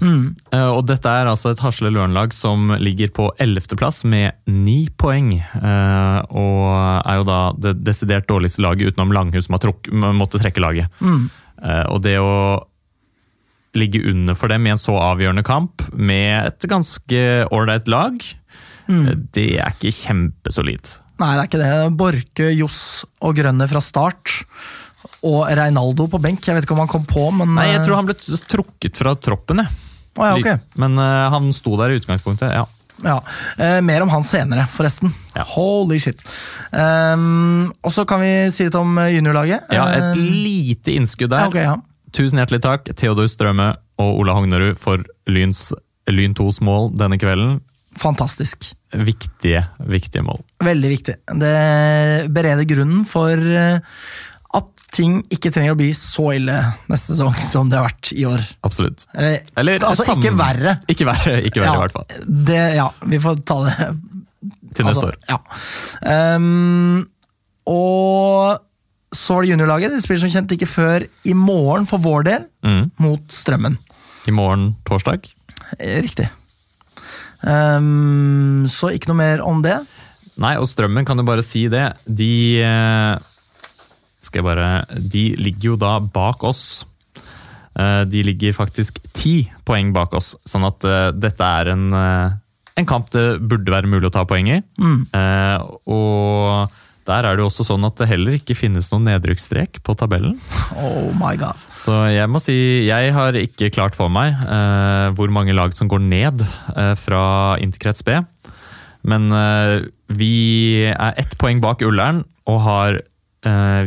Eh, 0.01 0.69
Og 0.69 0.85
dette 0.87 1.11
er 1.11 1.27
altså 1.29 1.51
et 1.53 1.61
Hasle 1.63 1.91
Løren-lag 1.91 2.33
som 2.35 2.71
ligger 2.79 3.11
på 3.15 3.29
11. 3.39 3.75
plass 3.79 4.03
med 4.07 4.37
ni 4.47 4.87
poeng. 4.97 5.33
Uh, 5.55 6.21
Og 6.29 6.63
er 7.03 7.19
jo 7.19 7.27
da 7.27 7.39
det 7.57 7.75
desidert 7.83 8.29
dårligste 8.29 8.63
laget 8.63 8.93
utenom 8.93 9.13
Langhus 9.15 9.49
som 9.49 9.57
har 9.57 10.13
måtte 10.15 10.39
trekke 10.41 10.63
laget. 10.63 10.87
Eh, 11.03 11.85
Og 11.91 12.01
det 12.05 12.17
å 12.19 12.63
ligge 13.77 14.01
under 14.09 14.33
for 14.33 14.49
dem 14.49 14.65
i 14.65 14.71
en 14.73 14.81
så 14.81 14.95
avgjørende 14.97 15.43
kamp 15.45 15.83
med 15.93 16.47
et 16.47 16.65
ganske 16.71 17.19
ålreit 17.53 17.87
lag, 17.91 18.17
eh, 18.89 19.13
det 19.35 19.59
er 19.59 19.75
ikke 19.75 19.93
kjempesolid. 19.93 20.95
Nei, 21.19 21.33
det 21.35 21.41
er 21.41 21.49
ikke 21.49 21.61
det. 21.61 21.97
Borke, 21.99 22.47
Johs 22.55 23.05
og 23.21 23.35
Grønne 23.35 23.67
fra 23.67 23.81
start. 23.83 24.39
Og 25.27 25.45
Reinaldo 25.51 26.07
på 26.11 26.19
benk. 26.21 26.45
Jeg 26.47 26.55
vet 26.55 26.65
ikke 26.65 26.75
om 26.77 26.83
han 26.83 26.91
kom 26.91 27.05
på, 27.07 27.25
men 27.35 27.53
Nei, 27.55 27.69
jeg 27.73 27.83
tror 27.85 27.99
han 27.99 28.07
ble 28.07 28.15
trukket 28.15 28.99
fra 28.99 29.13
troppen, 29.19 29.63
jeg. 29.63 29.88
Å, 30.19 30.25
ja, 30.27 30.35
okay. 30.35 30.59
Men 30.81 30.99
uh, 30.99 31.29
han 31.33 31.47
sto 31.55 31.77
der 31.79 31.93
i 31.95 31.99
utgangspunktet, 32.01 32.51
ja. 32.53 32.65
Ja, 32.99 33.21
eh, 33.55 33.77
Mer 33.79 34.03
om 34.03 34.09
han 34.11 34.25
senere, 34.27 34.65
forresten. 34.67 35.13
Ja. 35.31 35.45
Holy 35.47 35.99
shit. 36.03 36.19
Um, 36.75 37.69
og 37.79 37.93
så 37.95 38.03
kan 38.03 38.19
vi 38.19 38.31
si 38.51 38.65
litt 38.67 38.75
om 38.75 38.97
eh, 38.99 39.13
juniorlaget. 39.15 39.69
Ja, 39.71 39.85
et 39.95 40.09
Eh, 40.09 40.19
lite 40.19 40.91
innskudd 40.97 41.31
der. 41.31 41.45
ja, 41.45 41.47
okay, 41.47 41.63
ja. 41.63 41.77
Tusen 42.11 42.41
hjertelig 42.41 42.59
takk, 42.65 42.89
Theodor 42.99 43.29
Strømme 43.31 43.69
og 44.01 44.19
Ola 44.19 44.33
Hognerud, 44.35 44.75
for 44.81 45.03
Lyns, 45.31 45.69
Lyn 46.11 46.33
2s 46.35 46.59
mål 46.65 46.89
denne 46.99 47.19
kvelden. 47.21 47.61
Fantastisk. 47.99 48.71
Viktige, 48.91 49.63
viktige 49.87 50.23
mål. 50.25 50.41
Veldig 50.65 50.89
viktig. 50.97 51.15
Det 51.39 51.55
bereder 52.33 52.65
grunnen 52.67 53.05
for 53.07 53.37
at 54.57 54.85
ting 54.95 55.19
ikke 55.29 55.51
trenger 55.53 55.75
å 55.75 55.77
bli 55.77 55.91
så 55.93 56.31
ille 56.33 56.55
neste 56.89 57.13
sesong 57.13 57.35
som 57.45 57.69
det 57.69 57.77
har 57.77 57.85
vært 57.85 58.09
i 58.17 58.23
år. 58.25 58.41
Absolutt. 58.65 59.05
Eller, 59.13 59.43
Eller 59.61 59.83
altså, 59.85 60.07
sammen. 60.07 60.23
ikke 60.23 60.37
verre. 60.39 60.73
Ikke 60.89 61.05
verre, 61.05 61.35
ikke 61.45 61.61
verre 61.61 61.69
Ja, 61.69 61.75
i 61.77 61.83
hvert 61.83 61.97
fall. 61.99 62.07
Det, 62.49 62.63
ja, 62.79 62.87
vi 63.13 63.19
får 63.21 63.43
ta 63.45 63.59
det 63.67 63.75
Til 64.73 64.87
neste 64.87 64.89
altså, 64.89 65.11
år. 65.11 65.19
Ja. 65.29 65.37
Um, 66.39 67.05
og 67.69 68.65
så 69.13 69.37
var 69.37 69.45
det 69.45 69.51
juniorlaget. 69.53 69.93
De 69.93 70.01
spiller 70.01 70.23
som 70.25 70.33
kjent 70.33 70.51
ikke 70.57 70.69
før 70.69 71.05
i 71.29 71.33
morgen 71.37 71.85
for 71.89 72.01
vår 72.01 72.25
del, 72.31 72.49
Mm. 72.65 72.89
mot 73.01 73.31
Strømmen. 73.33 73.77
I 74.27 74.33
morgen 74.35 74.71
torsdag. 74.85 75.29
Eh, 75.77 76.01
Riktig. 76.03 76.27
Um, 77.45 78.65
så 78.69 78.91
ikke 78.95 79.11
noe 79.13 79.19
mer 79.21 79.41
om 79.45 79.61
det. 79.63 79.77
Nei, 80.39 80.53
og 80.59 80.67
Strømmen 80.71 81.05
kan 81.07 81.19
jo 81.19 81.25
bare 81.27 81.43
si 81.45 81.65
det. 81.71 81.85
De 82.07 82.31
eh, 82.63 83.28
Skal 84.29 84.43
jeg 84.43 84.47
bare 84.47 84.69
De 85.01 85.23
ligger 85.41 85.71
jo 85.73 85.79
da 85.81 85.95
bak 85.99 86.43
oss. 86.45 86.83
Eh, 87.73 88.03
De 88.09 88.21
ligger 88.27 88.53
faktisk 88.57 89.01
ti 89.17 89.41
poeng 89.65 89.93
bak 89.95 90.13
oss, 90.17 90.35
sånn 90.45 90.67
at 90.69 90.85
eh, 90.85 91.09
dette 91.17 91.45
er 91.61 91.73
en, 91.73 91.87
eh, 91.93 92.37
en 92.79 92.87
kamp 92.89 93.09
det 93.15 93.25
burde 93.41 93.73
være 93.73 93.89
mulig 93.89 94.07
å 94.11 94.13
ta 94.13 94.23
poeng 94.29 94.47
i. 94.53 94.61
Mm. 94.79 95.01
Og 95.91 96.77
der 97.09 97.25
er 97.25 97.35
det 97.35 97.41
jo 97.41 97.47
også 97.49 97.65
sånn 97.65 97.85
at 97.87 97.97
det 97.97 98.07
heller 98.11 98.35
ikke 98.37 98.55
finnes 98.57 98.91
noen 98.93 99.07
nedrykksstrek 99.09 99.79
på 99.85 99.95
tabellen. 99.97 100.35
Oh 100.77 101.09
my 101.17 101.33
god. 101.41 101.57
Så 101.77 101.95
jeg 102.13 102.29
må 102.29 102.41
si, 102.43 102.55
jeg 102.85 103.13
har 103.15 103.37
ikke 103.39 103.71
klart 103.73 103.97
for 103.97 104.13
meg 104.13 104.37
eh, 104.45 105.07
hvor 105.17 105.33
mange 105.33 105.55
lag 105.57 105.73
som 105.75 105.89
går 105.89 106.03
ned 106.05 106.43
eh, 106.75 106.93
fra 107.01 107.57
interkrets 107.63 108.05
B. 108.05 108.19
Men 109.09 109.29
eh, 109.33 109.87
vi 110.13 110.33
er 110.91 111.17
ett 111.17 111.33
poeng 111.41 111.63
bak 111.63 111.81
Ullern, 111.87 112.21
og 112.49 112.61
har, 112.67 113.01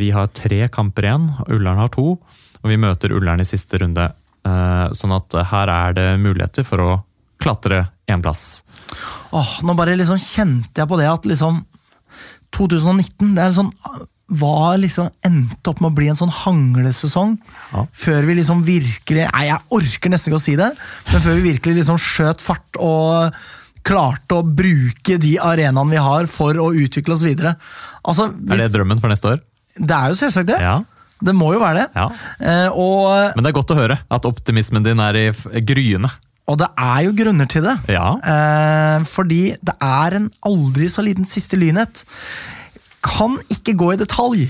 vi 0.00 0.08
har 0.14 0.30
tre 0.32 0.64
kamper 0.72 1.04
igjen. 1.04 1.26
Ullern 1.52 1.80
har 1.82 1.90
to, 1.92 2.14
og 2.16 2.70
vi 2.70 2.78
møter 2.80 3.12
Ullern 3.12 3.42
i 3.42 3.46
siste 3.46 3.80
runde 3.82 4.06
Eh, 4.42 4.86
sånn 4.96 5.14
at 5.14 5.34
her 5.52 5.70
er 5.70 5.92
det 5.94 6.06
muligheter 6.22 6.66
for 6.66 6.82
å 6.82 6.92
klatre 7.42 7.84
én 8.10 8.22
plass. 8.22 8.62
Åh, 9.34 9.60
nå 9.66 9.76
bare 9.78 9.94
liksom 9.98 10.18
kjente 10.18 10.82
jeg 10.82 10.90
på 10.90 10.98
det 10.98 11.06
at 11.10 11.28
liksom 11.30 11.60
2019 12.54 13.36
det 13.36 13.44
er 13.44 13.54
sånn, 13.54 13.70
var 14.32 14.78
liksom 14.80 15.10
endte 15.26 15.70
opp 15.70 15.82
med 15.82 15.92
å 15.92 15.96
bli 15.96 16.10
en 16.10 16.18
sånn 16.18 16.32
hanglesesong. 16.42 17.36
Ja. 17.70 17.86
Før 18.04 18.28
vi 18.28 18.38
liksom 18.40 18.62
virkelig 18.66 19.26
Nei, 19.28 19.46
jeg 19.50 19.78
orker 19.78 20.12
nesten 20.12 20.32
ikke 20.32 20.40
å 20.40 20.44
si 20.44 20.54
det, 20.58 20.70
men 21.10 21.24
før 21.24 21.38
vi 21.38 21.50
virkelig 21.52 21.82
liksom 21.82 22.00
skjøt 22.02 22.42
fart 22.42 22.80
og 22.82 23.36
klarte 23.82 24.38
å 24.38 24.44
bruke 24.46 25.18
de 25.22 25.36
arenaene 25.42 25.90
vi 25.90 26.00
har 26.02 26.26
for 26.30 26.54
å 26.62 26.70
utvikle 26.74 27.14
oss 27.16 27.24
videre. 27.26 27.56
Altså, 28.06 28.28
Er 28.50 28.56
det 28.64 28.72
drømmen 28.74 29.00
for 29.02 29.08
neste 29.12 29.32
år? 29.34 29.40
det 29.78 29.96
er 29.96 30.08
jo 30.12 30.18
selvsagt 30.20 30.50
det. 30.52 30.58
Ja. 30.60 30.82
Det 31.22 31.32
må 31.38 31.52
jo 31.54 31.60
være 31.62 31.84
det. 31.84 31.88
ja. 31.94 32.08
Eh, 32.40 32.68
og, 32.74 33.32
Men 33.36 33.44
det 33.44 33.50
er 33.52 33.56
godt 33.60 33.70
å 33.72 33.78
høre 33.78 33.98
at 34.10 34.24
optimismen 34.26 34.82
din 34.84 34.98
er 35.00 35.14
i 35.14 35.60
gryene. 35.62 36.10
og 36.50 36.58
det 36.58 36.66
er 36.76 37.04
jo 37.06 37.12
grunner 37.12 37.46
til 37.48 37.62
det. 37.62 37.76
Ja. 37.94 38.08
Eh, 38.18 39.04
fordi 39.06 39.54
det 39.62 39.76
er 39.80 40.16
en 40.18 40.30
aldri 40.44 40.88
så 40.90 41.00
liten 41.06 41.24
siste 41.24 41.56
lynhet. 41.56 42.02
Kan 43.02 43.38
ikke 43.50 43.74
gå 43.78 43.92
i 43.94 44.00
detalj. 44.02 44.48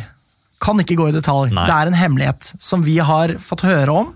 Kan 0.62 0.80
ikke 0.80 0.96
gå 0.96 1.08
i 1.10 1.14
detalj. 1.14 1.52
Nei. 1.52 1.66
Det 1.68 1.74
er 1.76 1.86
en 1.92 2.00
hemmelighet 2.00 2.52
som 2.62 2.82
vi 2.82 2.96
har 2.98 3.36
fått 3.42 3.64
høre 3.68 3.92
om 4.02 4.12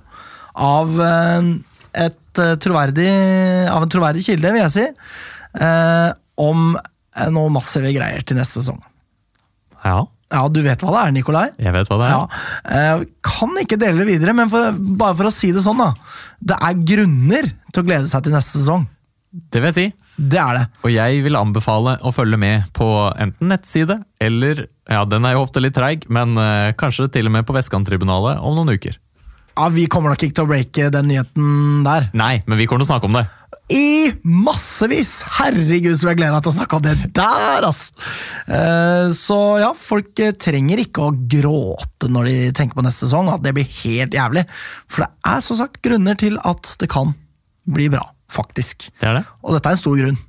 av, 0.56 1.00
eh, 1.00 2.08
et 2.36 2.42
eh, 2.44 2.58
troverdig, 2.62 3.08
av 3.72 3.86
en 3.86 3.92
troverdig 3.92 4.24
kilde, 4.26 4.52
vil 4.52 4.62
jeg 4.64 4.74
si. 4.74 4.84
Eh, 5.56 6.10
om 6.42 6.76
eh, 6.76 7.30
noe 7.32 7.52
massive 7.54 7.92
greier 7.96 8.26
til 8.26 8.38
neste 8.40 8.60
sesong. 8.60 8.82
ja. 9.84 10.04
Ja, 10.26 10.40
du 10.50 10.58
vet 10.58 10.80
hva 10.82 10.90
det 10.90 11.00
er, 11.04 11.12
Nikolai? 11.14 11.44
Jeg 11.62 11.70
vet 11.70 11.86
hva 11.86 11.96
det 12.00 12.06
er. 12.08 12.14
Ja. 12.16 12.38
Eh, 12.74 13.04
kan 13.22 13.52
ikke 13.60 13.78
dele 13.78 14.02
det 14.02 14.08
videre, 14.08 14.32
men 14.34 14.50
for, 14.50 14.74
bare 14.74 15.14
for 15.20 15.28
å 15.28 15.34
si 15.34 15.52
det 15.54 15.62
sånn, 15.62 15.78
da. 15.78 15.92
Det 16.50 16.56
er 16.66 16.80
grunner 16.82 17.46
til 17.70 17.84
å 17.84 17.86
glede 17.86 18.10
seg 18.10 18.24
til 18.26 18.34
neste 18.34 18.58
sesong. 18.58 18.88
Det 19.30 19.62
vil 19.62 19.70
jeg 19.70 19.76
si. 19.76 19.86
Det 20.16 20.40
er 20.42 20.58
det. 20.58 20.64
Og 20.82 20.90
jeg 20.90 21.22
vil 21.28 21.38
anbefale 21.38 21.94
å 22.02 22.10
følge 22.14 22.40
med 22.42 22.66
på 22.74 22.88
enten 23.14 23.52
nettside, 23.52 24.00
eller 24.18 24.64
ja, 24.66 25.04
den 25.06 25.30
er 25.30 25.36
jo 25.36 25.44
ofte 25.44 25.62
litt 25.62 25.76
treig, 25.78 26.08
men 26.10 26.34
eh, 26.42 26.74
kanskje 26.78 27.06
til 27.14 27.30
og 27.30 27.36
med 27.36 27.46
på 27.46 27.54
Vestkanttribunalet 27.54 28.42
om 28.42 28.58
noen 28.58 28.74
uker. 28.74 28.98
Ja, 29.56 29.68
Vi 29.72 29.86
kommer 29.88 30.12
nok 30.12 30.22
ikke 30.22 30.36
til 30.36 30.44
å 30.46 30.50
breake 30.50 30.90
den 30.92 31.08
nyheten 31.08 31.82
der. 31.86 32.10
Nei, 32.16 32.36
men 32.46 32.58
vi 32.60 32.66
kommer 32.68 32.84
til 32.84 32.90
å 32.90 32.92
snakke 32.94 33.08
om 33.08 33.16
det. 33.16 33.24
I 33.72 34.12
massevis! 34.22 35.24
Herregud, 35.40 35.96
så 35.98 36.12
jeg 36.12 36.20
gleder 36.20 36.36
meg 36.36 36.44
til 36.44 36.52
å 36.52 36.56
snakke 36.58 36.78
om 36.78 36.84
det 36.84 36.92
der, 37.16 37.64
ass! 37.66 37.88
Uh, 38.46 39.10
Så 39.16 39.38
ja, 39.58 39.72
folk 39.74 40.12
trenger 40.44 40.82
ikke 40.84 41.08
å 41.08 41.14
gråte 41.16 42.10
når 42.12 42.30
de 42.30 42.36
tenker 42.54 42.78
på 42.78 42.84
neste 42.86 43.08
sesong, 43.08 43.32
at 43.32 43.42
det 43.42 43.56
blir 43.56 43.66
helt 43.80 44.14
jævlig. 44.14 44.44
For 44.86 45.06
det 45.06 45.10
er 45.32 45.42
som 45.42 45.58
sagt 45.58 45.80
grunner 45.82 46.20
til 46.20 46.38
at 46.46 46.76
det 46.78 46.90
kan 46.92 47.16
bli 47.66 47.88
bra, 47.90 48.04
faktisk. 48.30 48.90
Det 49.00 49.10
er 49.10 49.18
det. 49.22 49.26
Og 49.42 49.56
dette 49.56 49.72
er 49.72 49.78
en 49.78 49.82
stor 49.82 49.98
grunn. 49.98 50.20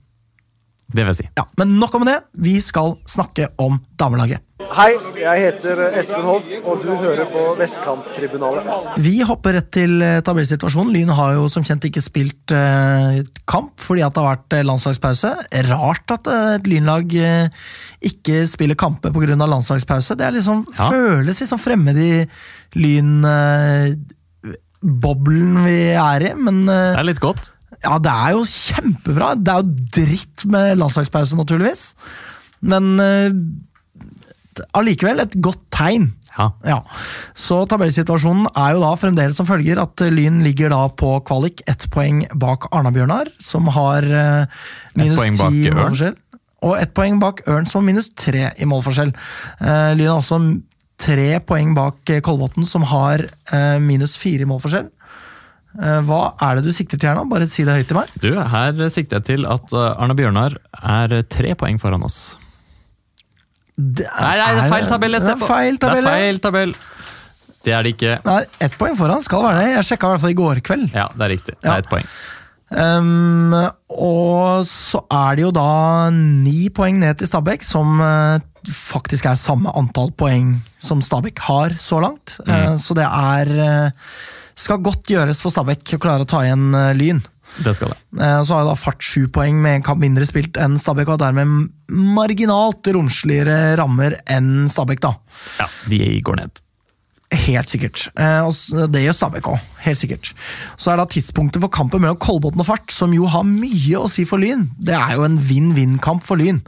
Det 0.88 1.04
vil 1.04 1.12
jeg 1.12 1.20
si. 1.20 1.30
Ja, 1.38 1.46
Men 1.60 1.78
nok 1.82 2.00
om 2.00 2.08
det, 2.08 2.22
vi 2.42 2.58
skal 2.64 2.96
snakke 3.12 3.52
om 3.62 3.82
damelaget. 4.00 4.47
Hei, 4.68 4.92
jeg 5.18 5.42
heter 5.42 5.80
Espen 5.98 6.22
Hoff, 6.26 6.46
og 6.68 6.82
du 6.84 6.90
hører 7.00 7.26
på 7.32 7.42
Vestkanttribunalet. 7.60 8.66
Vi 9.02 9.14
hopper 9.26 9.54
rett 9.58 9.70
til 9.74 10.02
eh, 10.06 10.20
tabellsituasjonen. 10.26 10.92
Lyn 10.94 11.12
har 11.18 11.34
jo 11.38 11.46
som 11.52 11.64
kjent 11.66 11.86
ikke 11.88 12.02
spilt 12.04 12.52
eh, 12.56 13.22
kamp 13.50 13.80
fordi 13.84 14.04
at 14.06 14.14
det 14.16 14.22
har 14.24 14.32
vært 14.36 14.52
eh, 14.60 14.66
landslagspause. 14.68 15.32
Rart 15.70 16.14
at 16.18 16.28
eh, 16.34 16.56
et 16.60 16.68
lynlag 16.70 17.08
eh, 17.18 17.48
ikke 18.12 18.44
spiller 18.52 18.78
kamper 18.80 19.12
pga. 19.16 19.36
landslagspause. 19.40 20.16
Det 20.20 20.26
er 20.28 20.34
liksom, 20.38 20.66
Ja. 20.78 20.86
føles 20.92 21.42
liksom 21.44 21.60
fremmed 21.64 21.98
i 22.04 22.12
lynboblen 22.78 24.06
vi 25.66 25.78
er 25.96 26.20
i, 26.32 26.34
men 26.38 26.56
eh, 26.70 26.92
Det 26.94 27.02
er 27.04 27.10
litt 27.14 27.24
godt. 27.24 27.54
ja, 27.84 27.98
det 28.00 28.14
er 28.14 28.32
jo 28.38 28.44
kjempebra. 28.52 29.34
Det 29.42 29.52
er 29.54 29.60
jo 29.64 29.70
dritt 30.02 30.46
med 30.54 30.78
landslagspause, 30.84 31.34
naturligvis. 31.40 31.94
Men 32.68 32.96
eh, 33.00 33.30
allikevel 34.78 35.24
et 35.24 35.36
godt 35.44 35.62
tegn. 35.74 36.12
Ja. 36.38 36.52
Ja, 36.70 36.76
Så 37.34 37.64
tabellsituasjonen 37.70 38.46
er 38.52 38.76
jo 38.76 38.84
da 38.84 38.92
fremdeles 39.00 39.40
som 39.40 39.48
følger 39.50 39.80
at 39.82 40.04
Lyn 40.14 40.44
ligger 40.46 40.70
da 40.70 40.84
på 40.94 41.16
kvalik 41.26 41.64
ett 41.66 41.88
poeng 41.94 42.24
bak 42.38 42.70
Arna-Bjørnar, 42.78 43.32
som 43.42 43.70
har 43.74 44.06
eh, 44.06 44.62
minus 45.00 45.40
ti 45.40 45.72
målforskjell. 45.74 46.16
Og 46.68 46.78
ett 46.78 46.94
poeng 46.98 47.18
bak 47.22 47.42
Ørn, 47.50 47.66
som 47.70 47.82
har 47.82 47.88
minus 47.90 48.12
tre 48.18 48.52
i 48.54 48.70
målforskjell. 48.70 49.16
Eh, 49.62 49.92
Lyn 49.98 50.12
har 50.12 50.22
også 50.22 50.40
tre 51.02 51.40
poeng 51.46 51.74
bak 51.78 52.14
eh, 52.14 52.22
Kolbotn, 52.26 52.66
som 52.70 52.86
har 52.94 53.26
eh, 53.26 53.78
minus 53.82 54.18
fire 54.22 54.46
i 54.46 54.50
målforskjell. 54.50 54.92
Eh, 55.78 56.00
hva 56.06 56.22
er 56.42 56.58
det 56.58 56.70
du 56.70 56.74
sikter 56.74 56.98
til 57.02 57.12
her 57.12 57.18
nå? 57.20 57.28
Bare 57.30 57.50
si 57.50 57.66
det 57.66 57.76
høyt 57.82 57.90
til 57.92 57.98
meg. 58.00 58.14
Du, 58.22 58.32
her 58.34 58.88
sikter 58.94 59.20
jeg 59.20 59.28
til 59.34 59.50
at 59.50 59.74
eh, 59.74 59.94
Arne 59.98 60.16
Bjørnar 60.18 60.58
er 60.82 61.22
tre 61.30 61.54
poeng 61.60 61.82
foran 61.82 62.06
oss. 62.06 62.38
Det 63.78 64.08
Nei, 64.10 64.38
nei, 64.40 64.54
det 64.58 64.62
er 64.64 64.72
feil 64.74 64.88
tabell 64.90 65.14
jeg 65.14 65.22
Det 65.22 65.28
ser 65.28 65.36
er 65.36 65.42
på. 65.42 65.50
feil 65.52 65.76
tabell, 65.78 66.04
Det 66.04 66.10
er 66.14 66.18
feil 66.18 66.40
tabell. 66.42 66.72
Det 67.68 67.74
er 67.76 67.84
det 67.84 67.92
ikke. 67.98 68.16
Nei, 68.26 68.40
ett 68.64 68.78
poeng 68.80 68.96
foran 68.98 69.22
skal 69.22 69.44
være 69.44 69.60
det. 69.62 69.70
Jeg 69.76 69.86
sjekka 69.92 70.08
i 70.08 70.14
hvert 70.16 70.24
fall 70.24 70.34
i 70.34 70.40
går 70.40 70.62
kveld. 70.66 70.90
Ja, 70.96 71.08
det 71.14 71.26
er 71.26 71.32
riktig. 71.36 71.56
Det 71.62 71.70
er 71.74 71.84
ett 71.84 71.90
poeng. 71.92 72.08
Um, 72.68 73.54
og 73.88 74.66
så 74.68 75.00
er 75.14 75.38
det 75.38 75.46
jo 75.46 75.52
da 75.56 76.10
ni 76.12 76.68
poeng 76.76 76.98
ned 77.00 77.20
til 77.20 77.30
Stabæk, 77.30 77.64
som 77.64 78.02
uh, 78.04 78.40
faktisk 78.68 79.30
er 79.30 79.38
samme 79.40 79.72
antall 79.80 80.12
poeng 80.20 80.58
som 80.82 81.04
Stabæk 81.04 81.40
har 81.46 81.78
så 81.80 82.02
langt. 82.04 82.38
Eh, 82.48 82.74
så 82.82 82.98
det 82.98 83.06
er 83.08 83.54
uh, 83.56 84.10
Skal 84.58 84.82
godt 84.84 85.06
gjøres 85.08 85.40
for 85.44 85.54
Stabæk 85.54 85.96
å 85.96 86.02
klare 86.02 86.26
å 86.26 86.28
ta 86.28 86.42
igjen 86.44 86.72
Lyn. 86.98 87.22
Det 87.64 87.74
skal 87.78 87.94
det. 87.94 87.98
Eh, 88.22 88.42
så 88.46 88.54
har 88.54 88.64
jo 88.64 88.70
da 88.70 88.78
Fart 88.78 89.02
sju 89.04 89.28
poeng 89.34 89.58
med 89.64 89.80
en 89.80 89.86
kamp 89.88 90.02
mindre 90.04 90.28
spilt 90.30 90.60
enn 90.62 90.78
Stabæk, 90.80 91.16
og 91.16 91.22
dermed 91.24 91.70
marginalt 91.90 92.88
romsligere 92.94 93.76
rammer 93.80 94.18
enn 94.30 94.68
Stabæk, 94.72 95.02
da. 95.04 95.16
Ja, 95.62 95.68
De 95.90 96.02
går 96.22 96.42
ned. 96.42 96.64
Helt 97.34 97.68
sikkert. 97.68 98.06
Eh, 98.16 98.46
og 98.48 98.92
det 98.94 99.02
gjør 99.04 99.18
Stabæk 99.18 99.50
òg. 99.52 99.64
Helt 99.84 100.00
sikkert. 100.00 100.30
Så 100.80 100.94
er 100.94 101.02
da 101.02 101.08
tidspunktet 101.12 101.60
for 101.64 101.74
kampen 101.74 102.04
mellom 102.04 102.20
Kolbotn 102.24 102.62
og 102.64 102.70
Fart, 102.70 102.92
som 102.94 103.12
jo 103.16 103.28
har 103.28 103.44
mye 103.48 104.00
å 104.00 104.08
si 104.12 104.24
for 104.28 104.40
Lyn. 104.40 104.70
Det 104.80 104.96
er 104.96 105.18
jo 105.18 105.26
en 105.28 105.36
vinn-vinn-kamp 105.50 106.24
for 106.24 106.40
Lyn. 106.40 106.62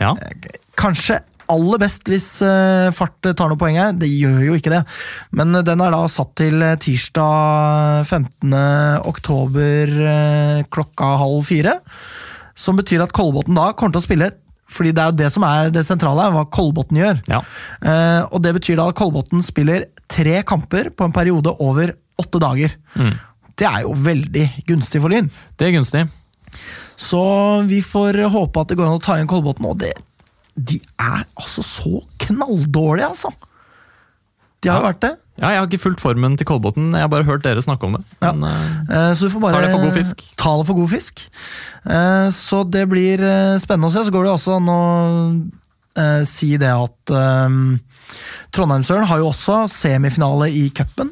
Ja. 0.00 0.16
Kanskje 0.80 1.20
aller 1.50 1.80
best 1.82 2.08
hvis 2.10 2.28
eh, 2.46 2.90
Fart 2.96 3.18
tar 3.26 3.50
noen 3.50 3.60
poeng 3.60 3.78
her. 3.78 3.94
Det 3.98 4.08
gjør 4.10 4.40
jo 4.48 4.56
ikke 4.58 4.72
det. 4.72 4.82
Men 5.36 5.54
eh, 5.58 5.64
den 5.66 5.82
er 5.84 5.94
da 5.94 6.04
satt 6.10 6.32
til 6.40 6.62
eh, 6.64 6.76
tirsdag 6.80 8.06
15. 8.06 8.54
oktober 9.10 9.94
klokka 10.72 11.14
halv 11.20 11.42
fire. 11.48 11.78
Som 12.58 12.78
betyr 12.80 13.04
at 13.04 13.14
Kolbotn 13.16 13.56
da 13.56 13.70
kommer 13.72 13.96
til 13.96 14.02
å 14.02 14.08
spille 14.08 14.30
fordi 14.70 14.92
det 14.94 15.02
er 15.02 15.10
jo 15.10 15.18
det 15.18 15.30
som 15.34 15.44
er 15.46 15.72
det 15.74 15.82
sentrale, 15.86 16.28
hva 16.30 16.44
Kolbotn 16.46 16.98
gjør. 17.00 17.20
ja. 17.26 17.40
Eh, 17.82 18.22
og 18.30 18.38
Det 18.42 18.52
betyr 18.54 18.78
da 18.78 18.86
at 18.90 18.98
Kolbotn 18.98 19.42
spiller 19.42 19.88
tre 20.10 20.42
kamper 20.46 20.92
på 20.94 21.08
en 21.08 21.14
periode 21.14 21.56
over 21.58 21.96
åtte 22.20 22.38
dager. 22.42 22.76
Mm. 22.94 23.16
Det 23.58 23.66
er 23.66 23.82
jo 23.82 23.96
veldig 23.98 24.46
gunstig 24.68 25.02
for 25.02 25.10
Lyn. 25.12 25.30
Det 25.58 25.66
er 25.66 25.74
gunstig. 25.74 26.04
Så 27.00 27.22
vi 27.66 27.80
får 27.82 28.20
håpe 28.30 28.62
at 28.62 28.70
det 28.70 28.78
går 28.78 28.86
an 28.86 29.00
å 29.00 29.02
ta 29.02 29.16
igjen 29.18 29.30
Kolbotn. 29.30 29.66
Og 29.66 29.78
det, 29.82 29.92
de 30.56 30.80
er 30.98 31.24
altså 31.38 31.62
så 31.64 32.02
knalldårlige, 32.26 33.08
altså! 33.08 33.30
De 34.60 34.68
har 34.68 34.80
jo 34.80 34.84
Ja. 34.86 34.92
vært 34.92 35.00
det. 35.00 35.16
Ja, 35.40 35.48
Jeg 35.54 35.58
har 35.58 35.66
ikke 35.70 35.80
fulgt 35.80 36.00
formen 36.02 36.36
til 36.36 36.44
Kolbotn, 36.44 36.90
jeg 36.92 37.00
har 37.00 37.08
bare 37.08 37.24
hørt 37.24 37.42
dere 37.42 37.62
snakke 37.64 37.84
om 37.86 37.94
det. 37.96 38.02
Ja. 38.20 38.32
Men, 38.32 38.44
Eh, 38.90 39.14
Så 39.14 39.20
du 39.24 39.30
får 39.30 39.40
bare 39.40 39.62
det 39.62 39.70
for 39.72 39.80
god 39.86 39.94
fisk. 39.96 40.20
Ta 40.36 40.56
det 40.58 40.66
for 40.66 40.74
god 40.74 40.90
fisk. 40.90 41.20
Uh, 41.86 42.28
Så 42.30 42.64
det 42.70 42.86
blir 42.90 43.20
uh, 43.24 43.56
spennende 43.58 43.88
å 43.88 43.92
se. 43.92 44.04
Så 44.04 44.12
går 44.12 44.24
det 44.24 44.34
også 44.36 44.56
an 44.56 44.68
å 44.68 46.26
si 46.26 46.56
det 46.56 46.68
at 46.70 47.12
Trondheimsøren 48.54 49.06
har 49.06 49.18
jo 49.18 49.30
også 49.30 49.64
semifinale 49.70 50.48
i 50.50 50.68
cupen 50.70 51.10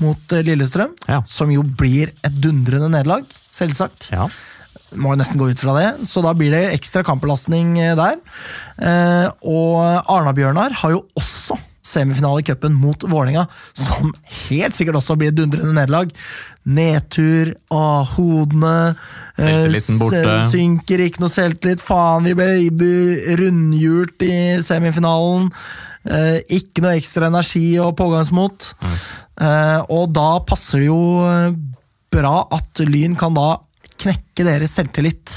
mot 0.00 0.16
Lillestrøm. 0.28 0.94
Ja. 1.08 1.20
Som 1.28 1.50
jo 1.50 1.62
blir 1.62 2.12
et 2.24 2.38
dundrende 2.40 2.88
nederlag, 2.90 3.24
selvsagt. 3.50 4.10
ja. 4.12 4.28
Må 4.98 5.12
jo 5.14 5.20
nesten 5.20 5.38
gå 5.38 5.50
ut 5.52 5.62
fra 5.62 5.74
det, 5.78 5.88
så 6.10 6.22
da 6.24 6.32
blir 6.34 6.50
det 6.54 6.74
ekstra 6.74 7.04
kampbelastning 7.06 7.76
eh, 7.78 7.96
der. 7.98 8.18
Eh, 8.82 9.26
og 9.46 9.78
Arna-Bjørnar 10.10 10.74
har 10.82 10.96
jo 10.96 11.04
også 11.18 11.58
semifinale 11.90 12.42
i 12.42 12.46
cupen 12.46 12.74
mot 12.78 13.04
Vålerenga, 13.06 13.46
som 13.76 14.12
helt 14.48 14.76
sikkert 14.76 15.00
også 15.00 15.16
blir 15.18 15.32
et 15.32 15.38
dundrende 15.38 15.74
nederlag. 15.76 16.12
Nedtur, 16.68 17.54
av 17.74 18.10
hodene 18.16 18.74
eh, 18.90 19.40
Selvtilliten 19.40 20.00
borte. 20.02 20.34
Synker 20.52 21.04
ikke 21.06 21.24
noe 21.24 21.34
selvtillit. 21.34 21.84
Faen, 21.84 22.26
vi 22.28 22.36
ble 22.38 22.50
rundhjult 23.40 24.26
i 24.26 24.34
semifinalen. 24.66 25.50
Eh, 26.04 26.38
ikke 26.60 26.84
noe 26.84 26.98
ekstra 26.98 27.30
energi 27.30 27.64
og 27.82 27.96
pågangsmot. 27.98 28.72
Eh, 28.84 29.80
og 29.88 30.12
da 30.16 30.30
passer 30.46 30.84
det 30.84 30.90
jo 30.90 31.02
bra 32.10 32.36
at 32.52 32.82
Lyn 32.86 33.16
kan 33.18 33.36
da 33.36 33.52
knekke 34.00 34.44
deres 34.46 34.72
selvtillit 34.78 35.34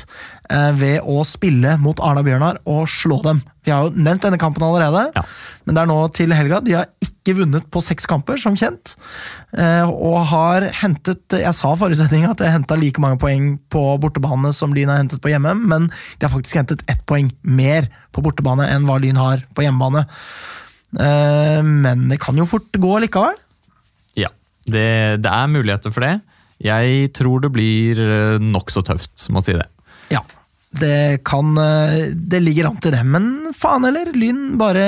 eh, 0.49 0.71
ved 0.79 1.01
å 1.09 1.21
spille 1.27 1.75
mot 1.81 1.99
Arna 2.03 2.23
Bjørnar 2.25 2.61
og 2.69 2.85
slå 2.91 3.17
dem. 3.25 3.41
Vi 3.63 3.71
har 3.71 3.85
jo 3.89 3.93
nevnt 3.95 4.23
denne 4.25 4.39
kampen 4.41 4.63
allerede, 4.65 5.05
Ja. 5.15 5.23
men 5.65 5.75
det 5.75 5.81
er 5.83 5.89
nå 5.91 5.97
til 6.15 6.33
helga. 6.35 6.59
De 6.63 6.73
har 6.77 6.87
ikke 7.03 7.35
vunnet 7.37 7.67
på 7.71 7.81
seks 7.83 8.05
kamper, 8.09 8.35
som 8.41 8.55
kjent. 8.59 8.95
eh, 9.57 9.83
Og 9.87 10.25
har 10.31 10.65
hentet 10.81 11.37
Jeg 11.39 11.53
sa 11.55 11.75
forrige 11.79 12.01
sending 12.01 12.25
at 12.29 12.39
jeg 12.43 12.51
henta 12.51 12.75
like 12.79 12.99
mange 12.99 13.19
poeng 13.19 13.59
på 13.71 13.83
bortebane 14.03 14.53
som 14.53 14.73
Lyn 14.75 14.89
har 14.91 14.99
hentet 15.03 15.21
på 15.23 15.31
hjemme, 15.31 15.53
men 15.55 15.87
de 16.19 16.27
har 16.27 16.33
faktisk 16.33 16.59
hentet 16.59 16.83
ett 16.91 17.05
poeng 17.05 17.31
mer 17.43 17.87
på 18.11 18.21
bortebane 18.23 18.67
enn 18.69 18.85
hva 18.87 18.99
Lyn 18.99 19.15
har 19.19 19.45
på 19.55 19.63
hjemmebane. 19.63 20.05
Eh, 20.99 21.61
Men 21.63 22.07
det 22.09 22.19
kan 22.21 22.35
jo 22.37 22.45
fort 22.45 22.71
gå 22.77 22.99
likevel. 23.01 23.35
Ja, 24.19 24.29
det, 24.67 25.21
det 25.23 25.31
er 25.31 25.47
muligheter 25.49 25.93
for 25.93 26.01
det. 26.05 26.19
Jeg 26.61 27.09
tror 27.17 27.41
det 27.43 27.51
blir 27.55 27.99
eh, 27.99 28.37
nokså 28.43 28.83
tøft, 28.85 29.29
må 29.33 29.41
si 29.43 29.53
det. 29.57 29.65
Ja, 30.13 30.21
det 30.73 31.21
kan 31.27 31.51
eh, 31.61 32.11
Det 32.15 32.39
ligger 32.41 32.69
an 32.71 32.77
til 32.81 32.91
det, 32.95 33.01
men 33.05 33.53
faen 33.53 33.85
heller. 33.85 34.09
Lyn, 34.17 34.55
bare 34.57 34.85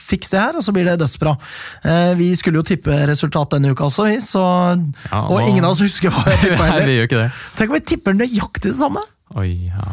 fiks 0.00 0.30
det 0.34 0.40
her, 0.42 0.58
og 0.58 0.64
så 0.64 0.74
blir 0.76 0.84
det 0.88 0.98
dødsbra. 1.00 1.36
Eh, 1.84 2.12
Vi 2.18 2.30
skulle 2.36 2.60
jo 2.60 2.66
tippe 2.68 2.96
resultat 3.08 3.54
denne 3.56 3.72
uka 3.72 3.86
også, 3.88 4.08
vi, 4.10 4.18
så 4.24 4.42
Ja, 5.10 5.22
Og 5.28 5.40
ingen 5.48 5.64
av 5.64 5.72
oss 5.76 5.84
husker 5.84 6.10
hva 6.12 6.24
vi 6.30 6.36
tippa 6.50 6.68
heller. 6.72 6.92
gjør 6.98 7.08
ikke 7.10 7.22
det. 7.24 7.30
Tenk 7.56 7.70
om 7.72 7.78
vi 7.78 7.84
tipper 7.94 8.18
nøyaktig 8.18 8.70
det 8.72 8.76
samme! 8.80 9.04
Oi, 9.36 9.50
ja. 9.72 9.88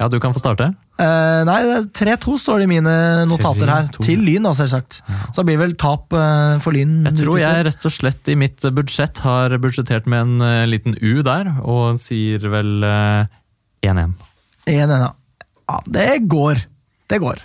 ja, 0.00 0.08
du 0.08 0.16
kan 0.22 0.32
få 0.34 0.40
starte. 0.40 0.70
Eh, 0.94 1.40
nei, 1.48 1.56
er 1.74 1.86
3-2 1.90 2.36
står 2.38 2.60
det 2.62 2.66
i 2.68 2.70
mine 2.70 2.94
notater 3.26 3.70
her. 3.70 3.88
3-2. 3.90 4.04
Til 4.06 4.20
Lyn, 4.22 4.44
da, 4.46 4.52
selvsagt. 4.54 5.00
Så 5.32 5.40
det 5.40 5.46
blir 5.48 5.58
vel 5.64 5.74
tap 5.80 6.14
uh, 6.14 6.60
for 6.62 6.76
Lyn. 6.76 7.00
Jeg 7.08 7.18
tror 7.24 7.40
jeg 7.40 7.64
rett 7.66 7.88
og 7.88 7.94
slett 7.94 8.30
i 8.30 8.36
mitt 8.38 8.62
budsjett 8.76 9.24
har 9.26 9.56
budsjettert 9.62 10.06
med 10.10 10.22
en 10.22 10.44
uh, 10.44 10.66
liten 10.70 10.94
U 11.02 11.24
der, 11.26 11.50
og 11.62 11.98
sier 12.02 12.46
vel 12.52 12.86
eh, 12.86 13.26
1-1. 13.90 14.14
1-1, 14.70 14.94
ja. 14.94 15.10
ja. 15.72 15.80
Det 15.98 16.08
går. 16.30 16.62
Det 17.10 17.20
går. 17.24 17.42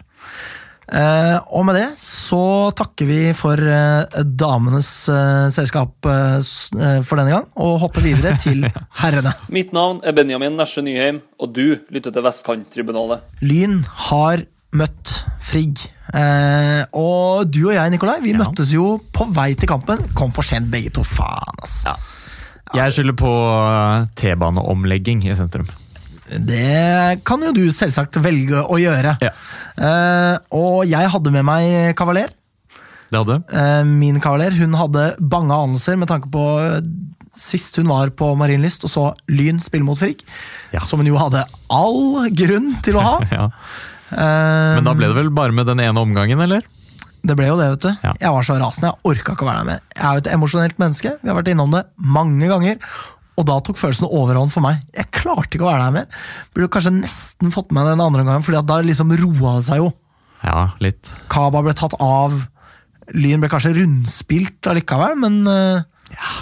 Eh, 0.90 1.36
og 1.54 1.66
med 1.68 1.76
det 1.78 1.88
så 2.02 2.40
takker 2.74 3.06
vi 3.06 3.18
for 3.38 3.60
eh, 3.62 4.22
damenes 4.26 4.90
eh, 5.14 5.50
selskap 5.54 5.94
for 6.02 7.20
denne 7.20 7.34
gang, 7.36 7.46
og 7.62 7.76
hopper 7.84 8.02
videre 8.06 8.34
til 8.42 8.66
herrene. 9.04 9.36
Mitt 9.54 9.74
navn 9.76 10.00
er 10.04 10.16
Benjamin 10.18 10.58
Nesje 10.58 10.82
Nyheim, 10.86 11.22
og 11.40 11.54
du 11.54 11.78
lytter 11.94 12.14
til 12.16 12.26
Vestkanttribunalet. 12.26 13.22
Lyn 13.46 13.84
har 14.10 14.46
møtt 14.78 15.16
Frigg. 15.50 15.82
Eh, 16.14 16.84
og 16.98 17.50
du 17.54 17.64
og 17.68 17.76
jeg, 17.78 17.94
Nikolai, 17.94 18.20
vi 18.26 18.34
Ja. 18.34 18.42
møttes 18.44 18.74
jo 18.74 18.96
på 19.14 19.26
vei 19.34 19.52
til 19.58 19.70
kampen. 19.70 20.02
Kom 20.18 20.34
for 20.34 20.46
sent 20.46 20.70
begge 20.74 20.90
to, 20.94 21.06
faen 21.06 21.62
ass. 21.66 21.84
Ja. 21.86 21.96
Jeg 22.78 22.94
skylder 22.94 23.16
på 23.18 23.30
T-baneomlegging 24.20 25.24
i 25.26 25.34
sentrum. 25.38 25.66
Det 26.30 27.22
kan 27.26 27.42
jo 27.42 27.54
du 27.56 27.64
selvsagt 27.74 28.20
velge 28.22 28.62
å 28.62 28.78
gjøre. 28.82 29.16
Ja. 29.24 29.32
Uh, 29.80 30.36
og 30.56 30.86
jeg 30.90 31.10
hadde 31.14 31.34
med 31.34 31.48
meg 31.48 31.96
kavaler. 31.98 32.34
Det 33.10 33.18
hadde 33.18 33.40
du? 33.40 33.54
Eh, 33.58 33.84
min 33.90 34.20
kavaler 34.22 34.54
hun 34.60 34.76
hadde 34.78 35.06
bange 35.18 35.56
anelser 35.56 35.98
med 35.98 36.12
tanke 36.12 36.30
på 36.30 36.44
eh, 36.62 36.76
sist 37.34 37.80
hun 37.82 37.90
var 37.90 38.12
på 38.14 38.28
Marienlyst 38.38 38.86
og 38.86 38.92
så 38.94 39.06
Lyn 39.34 39.58
spille 39.64 39.88
mot 39.88 39.98
Frigg. 39.98 40.22
Ja. 40.76 40.84
Som 40.86 41.02
hun 41.02 41.10
jo 41.10 41.18
hadde 41.18 41.42
all 41.74 42.30
grunn 42.38 42.76
til 42.86 43.00
å 43.00 43.06
ha. 43.08 43.16
Ja. 43.40 43.48
uh, 44.14 44.76
Men 44.78 44.86
da 44.86 44.94
ble 44.98 45.10
det 45.10 45.18
vel 45.18 45.34
bare 45.34 45.54
med 45.54 45.66
den 45.70 45.82
ene 45.84 46.06
omgangen, 46.06 46.42
eller? 46.46 46.66
det 47.20 47.36
ble 47.36 47.50
jo 47.50 47.58
det, 47.60 47.66
vet 47.74 47.84
du. 47.84 47.90
Jeg 48.22 48.32
var 48.32 48.46
så 48.48 48.56
rasende. 48.62 48.94
Jeg 48.94 49.12
orka 49.12 49.34
ikke 49.36 49.44
å 49.44 49.50
være 49.50 49.60
der 49.60 49.68
mer. 49.68 49.82
Jeg 49.92 50.04
er 50.08 50.14
jo 50.16 50.22
et 50.22 50.30
emosjonelt 50.34 50.78
menneske. 50.80 51.12
Vi 51.20 51.28
har 51.28 51.36
vært 51.36 51.50
innom 51.52 51.74
det 51.74 51.82
mange 52.00 52.48
ganger. 52.48 52.78
Og 53.40 53.48
da 53.48 53.56
tok 53.64 53.80
følelsen 53.80 54.10
overhånd 54.10 54.52
for 54.52 54.66
meg. 54.66 54.82
Jeg 54.96 55.08
klarte 55.16 55.56
ikke 55.56 55.64
å 55.64 55.70
være 55.72 55.86
der 55.86 55.96
mer. 55.96 56.22
Burde 56.52 56.70
kanskje 56.76 56.92
nesten 56.98 57.54
fått 57.56 57.72
med 57.76 57.88
den 57.88 58.04
andre 58.04 58.26
gangen, 58.28 58.44
Fordi 58.44 58.62
da 58.68 58.80
liksom 58.84 59.14
roa 59.22 59.54
det 59.60 59.66
seg 59.70 59.80
jo. 59.80 59.90
Ja, 60.44 60.70
litt. 60.84 61.12
Kaba 61.32 61.62
ble 61.64 61.74
tatt 61.80 61.96
av. 62.04 62.36
Lyn 63.16 63.42
ble 63.42 63.50
kanskje 63.52 63.74
rundspilt 63.80 64.68
allikevel, 64.70 65.16
men 65.24 65.40
Ja, 65.48 66.36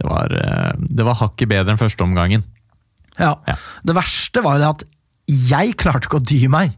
Det 0.00 0.06
var, 0.08 0.32
eh, 0.32 0.72
det 0.80 1.04
var 1.04 1.18
hakket 1.20 1.48
bedre 1.50 1.72
enn 1.74 1.80
første 1.80 2.04
omgangen. 2.04 2.44
Ja. 3.18 3.34
Ja. 3.48 3.56
Det 3.84 3.94
verste 3.96 4.40
var 4.44 4.56
jo 4.56 4.62
det 4.62 4.70
at 4.70 4.84
jeg 5.50 5.74
klarte 5.76 6.08
ikke 6.08 6.20
å 6.20 6.24
dy 6.26 6.48
meg. 6.48 6.72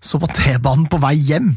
Så 0.00 0.18
på 0.20 0.28
T-banen 0.32 0.88
på 0.88 1.00
vei 1.02 1.14
hjem, 1.20 1.50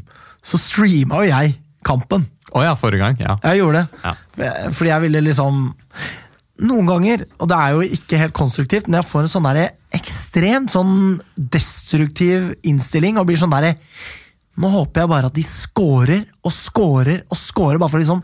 så 0.43 0.59
streama 0.59 1.23
jo 1.23 1.29
jeg 1.31 1.55
kampen. 1.87 2.27
Å 2.55 2.63
ja, 2.65 2.73
forrige 2.75 2.99
gang. 3.01 3.17
Ja. 3.19 3.37
Jeg 3.47 3.61
gjorde 3.61 3.85
det. 3.85 4.01
Ja. 4.03 4.51
Fordi 4.75 4.91
jeg 4.91 5.01
ville 5.05 5.23
liksom 5.25 5.63
Noen 6.63 6.87
ganger, 6.87 7.25
og 7.35 7.49
det 7.51 7.55
er 7.59 7.73
jo 7.75 7.95
ikke 7.97 8.19
helt 8.21 8.35
konstruktivt, 8.37 8.87
men 8.87 9.01
jeg 9.01 9.09
får 9.09 9.25
en 9.25 9.31
sånn 9.33 9.47
der 9.49 9.73
ekstremt 9.95 10.71
sånn 10.71 10.93
destruktiv 11.35 12.53
innstilling 12.63 13.19
og 13.19 13.27
blir 13.27 13.39
sånn 13.39 13.51
derre 13.51 13.75
Nå 14.55 14.69
håper 14.71 15.03
jeg 15.03 15.11
bare 15.11 15.27
at 15.27 15.35
de 15.35 15.43
scorer 15.43 16.21
og 16.47 16.53
scorer 16.55 17.25
og 17.27 17.35
scorer, 17.35 17.75
bare 17.75 17.91
for 17.91 17.99
å 17.99 18.03
liksom 18.05 18.21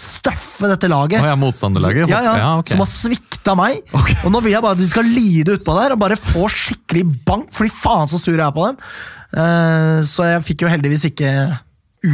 straffe 0.00 0.70
dette 0.70 0.88
laget. 0.88 1.20
Oh, 1.20 1.28
ja, 1.28 1.34
motstanderlaget? 1.36 2.08
Ja, 2.08 2.22
ja, 2.24 2.32
Ja, 2.40 2.46
ok. 2.62 2.72
Som 2.72 2.80
har 2.80 2.88
svikta 2.88 3.52
meg. 3.58 3.82
Okay. 3.92 4.16
Og 4.24 4.32
nå 4.32 4.40
vil 4.46 4.54
jeg 4.54 4.64
bare 4.64 4.78
at 4.78 4.80
de 4.80 4.88
skal 4.88 5.04
lide 5.04 5.58
utpå 5.58 5.76
der 5.76 5.92
og 5.92 6.00
bare 6.00 6.16
få 6.16 6.48
skikkelig 6.50 7.04
bank, 7.28 7.52
fordi 7.54 7.74
faen 7.82 8.08
så 8.08 8.16
sur 8.16 8.32
jeg 8.32 8.46
er 8.46 8.56
på 8.56 8.64
dem. 8.70 8.80
Eh, 9.34 10.00
så 10.08 10.30
jeg 10.32 10.46
fikk 10.48 10.64
jo 10.64 10.72
heldigvis 10.72 11.04
ikke 11.10 11.30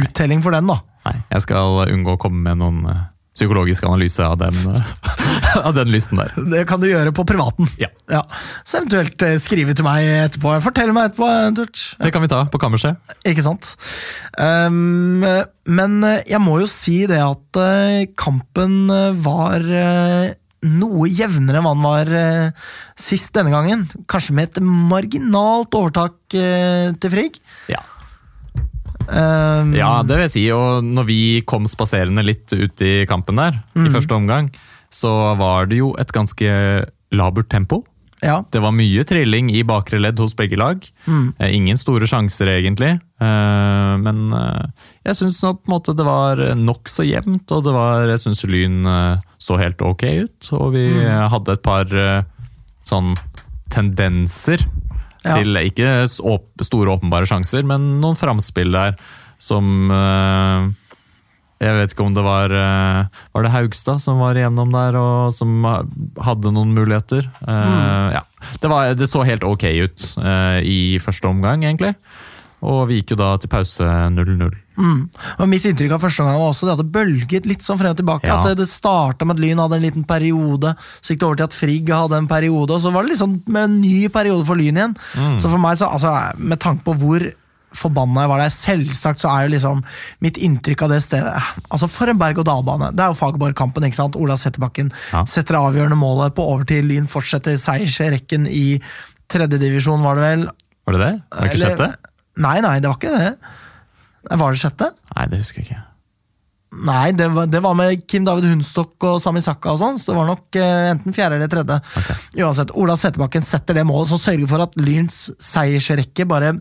uttelling 0.01 0.43
for 0.43 0.51
den, 0.55 0.69
da. 0.69 0.81
Nei, 1.07 1.15
jeg 1.31 1.47
skal 1.47 1.81
unngå 1.87 2.17
å 2.17 2.21
komme 2.21 2.43
med 2.45 2.61
noen 2.61 2.83
eh, 2.91 3.01
psykologisk 3.37 3.85
analyse 3.87 4.23
av 4.25 4.37
den, 4.41 4.57
eh, 4.75 4.81
av 5.67 5.75
den 5.77 5.91
lysten 5.93 6.19
der. 6.19 6.33
Det 6.51 6.65
kan 6.69 6.81
du 6.81 6.89
gjøre 6.89 7.13
på 7.15 7.25
privaten. 7.27 7.69
Ja. 7.79 7.89
Så 8.67 8.81
eventuelt 8.81 9.23
eh, 9.25 9.37
skrive 9.41 9.75
til 9.77 9.87
meg 9.87 10.07
etterpå. 10.27 10.57
Fortell 10.65 10.91
meg 10.95 11.11
etterpå. 11.11 11.29
eventuelt. 11.29 11.85
Det 12.01 12.11
kan 12.13 12.25
vi 12.25 12.31
ta 12.31 12.43
på 12.51 12.61
kammerset. 12.61 12.99
Ikke 13.27 13.45
sant? 13.45 13.73
Um, 14.37 15.23
men 15.71 15.97
eh, 16.07 16.21
jeg 16.29 16.43
må 16.43 16.59
jo 16.63 16.69
si 16.71 17.01
det 17.09 17.21
at 17.23 17.61
eh, 17.61 18.05
kampen 18.19 18.83
eh, 18.91 19.11
var 19.23 19.63
eh, 19.63 20.33
noe 20.61 21.07
jevnere 21.09 21.57
enn 21.57 21.65
hva 21.65 21.73
den 21.73 21.85
var 21.87 22.11
eh, 22.19 22.67
sist 22.99 23.31
denne 23.37 23.53
gangen. 23.53 23.87
Kanskje 24.11 24.35
med 24.37 24.51
et 24.51 24.61
marginalt 24.65 25.73
overtak 25.77 26.35
eh, 26.37 26.91
til 27.01 27.15
Frigg. 27.15 27.39
Ja. 27.71 27.81
Um, 29.07 29.71
ja, 29.77 30.01
det 30.05 30.17
vil 30.17 30.25
jeg 30.27 30.33
si. 30.35 30.43
Og 30.55 30.85
når 30.85 31.07
vi 31.07 31.21
kom 31.47 31.67
spaserende 31.69 32.25
litt 32.25 32.51
ut 32.53 32.83
i 32.85 33.05
kampen 33.09 33.39
der, 33.39 33.61
i 33.77 33.89
første 33.93 34.17
omgang, 34.17 34.51
så 34.91 35.35
var 35.39 35.71
det 35.71 35.79
jo 35.79 35.93
et 36.01 36.11
ganske 36.11 36.51
labert 37.15 37.49
tempo. 37.51 37.81
ja. 38.21 38.43
Det 38.51 38.59
var 38.61 38.73
mye 38.75 39.03
trilling 39.07 39.49
i 39.51 39.63
bakre 39.67 39.99
ledd 39.99 40.19
hos 40.19 40.35
begge 40.37 40.59
lag. 40.59 40.83
Mm. 41.07 41.33
Ingen 41.47 41.79
store 41.79 42.07
sjanser, 42.07 42.51
egentlig. 42.53 42.99
Eh, 43.21 43.93
Men 44.03 44.33
eh, 44.33 44.67
jeg 45.09 45.17
syns 45.17 45.41
nå 45.43 45.55
på 45.57 45.69
en 45.69 45.73
måte 45.73 45.95
det 45.97 46.05
var 46.05 46.43
nokså 46.55 47.07
jevnt, 47.07 47.51
og 47.51 47.63
det 47.65 47.73
var, 47.75 48.05
jeg 48.07 48.21
syns 48.25 48.43
Lyn 48.45 48.85
eh, 48.85 49.23
så 49.41 49.57
helt 49.59 49.81
ok 49.81 50.03
ut. 50.25 50.51
Og 50.59 50.75
vi 50.75 50.85
mm. 50.91 51.31
hadde 51.33 51.57
et 51.57 51.65
par 51.65 51.87
eh, 51.91 52.23
sånn 52.87 53.15
tendenser 53.71 54.63
Ja. 55.21 55.35
til 55.37 55.57
ikke 55.59 56.07
store 56.09 56.95
åpenbare 56.95 57.27
sjanser, 57.29 57.65
men 57.67 57.99
noen 58.01 58.17
framspill 58.17 58.73
der 58.73 58.95
som 59.41 59.91
eh, 59.93 60.69
jeg 61.61 61.77
vet 61.77 61.93
ikke 61.93 62.05
om 62.07 62.15
det 62.17 62.23
var 62.25 62.53
eh, 62.57 63.21
Var 63.35 63.45
det 63.45 63.53
Haugstad 63.53 64.01
som 64.01 64.21
var 64.21 64.37
igjennom 64.37 64.73
der, 64.73 64.97
og 64.97 65.33
som 65.35 65.61
hadde 65.61 66.53
noen 66.53 66.73
muligheter? 66.73 67.29
Mm. 67.45 68.17
ja. 68.17 68.23
det, 68.57 68.71
var, 68.71 68.93
det 68.97 69.09
så 69.09 69.21
helt 69.27 69.45
ok 69.45 69.67
ut 69.85 70.07
eh, 70.17 70.59
i 70.65 70.81
første 71.03 71.29
omgang, 71.29 71.65
egentlig. 71.67 71.93
Og 72.61 72.83
vi 72.89 72.99
gikk 72.99 73.15
jo 73.15 73.17
da 73.21 73.31
til 73.41 73.49
pause 73.49 73.85
0-0. 74.13 74.51
Og 74.81 75.47
Mitt 75.49 75.65
inntrykk 75.65 75.95
av 75.95 76.03
første 76.03 76.25
gang 76.25 76.37
var 76.37 76.51
også 76.51 76.67
det 76.67 76.75
hadde 76.75 76.93
bølget 76.93 77.49
litt 77.49 77.65
sånn 77.65 77.79
frem 77.79 77.93
og 77.93 77.99
tilbake. 77.99 78.29
Ja. 78.29 78.37
At 78.39 78.57
det, 78.57 78.67
starta 78.69 79.25
med 79.25 79.37
at 79.37 79.43
Lyn 79.43 79.61
hadde 79.61 79.77
en 79.79 79.85
liten 79.85 80.05
periode, 80.07 80.75
så 81.01 81.13
gikk 81.13 81.21
det 81.21 81.27
over 81.27 81.41
til 81.41 81.49
at 81.49 81.57
Frigg 81.57 81.91
hadde 81.93 82.19
en 82.21 82.29
periode, 82.29 82.77
og 82.77 82.81
så 82.83 82.93
var 82.93 83.05
det 83.05 83.15
liksom 83.15 83.39
med 83.51 83.63
en 83.67 83.77
ny 83.81 84.07
periode 84.13 84.45
for 84.47 84.59
Lyn 84.61 84.77
igjen. 84.77 84.95
Så 85.41 85.49
for 85.49 85.61
meg, 85.61 85.77
så, 85.81 85.89
altså, 85.89 86.13
med 86.37 86.61
tanke 86.61 86.85
på 86.85 86.95
hvor 87.01 87.27
forbanna 87.77 88.25
jeg 88.25 88.31
var 88.33 88.41
der, 88.43 88.51
selvsagt 88.51 89.21
så 89.23 89.29
er 89.31 89.45
jo 89.45 89.53
liksom 89.53 89.81
mitt 90.23 90.35
inntrykk 90.43 90.81
av 90.83 90.89
det 90.91 90.97
stedet 91.05 91.29
Altså 91.71 91.87
For 91.87 92.11
en 92.11 92.19
berg-og-dal-bane. 92.19 92.89
Det 92.91 93.05
er 93.05 93.13
jo 93.13 93.19
Fagerborg-kampen. 93.21 93.85
ikke 93.87 93.95
sant? 93.95 94.17
Ola 94.19 94.35
Settebakken 94.35 94.91
Ja. 95.13 95.23
setter 95.23 95.55
det 95.55 95.61
avgjørende 95.61 95.95
målet 95.95 96.35
på 96.35 96.43
overtid. 96.43 96.83
Lyn 96.83 97.07
fortsetter 97.07 97.55
seiersrekken 97.55 98.43
i 98.49 98.81
tredjedivisjon, 99.31 100.03
var 100.03 100.19
det 100.19 100.25
vel? 100.27 100.47
Var 100.85 100.97
det 100.97 100.99
det? 101.05 101.13
Var 101.31 101.47
det 101.47 101.51
ikke 101.51 101.63
sjette? 101.63 102.10
Nei, 102.41 102.57
nei, 102.63 102.79
det 102.81 102.89
var 102.89 102.99
ikke 102.99 103.15
det. 103.15 103.55
Var 104.31 104.53
det 104.53 104.61
sjette? 104.61 104.91
Nei, 105.15 105.25
det 105.31 105.41
husker 105.41 105.61
jeg 105.61 105.69
ikke. 105.69 105.81
Nei, 106.87 107.11
det 107.11 107.27
var, 107.35 107.49
det 107.51 107.59
var 107.59 107.75
med 107.75 108.05
Kim 108.07 108.23
David 108.23 108.47
Hundstokk 108.47 109.03
og 109.09 109.17
Sami 109.19 109.41
Sakka 109.43 109.73
og 109.73 109.81
sånn, 109.81 109.97
så 109.99 110.13
det 110.13 110.19
var 110.21 110.29
nok 110.29 110.55
eh, 110.55 110.91
enten 110.93 111.15
fjerde 111.15 111.35
eller 111.35 111.51
tredje. 111.51 111.79
Okay. 111.99 112.19
Uansett, 112.39 112.71
Ola 112.79 112.95
Settebakken 112.99 113.43
setter 113.43 113.75
det 113.75 113.83
målet 113.87 114.13
som 114.13 114.21
sørger 114.21 114.47
for 114.47 114.63
at 114.63 114.77
Lyns 114.79 115.25
seiersrekke 115.43 116.25
bare 116.31 116.53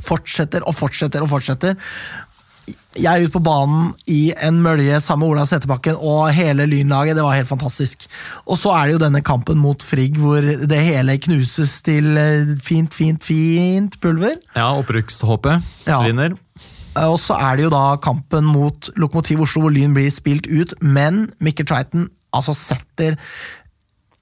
fortsetter 0.00 0.64
og 0.64 0.78
fortsetter 0.78 1.24
og 1.24 1.28
fortsetter. 1.34 1.76
Jeg 2.92 3.08
er 3.08 3.24
ute 3.24 3.32
på 3.32 3.42
banen 3.44 3.92
i 4.10 4.32
en 4.44 4.58
mølje 4.62 4.98
sammen 5.02 5.24
med 5.24 5.34
Ola 5.34 5.46
Settebakken 5.48 5.96
og 5.96 6.28
hele 6.36 6.66
Lynlaget. 6.68 7.16
Det 7.16 7.24
var 7.24 7.38
helt 7.38 7.48
fantastisk. 7.48 8.04
Og 8.44 8.60
så 8.60 8.74
er 8.76 8.86
det 8.86 8.96
jo 8.96 9.02
denne 9.02 9.22
kampen 9.24 9.60
mot 9.60 9.82
Frigg, 9.82 10.18
hvor 10.20 10.44
det 10.44 10.82
hele 10.84 11.16
knuses 11.24 11.78
til 11.86 12.12
eh, 12.20 12.52
fint, 12.62 12.94
fint, 12.94 13.24
fint 13.24 13.96
pulver. 14.02 14.36
Ja, 14.54 14.74
opprykkshåpet 14.76 15.64
svinner. 15.86 16.36
Ja. 16.36 17.08
Og 17.08 17.16
så 17.22 17.38
er 17.40 17.56
det 17.56 17.66
jo 17.66 17.72
da 17.72 17.96
kampen 18.04 18.44
mot 18.44 18.90
Lokomotiv 19.00 19.46
Oslo, 19.46 19.64
hvor 19.64 19.72
Lyn 19.72 19.96
blir 19.96 20.12
spilt 20.12 20.46
ut, 20.52 20.76
men 20.84 21.30
Mikkel 21.40 21.66
Triton 21.68 22.10
altså 22.36 22.52
setter 22.56 23.16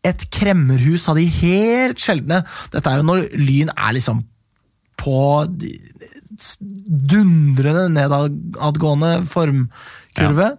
et 0.06 0.22
kremmerhus 0.32 1.08
av 1.10 1.18
de 1.18 1.26
helt 1.26 2.00
sjeldne. 2.00 2.44
Dette 2.72 2.88
er 2.88 3.00
jo 3.00 3.08
når 3.10 3.26
Lyn 3.34 3.72
er 3.74 3.96
liksom 3.98 4.22
på 5.00 5.16
dundrende 7.10 7.86
nedadgående 7.94 9.12
formkurve. 9.30 10.52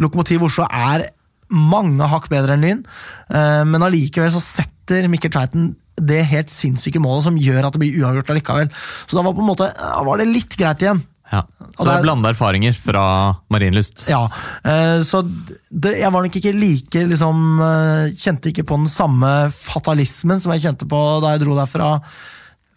Lokomotiv 0.00 0.46
Oslo 0.48 0.66
er 0.68 1.08
mange 1.52 2.08
hakk 2.08 2.30
bedre 2.32 2.56
enn 2.56 2.64
Lyn, 2.64 2.82
eh, 3.28 3.62
men 3.68 3.84
allikevel 3.84 4.32
så 4.32 4.40
setter 4.40 5.08
Mikkel 5.12 5.32
Tveiten 5.34 5.72
det 6.02 6.22
helt 6.30 6.48
sinnssyke 6.50 7.00
målet 7.02 7.26
som 7.26 7.36
gjør 7.38 7.66
at 7.68 7.74
det 7.76 7.82
blir 7.82 7.98
uavgjort 8.00 8.30
allikevel. 8.32 8.70
Så 9.06 9.18
da 9.18 9.24
var 9.26 9.34
på 9.36 9.42
en 9.44 9.50
måte, 9.50 9.68
var 9.76 10.18
det 10.22 10.30
litt 10.30 10.56
greit 10.56 10.80
igjen. 10.82 11.02
Ja. 11.32 11.42
Så 11.76 11.84
det 11.84 11.92
er- 11.92 11.98
er 11.98 12.02
blanda 12.02 12.28
erfaringer 12.32 12.74
fra 12.76 13.36
Marienlyst. 13.52 14.06
Ja, 14.08 14.24
eh, 14.64 15.00
så 15.04 15.22
det, 15.24 15.98
jeg 16.00 16.12
var 16.12 16.22
nok 16.22 16.32
ikke 16.36 16.52
like 16.52 17.06
liksom, 17.08 17.60
eh, 17.60 18.12
Kjente 18.12 18.52
ikke 18.52 18.64
på 18.68 18.76
den 18.76 18.86
samme 18.88 19.50
fatalismen 19.52 20.40
som 20.40 20.52
jeg 20.52 20.60
kjente 20.62 20.88
på 20.88 21.20
da 21.22 21.32
jeg 21.36 21.40
dro 21.44 21.54
derfra 21.56 22.02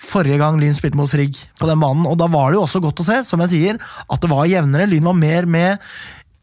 forrige 0.02 0.40
gang 0.42 0.60
Lyn 0.60 0.76
spilte 0.78 1.00
mot 1.00 1.10
Frigg 1.10 1.38
på 1.60 1.70
den 1.70 1.82
banen. 1.82 2.06
Og 2.10 2.18
da 2.20 2.28
var 2.32 2.52
det 2.52 2.60
jo 2.60 2.66
også 2.66 2.82
godt 2.84 3.02
å 3.04 3.08
se, 3.08 3.22
som 3.28 3.42
jeg 3.46 3.54
sier, 3.54 3.82
at 3.82 4.22
det 4.22 4.32
var 4.32 4.50
jevnere. 4.50 4.90
Lyn 4.92 5.08
var 5.08 5.18
mer 5.18 5.50
med. 5.50 5.90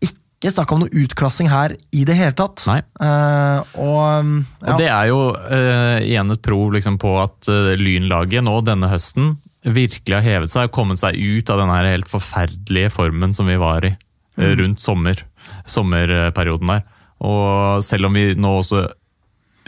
Ikke 0.03 0.50
snakk 0.57 0.72
om 0.74 0.82
noe 0.82 1.03
utklassing 1.05 1.50
her 1.53 1.76
i 1.94 2.03
det 2.09 2.16
hele 2.18 2.34
tatt. 2.38 2.64
Nei. 2.66 2.80
Uh, 2.98 3.62
og 3.78 4.00
ja. 4.03 4.72
Og 4.72 4.80
det 4.80 4.88
er 4.90 5.11
jo 5.12 5.20
uh, 5.36 5.98
igjen 6.03 6.34
et 6.34 6.42
prov 6.42 6.72
liksom, 6.74 6.98
på 7.03 7.14
at 7.22 7.50
uh, 7.53 7.74
Lynlaget 7.78 8.42
nå 8.46 8.57
denne 8.66 8.90
høsten 8.90 9.36
virkelig 9.62 10.16
har 10.16 10.26
hevet 10.26 10.50
seg 10.50 10.66
og 10.66 10.74
kommet 10.74 10.98
seg 10.98 11.14
ut 11.14 11.50
av 11.53 11.61
den 11.62 11.70
helt 11.70 12.11
forferdelige 12.11 12.90
formen 12.90 13.30
som 13.36 13.46
vi 13.46 13.55
var 13.62 13.86
i 13.86 13.92
mm. 13.94 14.48
rundt 14.59 14.82
sommer, 14.82 15.22
sommerperioden 15.70 16.72
der. 16.74 16.82
Og 17.22 17.84
selv 17.86 18.09
om 18.09 18.18
vi 18.18 18.32
nå 18.34 18.57
også 18.59 18.88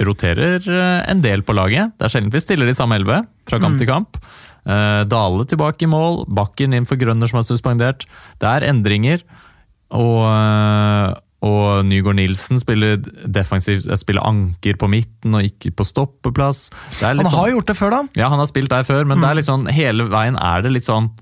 roterer 0.02 0.64
eh, 0.66 1.10
en 1.10 1.22
del 1.22 1.44
på 1.46 1.54
laget, 1.56 1.94
det 1.98 2.08
er 2.08 2.14
sjelden 2.16 2.32
vi 2.34 2.42
stiller 2.42 2.68
de 2.68 2.74
samme 2.76 2.98
elleve 2.98 3.22
fra 3.48 3.60
kamp 3.62 3.78
til 3.78 3.90
kamp. 3.90 4.18
Eh, 4.64 5.02
Dale 5.08 5.44
tilbake 5.48 5.84
i 5.84 5.90
mål, 5.90 6.24
Bakken 6.32 6.74
inn 6.76 6.88
for 6.88 7.00
Grønner 7.00 7.30
som 7.30 7.40
er 7.40 7.46
suspendert. 7.46 8.06
Det 8.42 8.48
er 8.48 8.66
endringer. 8.70 9.22
Og, 9.94 10.22
eh, 10.26 11.10
og 11.44 11.84
Nygaard 11.84 12.16
Nilsen 12.16 12.58
spiller 12.58 12.96
spiller 14.00 14.24
anker 14.24 14.78
på 14.80 14.88
midten 14.88 15.36
og 15.36 15.44
ikke 15.44 15.74
på 15.76 15.84
stoppeplass. 15.84 16.70
Han 17.02 17.20
har 17.20 17.28
sånn, 17.28 17.50
gjort 17.52 17.68
det 17.68 17.76
før, 17.76 17.98
da. 17.98 18.00
ja, 18.16 18.30
han 18.32 18.40
har 18.40 18.48
spilt 18.48 18.72
der 18.72 18.88
før, 18.88 19.04
men 19.04 19.22
er 19.22 19.36
litt 19.36 19.50
sånn, 19.50 19.68
hele 19.68 20.08
veien 20.08 20.40
er 20.40 20.64
det 20.64 20.72
litt 20.72 20.88
sånn 20.88 21.12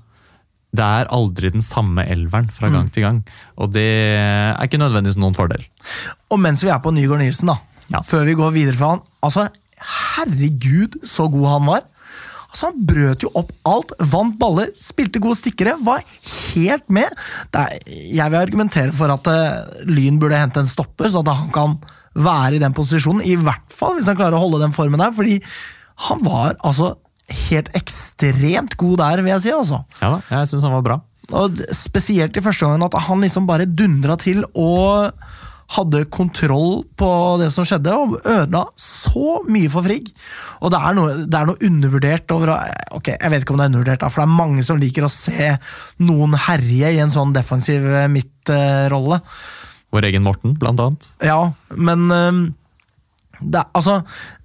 Det 0.73 0.85
er 0.87 1.11
aldri 1.13 1.51
den 1.53 1.61
samme 1.61 2.07
elveren 2.09 2.49
fra 2.49 2.71
gang 2.73 2.87
til 2.89 3.03
gang. 3.05 3.19
Og 3.61 3.75
det 3.75 3.91
er 4.17 4.63
ikke 4.65 4.81
nødvendigvis 4.81 5.19
noen 5.21 5.35
fordel. 5.37 5.67
Og 6.31 6.41
mens 6.41 6.63
vi 6.65 6.71
er 6.73 6.81
på 6.81 6.95
Nygaard 6.95 7.21
Nielsen, 7.21 7.51
da, 7.51 7.59
Ja. 7.93 8.03
før 8.07 8.27
vi 8.29 8.37
går 8.39 8.55
videre 8.55 8.79
fra 8.79 8.95
han 8.95 9.03
Altså, 9.23 9.47
herregud, 10.17 10.97
så 11.07 11.29
god 11.31 11.47
han 11.47 11.67
var. 11.69 11.83
Altså, 12.53 12.69
Han 12.69 12.87
brøt 12.89 13.23
jo 13.25 13.31
opp 13.39 13.53
alt, 13.69 13.93
vant 14.13 14.35
baller, 14.41 14.73
spilte 14.77 15.23
gode 15.23 15.39
stikkere, 15.39 15.77
var 15.87 16.03
helt 16.27 16.91
med. 16.93 17.13
Er, 17.55 17.77
jeg 17.87 18.33
vil 18.33 18.41
argumentere 18.41 18.93
for 18.97 19.13
at 19.15 19.31
uh, 19.31 19.85
Lyn 19.89 20.19
burde 20.21 20.41
hente 20.41 20.61
en 20.61 20.71
stopper, 20.71 21.09
så 21.09 21.23
at 21.23 21.31
han 21.33 21.53
kan 21.55 21.79
være 22.19 22.59
i 22.59 22.63
den 22.63 22.75
posisjonen. 22.77 23.23
I 23.25 23.39
hvert 23.41 23.73
fall 23.73 23.97
hvis 23.97 24.11
han 24.11 24.19
klarer 24.19 24.37
å 24.37 24.43
holde 24.43 24.61
den 24.65 24.75
formen 24.77 25.01
der, 25.01 25.15
fordi 25.17 25.39
han 26.09 26.21
var 26.27 26.59
altså 26.67 26.97
helt 27.47 27.71
ekstremt 27.79 28.77
god 28.81 28.99
der, 29.01 29.23
vil 29.23 29.33
jeg 29.37 29.45
si. 29.47 29.55
altså. 29.55 29.85
Ja 30.03 30.19
jeg 30.29 30.51
syns 30.51 30.67
han 30.67 30.75
var 30.75 30.85
bra. 30.85 30.99
Og 31.39 31.63
spesielt 31.73 32.37
i 32.37 32.43
første 32.45 32.67
gangen 32.67 32.85
at 32.85 32.99
han 33.07 33.23
liksom 33.23 33.47
bare 33.49 33.69
dundra 33.71 34.19
til 34.21 34.43
og 34.59 35.15
hadde 35.73 36.05
kontroll 36.13 36.83
på 37.01 37.09
det 37.41 37.49
som 37.55 37.65
skjedde, 37.69 37.93
og 37.97 38.17
ødela 38.29 38.65
så 38.81 39.39
mye 39.49 39.71
for 39.73 39.87
Frigg. 39.87 40.11
Og 40.61 40.73
det 40.75 40.81
er 40.85 40.97
noe, 40.99 41.15
det 41.25 41.39
er 41.39 41.49
noe 41.49 41.63
undervurdert 41.69 42.35
over 42.37 42.53
Ok, 42.93 43.09
jeg 43.15 43.33
vet 43.33 43.43
ikke 43.47 43.55
om 43.55 43.61
det 43.63 43.67
er 43.67 43.73
undervurdert, 43.73 44.05
for 44.13 44.23
det 44.23 44.29
er 44.29 44.37
mange 44.43 44.65
som 44.69 44.81
liker 44.83 45.07
å 45.09 45.13
se 45.13 45.51
noen 46.05 46.37
herje 46.49 46.93
i 46.97 47.01
en 47.03 47.13
sånn 47.15 47.33
defensiv 47.37 47.87
eh, 47.89 48.09
midtrolle. 48.13 49.21
Vår 49.93 50.09
egen 50.09 50.25
Morten, 50.25 50.55
blant 50.61 50.81
annet. 50.81 51.11
Ja, 51.25 51.41
men 51.77 52.07
det, 53.41 53.59
er- 53.61 53.71
altså, 53.77 53.99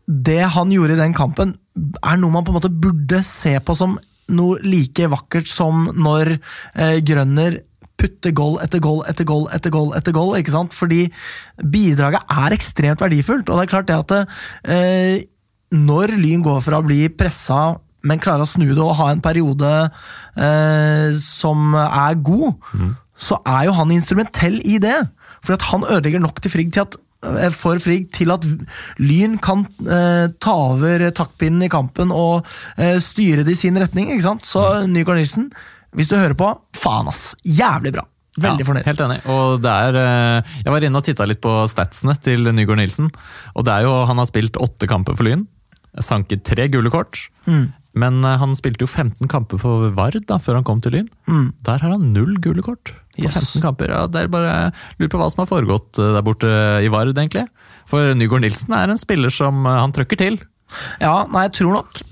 det 0.07 0.41
han 0.55 0.71
gjorde 0.73 0.95
i 0.97 1.01
den 1.01 1.15
kampen, 1.17 1.55
er 2.01 2.17
noe 2.19 2.33
man 2.33 2.43
på 2.47 2.51
en 2.53 2.57
måte 2.61 2.71
burde 2.73 3.19
se 3.27 3.57
på 3.61 3.75
som 3.77 3.97
noe 4.27 4.57
like 4.65 5.05
vakkert 5.07 5.47
som 5.47 5.85
når 5.95 6.33
eh, 6.75 6.97
Grønner 7.07 7.61
putter 7.97 8.33
goal 8.35 8.59
etter 8.63 8.81
goal 8.83 9.01
etter 9.09 9.25
goal 9.27 9.47
etter 9.53 9.73
goal. 9.73 9.93
etter 9.97 10.15
goal, 10.15 10.35
ikke 10.37 10.53
sant? 10.53 10.75
Fordi 10.77 11.07
bidraget 11.73 12.21
er 12.29 12.55
ekstremt 12.55 13.01
verdifullt. 13.01 13.49
Og 13.49 13.57
det 13.57 13.65
er 13.65 13.73
klart 13.73 13.89
det 13.89 13.97
at 13.97 14.15
eh, 14.69 15.25
når 15.75 16.15
Lyn 16.15 16.45
går 16.45 16.61
fra 16.63 16.79
å 16.79 16.85
bli 16.85 17.07
pressa, 17.11 17.77
men 18.07 18.21
klarer 18.23 18.45
å 18.45 18.49
snu 18.49 18.69
det 18.69 18.83
og 18.83 18.95
ha 18.99 19.09
en 19.11 19.23
periode 19.23 19.71
eh, 20.37 21.17
som 21.19 21.73
er 21.75 22.21
god, 22.23 22.55
så 23.17 23.39
er 23.49 23.67
jo 23.67 23.75
han 23.79 23.91
instrumentell 23.95 24.61
i 24.63 24.77
det. 24.79 24.95
For 25.43 25.57
at 25.57 25.67
han 25.71 25.85
ødelegger 25.87 26.23
nok 26.23 26.39
til 26.41 26.53
Frigg 26.53 26.71
til 26.75 26.85
at 26.85 26.97
eh, 27.25 27.49
for 27.55 27.81
Frigg 27.83 28.11
til 28.15 28.31
at 28.33 28.45
Lyn 29.01 29.37
kan 29.43 29.65
eh, 29.83 30.29
ta 30.39 30.55
over 30.69 31.09
taktpinnen 31.09 31.65
i 31.67 31.71
kampen 31.73 32.13
og 32.13 32.45
eh, 32.77 32.97
styre 33.03 33.43
det 33.47 33.57
i 33.57 33.61
sin 33.65 33.79
retning. 33.81 34.11
ikke 34.13 34.27
sant? 34.29 34.47
Så 34.47 34.63
Nygaard 34.87 35.21
Nilsen, 35.21 35.49
hvis 35.97 36.11
du 36.11 36.15
hører 36.17 36.37
på, 36.37 36.51
faen 36.77 37.09
ass, 37.09 37.31
jævlig 37.43 37.95
bra. 37.97 38.05
Veldig 38.37 38.61
ja, 38.61 38.67
fornøyd. 38.67 38.85
Helt 38.85 39.01
enig. 39.01 39.17
Og 39.33 39.61
det 39.63 39.71
er, 39.73 39.95
eh, 39.97 40.55
jeg 40.61 40.73
var 40.73 40.85
inne 40.85 40.99
og 40.99 41.05
titta 41.07 41.25
litt 41.25 41.41
på 41.41 41.53
statsene 41.71 42.13
til 42.21 42.45
Nygaard 42.53 42.77
Nilsen. 42.77 43.09
Og 43.57 43.65
det 43.65 43.73
er 43.73 43.87
jo, 43.87 43.95
han 44.05 44.21
har 44.21 44.29
spilt 44.29 44.59
åtte 44.61 44.89
kamper 44.89 45.17
for 45.17 45.25
Lyn. 45.25 45.47
Sanket 46.05 46.43
tre 46.45 46.67
gule 46.69 46.91
kort. 46.93 47.23
Mm. 47.49 47.71
Men 47.97 48.19
eh, 48.21 48.37
han 48.37 48.53
spilte 48.57 48.85
jo 48.85 48.91
15 48.91 49.25
kamper 49.31 49.57
for 49.63 49.89
Vard 49.97 50.19
da, 50.29 50.37
før 50.37 50.59
han 50.59 50.67
kom 50.67 50.83
til 50.85 50.99
Lyn. 50.99 51.09
Mm. 51.25 51.47
Der 51.65 51.81
har 51.81 51.95
han 51.95 52.11
null 52.13 52.37
gule 52.43 52.65
kort. 52.65 52.93
På 53.17 53.25
Yes. 53.25 53.33
15 53.57 53.63
kamper. 53.63 53.89
Ja, 53.89 54.03
det 54.05 54.19
er 54.21 54.27
bare 54.29 54.51
Lurer 54.99 55.09
på 55.09 55.17
hva 55.17 55.31
som 55.33 55.41
har 55.41 55.49
foregått 55.49 55.97
eh, 55.97 56.11
der 56.13 56.25
borte 56.25 56.51
i 56.85 56.91
Vard, 56.93 57.15
egentlig. 57.17 57.47
For 57.89 58.13
Nygaard 58.13 58.45
Nilsen 58.45 58.77
er 58.77 58.93
en 58.93 59.01
spiller 59.01 59.33
som 59.33 59.65
han 59.65 59.95
trøkker 59.97 60.21
til. 60.21 60.37
Ja, 61.01 61.23
nei, 61.31 61.47
jeg 61.47 61.57
tror 61.57 61.79
nok 61.79 62.03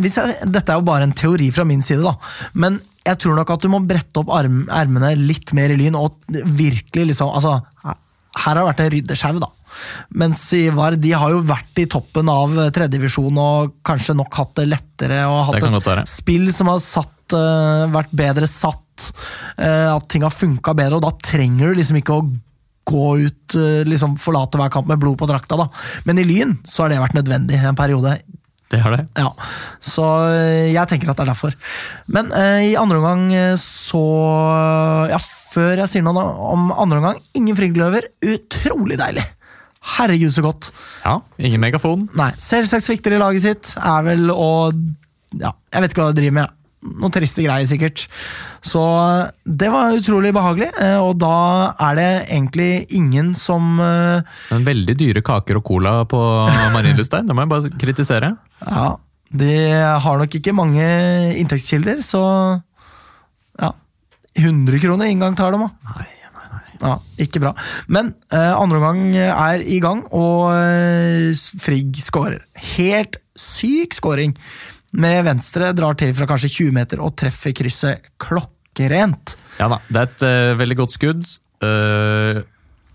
hvis 0.00 0.16
jeg, 0.16 0.36
Dette 0.48 0.72
er 0.72 0.80
jo 0.80 0.86
bare 0.86 1.04
en 1.04 1.12
teori 1.16 1.50
fra 1.54 1.64
min 1.68 1.82
side, 1.84 2.00
da. 2.02 2.14
Men 2.58 2.80
jeg 3.08 3.20
tror 3.22 3.38
nok 3.38 3.52
at 3.54 3.64
du 3.64 3.70
må 3.72 3.80
brette 3.86 4.20
opp 4.20 4.32
arm, 4.34 4.64
ermene 4.72 5.14
litt 5.18 5.54
mer 5.56 5.72
i 5.72 5.78
Lyn 5.78 5.96
og 5.98 6.18
virkelig 6.28 7.10
liksom 7.12 7.30
altså, 7.32 7.58
Her 7.84 8.50
har 8.52 8.58
det 8.58 8.66
vært 8.68 8.82
en 8.84 8.90
ryddesjau, 8.94 9.38
da. 9.42 9.52
Mens 10.20 10.42
i 10.56 10.66
VAR 10.74 10.96
de 11.00 11.12
har 11.16 11.32
jo 11.32 11.44
vært 11.48 11.80
i 11.82 11.86
toppen 11.90 12.30
av 12.32 12.54
tredjedivisjon 12.74 13.40
og 13.42 13.78
kanskje 13.86 14.16
nok 14.16 14.40
hatt 14.40 14.52
det 14.60 14.66
lettere. 14.70 15.22
og 15.26 15.48
hatt 15.48 15.58
være. 15.92 16.04
et 16.04 16.12
spill 16.12 16.52
som 16.54 16.70
har 16.72 16.82
satt, 16.84 17.34
eh, 17.36 17.86
vært 17.94 18.12
bedre 18.12 18.48
satt. 18.50 18.84
eh, 19.58 19.94
at 19.94 20.08
ting 20.10 20.24
har 20.26 20.34
funka 20.34 20.74
bedre, 20.74 20.96
og 20.98 21.04
da 21.04 21.12
trenger 21.22 21.70
du 21.70 21.78
liksom 21.78 22.00
ikke 22.00 22.16
å 22.16 22.24
gå 22.88 23.08
ut, 23.26 23.54
eh, 23.54 23.84
liksom 23.86 24.16
forlate 24.18 24.58
hver 24.58 24.72
kamp 24.72 24.88
med 24.88 24.98
blod 24.98 25.18
på 25.20 25.28
drakta. 25.28 25.56
da. 25.56 25.68
Men 26.04 26.18
i 26.18 26.24
Lyn 26.24 26.58
så 26.64 26.82
har 26.82 26.88
det 26.88 26.98
vært 26.98 27.18
nødvendig 27.18 27.62
en 27.62 27.76
periode. 27.76 28.18
Det 28.68 28.82
har 28.84 28.92
det. 28.92 29.04
Ja, 29.16 29.30
så 29.80 30.04
eh, 30.28 30.68
jeg 30.74 30.90
tenker 30.90 31.08
at 31.12 31.16
det 31.16 31.24
er 31.24 31.30
derfor. 31.32 31.54
Men 32.12 32.28
eh, 32.36 32.66
i 32.68 32.76
andre 32.76 32.98
omgang 33.00 33.22
eh, 33.32 33.54
så 33.62 34.02
Ja, 35.08 35.20
før 35.54 35.80
jeg 35.84 35.88
sier 35.94 36.04
noe 36.04 36.20
om 36.52 36.68
andre 36.74 37.00
omgang, 37.00 37.22
ingen 37.38 37.56
Friggløver. 37.56 38.10
Utrolig 38.34 38.98
deilig! 39.00 39.24
Herregud, 39.96 40.34
så 40.34 40.42
godt. 40.44 40.68
Ja, 41.04 41.14
Ingen 41.40 41.62
megafon. 41.62 42.08
Nei, 42.18 42.32
selvsagt 42.42 42.84
svikter 42.84 43.14
i 43.16 43.20
laget 43.22 43.44
sitt 43.46 43.72
er 43.78 44.04
vel 44.04 44.28
å 44.34 44.50
Ja, 45.38 45.54
jeg 45.72 45.84
vet 45.84 45.94
ikke 45.94 46.04
hva 46.04 46.12
de 46.12 46.20
driver 46.20 46.36
med. 46.42 46.57
Noen 46.78 47.10
triste 47.10 47.42
greier, 47.42 47.66
sikkert. 47.66 48.04
Så 48.62 48.80
det 49.42 49.70
var 49.74 49.96
utrolig 49.96 50.30
behagelig, 50.36 50.68
eh, 50.78 50.98
og 51.02 51.16
da 51.18 51.74
er 51.88 51.98
det 51.98 52.10
egentlig 52.28 52.70
ingen 52.94 53.32
som 53.38 53.80
eh, 53.82 54.22
Men 54.52 54.66
veldig 54.68 54.94
dyre 55.00 55.24
kaker 55.26 55.58
og 55.58 55.66
cola 55.66 55.96
på 56.08 56.20
Marienlyst 56.76 57.16
der. 57.16 57.26
Det 57.26 57.34
må 57.34 57.44
jeg 57.44 57.52
bare 57.54 57.72
kritisere. 57.82 58.30
Ja, 58.62 58.92
de 59.42 59.56
har 60.04 60.22
nok 60.22 60.38
ikke 60.38 60.54
mange 60.56 60.86
inntektskilder, 61.40 62.04
så 62.06 62.22
ja. 63.58 63.74
100 64.38 64.78
kroner 64.84 65.10
inngang 65.10 65.34
tar 65.36 65.52
de, 65.56 65.66
da. 65.66 65.96
Nei. 65.96 66.08
Ja, 66.78 66.94
ikke 67.18 67.40
bra. 67.42 67.52
Men 67.90 68.12
eh, 68.30 68.52
andre 68.54 68.78
omgang 68.78 69.16
er 69.18 69.64
i 69.66 69.80
gang, 69.82 70.04
og 70.14 70.52
eh, 70.54 71.34
Frigg 71.58 71.98
skårer. 72.02 72.44
Helt 72.76 73.18
syk 73.38 73.96
skåring. 73.98 74.36
Med 74.96 75.24
venstre 75.26 75.72
drar 75.76 75.96
til 76.00 76.14
fra 76.16 76.28
kanskje 76.30 76.50
20 76.62 76.76
meter 76.76 77.02
og 77.04 77.12
treffer 77.18 77.52
krysset 77.56 78.06
klokkerent. 78.20 79.34
Ja 79.58 79.68
da, 79.68 79.80
det 79.88 80.00
er 80.00 80.06
et 80.08 80.24
uh, 80.24 80.60
veldig 80.62 80.78
godt 80.80 80.94
skudd. 80.96 81.26
Uh, 81.60 82.40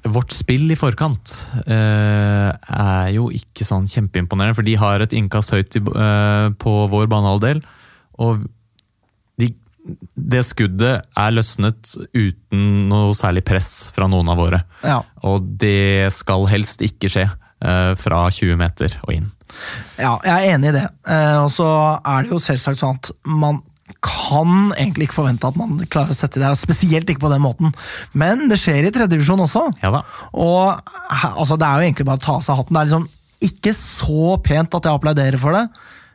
vårt 0.10 0.34
spill 0.36 0.74
i 0.74 0.80
forkant 0.80 1.36
uh, 1.68 2.50
er 2.50 3.12
jo 3.14 3.30
ikke 3.36 3.68
sånn 3.68 3.86
kjempeimponerende, 3.91 4.58
for 4.58 4.66
de 4.66 4.74
har 4.80 5.04
et 5.06 5.14
innkast 5.16 5.54
høyt 5.54 5.78
i, 5.78 5.84
på 5.84 6.74
vår 6.91 7.08
banehalvdel. 7.14 7.62
Og 8.26 8.41
de, 9.39 9.52
det 10.18 10.44
skuddet 10.50 11.06
er 11.06 11.38
løsnet 11.38 11.94
uten 12.18 12.89
noe 12.89 13.14
særlig 13.16 13.46
press 13.48 13.94
fra 13.94 14.10
noen 14.10 14.34
av 14.34 14.41
våre. 14.41 14.64
Ja. 14.82 15.04
Og 15.30 15.46
det 15.62 16.10
skal 16.18 16.50
helst 16.52 16.84
ikke 16.84 17.12
skje 17.12 17.30
fra 17.64 18.26
20 18.28 18.58
meter 18.60 18.98
og 19.06 19.14
inn. 19.14 19.30
Ja, 20.00 20.18
jeg 20.26 20.34
er 20.34 20.56
enig 20.56 20.72
i 20.72 20.76
det. 20.78 20.88
Eh, 21.10 21.38
og 21.44 21.52
så 21.54 21.68
er 22.00 22.26
det 22.26 22.34
jo 22.34 22.41
selvsagt 22.44 22.82
sånn 22.82 23.00
at 23.00 23.12
man 23.28 23.62
kan 24.04 24.74
egentlig 24.76 25.08
ikke 25.08 25.20
forvente 25.22 25.48
at 25.48 25.58
man 25.60 25.78
klarer 25.91 26.12
å 26.12 26.18
sette 26.18 26.39
det 26.39 26.48
her, 26.48 26.58
spesielt 26.60 27.10
ikke 27.10 27.24
på 27.24 27.32
den 27.32 27.44
måten. 27.44 27.74
Men 28.18 28.48
det 28.52 28.60
skjer 28.60 28.88
i 28.88 28.91
tredjedivisjon 28.94 29.44
også. 29.46 29.66
Ja 29.84 29.91
da. 29.94 30.04
Og 30.34 30.72
altså, 31.14 31.58
det 31.60 31.68
er 31.68 31.80
jo 31.80 31.89
egentlig 31.89 32.08
bare 32.10 32.20
å 32.22 32.26
ta 32.26 32.38
av 32.39 32.46
seg 32.46 32.60
hatten. 32.60 32.76
Det 32.76 32.82
er 32.82 32.89
liksom 32.91 33.10
ikke 33.44 33.76
så 33.76 34.38
pent 34.44 34.76
at 34.80 34.88
jeg 34.88 35.00
applauderer 35.00 35.39
for 35.39 35.56
det, 35.56 35.66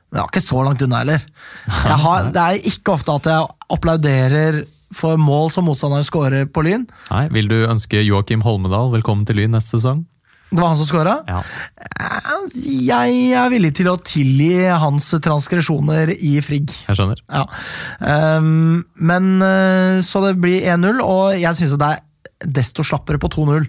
men 0.09 0.19
jeg 0.19 0.25
er 0.25 0.33
ikke 0.33 0.47
så 0.49 0.65
langt 0.65 0.83
unna 0.85 1.03
heller. 1.03 1.25
Jeg 1.69 2.01
har, 2.07 2.29
det 2.35 2.45
er 2.45 2.69
ikke 2.73 2.97
ofte 2.97 3.17
at 3.21 3.31
jeg 3.33 3.49
applauderer 3.77 4.63
for 4.97 5.21
mål 5.21 5.51
som 5.53 5.67
motstanderen 5.69 6.07
scorer 6.07 6.47
på 6.49 6.65
Lyn. 6.65 6.87
Nei, 7.11 7.27
vil 7.35 7.51
du 7.51 7.59
ønske 7.69 8.01
Joakim 8.01 8.45
Holmedal 8.45 8.89
velkommen 8.95 9.29
til 9.29 9.43
Lyn 9.43 9.53
neste 9.57 9.77
sesong? 9.77 10.07
Det 10.51 10.61
var 10.63 10.71
han 10.73 10.79
som 10.81 10.89
scora. 10.89 11.15
Ja. 11.29 11.43
Jeg 12.65 13.17
er 13.37 13.51
villig 13.53 13.75
til 13.77 13.91
å 13.93 13.99
tilgi 14.01 14.65
hans 14.81 15.11
transgresjoner 15.25 16.15
i 16.17 16.39
Frigg. 16.45 16.73
Jeg 16.89 16.97
skjønner. 16.99 17.21
Ja. 17.29 17.45
Um, 18.39 18.85
men 18.97 19.35
eh, 19.45 19.99
Så 20.07 20.23
det 20.25 20.37
blir 20.41 20.65
1-0, 20.65 21.03
og 21.05 21.35
jeg 21.39 21.59
syns 21.59 21.77
det 21.81 21.91
er 21.95 22.05
desto 22.39 22.85
slappere 22.87 23.19
på 23.19 23.29
2-0. 23.35 23.65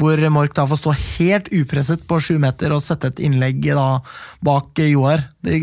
Hvor 0.00 0.22
Mork 0.32 0.54
da 0.56 0.64
får 0.70 0.80
stå 0.80 0.94
helt 0.96 1.50
upresset 1.52 2.06
på 2.08 2.16
sju 2.24 2.38
meter 2.40 2.72
og 2.72 2.80
sette 2.82 3.10
et 3.12 3.20
innlegg 3.26 3.60
da 3.76 4.00
bak 4.44 4.80
eh, 4.80 4.90
Joar. 4.94 5.26
Det 5.44 5.60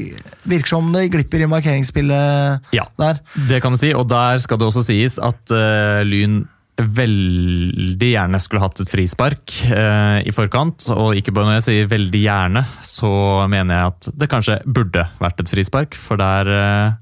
virker 0.48 0.76
som 0.76 0.92
det 0.94 1.08
glipper 1.14 1.42
i 1.44 1.50
markeringsspillet 1.52 2.72
Ja. 2.78 2.86
der. 3.02 3.20
Det 3.50 3.62
kan 3.66 3.74
vi 3.76 3.82
si, 3.88 3.94
og 3.98 4.08
der 4.14 4.40
skal 4.44 4.62
det 4.62 4.70
også 4.70 4.86
sies 4.88 5.18
at 5.20 5.42
uh, 5.52 6.00
Lyn 6.06 6.44
veldig 6.82 8.10
gjerne 8.12 8.40
skulle 8.42 8.64
hatt 8.64 8.82
et 8.84 8.92
frispark 8.92 9.56
eh, 9.70 10.20
i 10.28 10.34
forkant. 10.36 10.90
Og 10.96 11.18
ikke 11.20 11.34
bare 11.36 11.50
når 11.50 11.60
jeg 11.60 11.68
sier 11.68 11.92
veldig 11.92 12.22
gjerne, 12.24 12.66
så 12.86 13.14
mener 13.52 13.78
jeg 13.78 13.94
at 13.94 14.12
det 14.24 14.30
kanskje 14.32 14.60
burde 14.66 15.06
vært 15.22 15.44
et 15.44 15.54
frispark. 15.54 15.98
For 15.98 16.22
der 16.22 16.52
eh, 16.56 17.00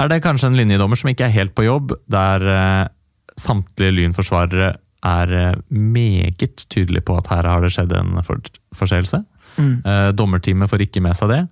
er 0.00 0.12
det 0.12 0.22
kanskje 0.24 0.50
en 0.50 0.58
linjedommer 0.58 0.98
som 0.98 1.10
ikke 1.12 1.28
er 1.28 1.36
helt 1.38 1.56
på 1.58 1.66
jobb, 1.66 1.96
der 2.10 2.46
eh, 2.54 2.86
samtlige 3.40 3.96
Lyn-forsvarere 3.96 4.74
er 5.06 5.32
eh, 5.32 5.58
meget 5.70 6.66
tydelige 6.68 7.04
på 7.06 7.16
at 7.18 7.30
her 7.32 7.48
har 7.48 7.64
det 7.64 7.72
skjedd 7.74 7.94
en 7.96 8.20
for 8.26 8.40
forseelse. 8.76 9.22
Eh, 9.60 10.10
dommerteamet 10.16 10.70
får 10.70 10.86
ikke 10.86 11.02
med 11.04 11.18
seg 11.18 11.32
det. 11.32 11.42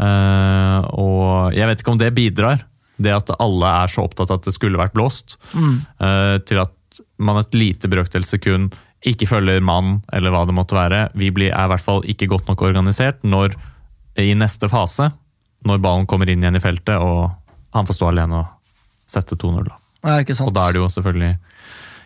Eh, 0.00 0.78
og 1.00 1.56
jeg 1.56 1.68
vet 1.70 1.82
ikke 1.82 1.94
om 1.94 2.00
det 2.00 2.14
bidrar, 2.16 2.64
det 2.96 3.14
at 3.14 3.34
alle 3.42 3.72
er 3.82 3.90
så 3.90 4.04
opptatt 4.04 4.30
av 4.30 4.40
at 4.40 4.48
det 4.48 4.54
skulle 4.54 4.78
vært 4.78 4.94
blåst, 4.94 5.34
mm. 5.50 5.78
til 6.46 6.60
at 6.62 6.74
man 7.18 7.38
et 7.40 7.54
lite 7.54 7.90
brøkdels 7.90 8.32
sekund 8.34 8.74
ikke 9.04 9.28
følger 9.28 9.60
mann, 9.64 9.98
eller 10.16 10.32
hva 10.32 10.44
det 10.48 10.56
måtte 10.56 10.76
være. 10.76 11.08
Vi 11.18 11.28
blir, 11.34 11.52
er 11.52 11.68
i 11.68 11.72
hvert 11.74 11.84
fall 11.84 12.04
ikke 12.08 12.28
godt 12.30 12.48
nok 12.48 12.64
organisert 12.64 13.20
når 13.26 13.54
i 14.20 14.32
neste 14.38 14.70
fase, 14.72 15.10
når 15.68 15.82
ballen 15.84 16.08
kommer 16.08 16.30
inn 16.30 16.44
igjen 16.44 16.56
i 16.56 16.62
feltet, 16.62 16.96
og 16.96 17.34
han 17.74 17.88
får 17.88 17.98
stå 17.98 18.10
alene 18.12 18.40
og 18.40 19.10
sette 19.10 19.36
2-0. 19.36 19.66
da. 19.68 19.80
Ja. 20.04 20.20
Og 20.44 20.52
da 20.54 20.68
er 20.68 20.76
det 20.76 20.82
jo 20.82 20.88
selvfølgelig 20.92 21.32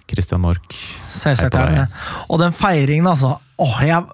Christian 0.08 0.42
Mork. 0.42 0.74
Selvsagt 1.10 1.56
er 1.58 1.74
det. 1.74 1.86
Og 2.28 2.40
den 2.40 2.54
feiringen, 2.56 3.06
altså. 3.10 3.36
Åh, 3.58 3.78
jeg, 3.84 4.04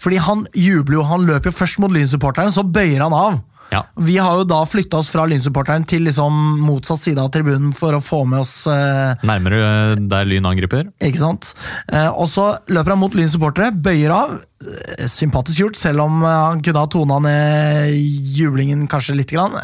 fordi 0.00 0.20
han 0.22 0.46
jubler 0.54 1.00
jo, 1.00 1.04
han 1.08 1.26
løper 1.28 1.50
jo 1.50 1.56
først 1.56 1.80
mot 1.82 1.92
Lyn-supporterne, 1.92 2.52
så 2.52 2.64
bøyer 2.64 3.02
han 3.02 3.16
av. 3.16 3.40
Ja. 3.72 3.82
Vi 3.98 4.16
har 4.20 4.38
jo 4.40 4.44
da 4.46 4.60
flytta 4.68 5.00
oss 5.00 5.08
fra 5.10 5.24
Lyn-supporteren 5.26 5.86
til 5.88 6.04
liksom 6.06 6.34
motsatt 6.62 7.00
side 7.02 7.18
av 7.22 7.32
tribunen 7.34 7.72
for 7.76 7.96
å 7.96 8.02
få 8.04 8.20
med 8.28 8.44
oss 8.44 8.52
eh, 8.70 9.24
Nærmere 9.26 9.62
eh, 9.62 10.02
der 10.10 10.28
Lyn 10.28 10.46
angriper. 10.46 10.86
Ikke 11.02 11.22
sant? 11.22 11.52
Eh, 11.90 12.08
og 12.10 12.28
så 12.30 12.52
løper 12.70 12.94
han 12.94 13.02
mot 13.02 13.16
Lyns 13.18 13.34
supportere, 13.34 13.72
bøyer 13.74 14.14
av. 14.14 14.36
Eh, 14.62 15.06
sympatisk 15.10 15.64
gjort, 15.64 15.80
selv 15.80 16.04
om 16.06 16.20
eh, 16.22 16.36
han 16.46 16.62
kunne 16.64 16.84
ha 16.84 16.90
tona 16.92 17.18
ned 17.26 17.96
jublingen 18.36 18.86
kanskje 18.90 19.16
litt. 19.18 19.32
Grann. 19.34 19.58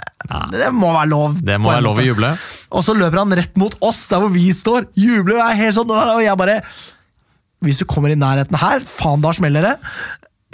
Det 0.51 0.73
må 0.75 0.91
være 0.91 1.11
lov. 1.13 1.39
Det 1.45 1.61
må 1.63 1.71
være 1.71 1.85
lov 1.87 2.01
å 2.03 2.09
juble. 2.09 2.33
Og 2.75 2.83
så 2.87 2.97
løper 2.99 3.23
han 3.23 3.37
rett 3.39 3.55
mot 3.61 3.77
oss, 3.87 4.09
der 4.11 4.25
hvor 4.25 4.33
vi 4.35 4.49
står. 4.57 4.91
Jubler 4.99 5.39
og 5.39 5.47
er 5.47 5.61
helt 5.63 5.79
sånn, 5.79 5.95
og 5.95 6.25
jeg 6.25 6.39
bare 6.41 6.59
Hvis 7.63 7.79
du 7.79 7.85
kommer 7.87 8.11
i 8.11 8.19
nærheten 8.19 8.59
her, 8.59 8.83
faen, 8.83 9.23
da 9.23 9.31
smeller 9.37 9.63
det. 9.63 9.77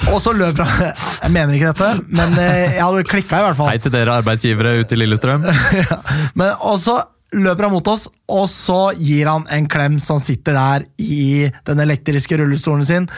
Og 0.06 0.20
så 0.22 0.32
løper 0.36 0.62
han 0.64 0.90
Jeg 0.92 1.32
mener 1.34 1.56
ikke 1.56 1.72
dette, 1.72 1.88
men 2.14 2.36
eh, 2.38 2.76
jeg 2.76 2.82
hadde 2.84 3.06
klikka 3.08 3.40
i 3.40 3.46
hvert 3.48 3.58
fall. 3.58 3.70
Hei 3.72 3.80
til 3.82 3.94
dere 3.94 4.18
arbeidsgivere 4.20 4.76
ute 4.80 4.94
i 4.96 5.00
Lillestrøm. 5.00 5.44
Men, 6.38 6.54
og 6.62 6.78
så 6.80 7.00
løper 7.34 7.66
han 7.66 7.74
mot 7.74 7.90
oss, 7.90 8.06
og 8.32 8.46
så 8.48 8.78
gir 8.96 9.28
han 9.28 9.44
en 9.52 9.66
klem 9.68 9.98
som 10.00 10.20
sitter 10.22 10.56
der 10.56 10.86
i 11.02 11.50
den 11.68 11.82
elektriske 11.84 12.38
rullestolen 12.40 12.86
sin. 12.88 13.10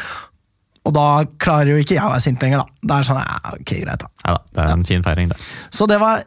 Og 0.89 0.97
da 0.97 1.07
klarer 1.43 1.74
jo 1.74 1.78
ikke 1.83 1.99
jeg 1.99 2.07
å 2.07 2.11
være 2.11 2.24
sint 2.24 2.43
lenger, 2.43 2.64
da. 2.64 2.81
Det 2.89 2.97
er 2.97 3.09
sånn, 3.11 3.22
ja, 3.22 3.55
ok, 3.55 3.72
greit 3.85 4.03
da. 4.03 4.11
Ja, 4.24 4.37
det 4.57 4.64
er 4.64 4.74
en 4.74 4.87
fin 4.89 5.05
feiring, 5.07 5.31
det. 5.31 5.39
Så 5.76 5.87
det 5.91 6.01
var, 6.03 6.24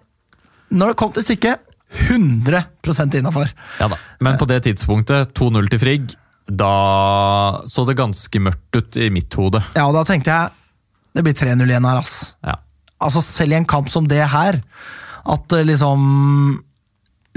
når 0.72 0.94
det 0.94 1.00
kom 1.02 1.14
til 1.16 1.26
stykket, 1.26 1.70
100% 2.08 3.20
innafor. 3.20 3.50
Ja 3.82 3.90
da. 3.92 4.00
Men 4.24 4.40
på 4.42 4.48
det 4.50 4.64
tidspunktet, 4.66 5.34
2-0 5.38 5.68
til 5.74 5.82
Frigg, 5.82 6.14
da 6.48 7.64
så 7.70 7.86
det 7.88 7.96
ganske 8.00 8.42
mørkt 8.44 8.76
ut 8.78 9.00
i 9.00 9.10
mitt 9.14 9.34
hode. 9.40 9.62
Ja, 9.78 9.88
og 9.88 9.96
da 9.96 10.04
tenkte 10.08 10.34
jeg 10.34 10.60
det 11.14 11.24
blir 11.26 11.36
3-0 11.38 11.70
igjen 11.70 11.86
her, 11.86 12.00
ass. 12.02 12.34
Ja. 12.42 12.58
Altså, 13.04 13.22
selv 13.22 13.54
i 13.54 13.60
en 13.60 13.70
kamp 13.70 13.92
som 13.94 14.08
det 14.10 14.24
her, 14.34 14.60
at 15.30 15.56
eh, 15.56 15.66
liksom 15.68 16.00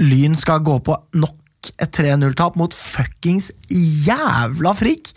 Lyn 0.01 0.37
skal 0.37 0.63
gå 0.65 0.79
på 0.85 0.95
nok 1.17 1.71
et 1.81 1.93
3-0-tap 1.93 2.57
mot 2.59 2.73
fuckings 2.73 3.49
jævla 3.69 4.73
Frigg. 4.77 5.09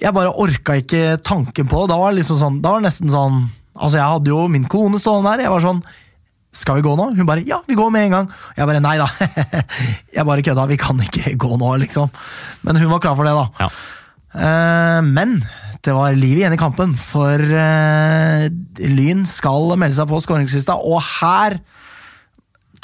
Jeg 0.00 0.16
bare 0.16 0.32
orka 0.32 0.76
ikke 0.80 1.18
tanken 1.24 1.68
på 1.68 1.82
det. 1.82 1.92
Da 1.92 2.00
var 2.00 2.12
det 2.12 2.20
liksom 2.22 2.40
sånn, 2.40 2.58
da 2.64 2.74
var 2.74 2.82
det 2.82 2.90
nesten 2.90 3.12
sånn 3.12 3.46
Altså, 3.76 3.98
jeg 3.98 4.08
hadde 4.08 4.30
jo 4.30 4.46
min 4.48 4.62
kone 4.72 4.96
stående 4.96 5.34
der. 5.34 5.42
Jeg 5.44 5.52
var 5.52 5.60
sånn 5.60 5.82
Skal 6.56 6.78
vi 6.78 6.84
gå 6.86 6.94
nå? 6.96 7.10
Hun 7.16 7.28
bare 7.28 7.44
ja, 7.46 7.58
vi 7.68 7.76
går 7.78 7.90
med 7.92 8.06
en 8.08 8.14
gang. 8.16 8.30
Jeg 8.56 8.68
bare 8.70 8.80
nei 8.84 8.96
da. 9.00 9.06
jeg 10.16 10.24
bare 10.28 10.44
kødda. 10.46 10.66
Vi 10.72 10.78
kan 10.80 11.00
ikke 11.04 11.34
gå 11.42 11.52
nå, 11.60 11.70
liksom. 11.84 12.10
Men 12.66 12.80
hun 12.80 12.90
var 12.94 13.02
klar 13.04 13.16
for 13.18 13.28
det, 13.28 13.34
da. 13.36 13.46
Ja. 13.66 13.70
Eh, 14.36 15.00
men 15.06 15.38
det 15.86 15.94
var 15.94 16.16
liv 16.18 16.40
igjen 16.40 16.54
i 16.56 16.58
kampen, 16.60 16.96
for 16.98 17.38
eh, 17.38 18.46
Lyn 18.90 19.22
skal 19.30 19.76
melde 19.78 19.98
seg 20.00 20.08
på 20.10 20.18
skåringslista, 20.24 20.74
og 20.80 20.98
her 21.20 21.60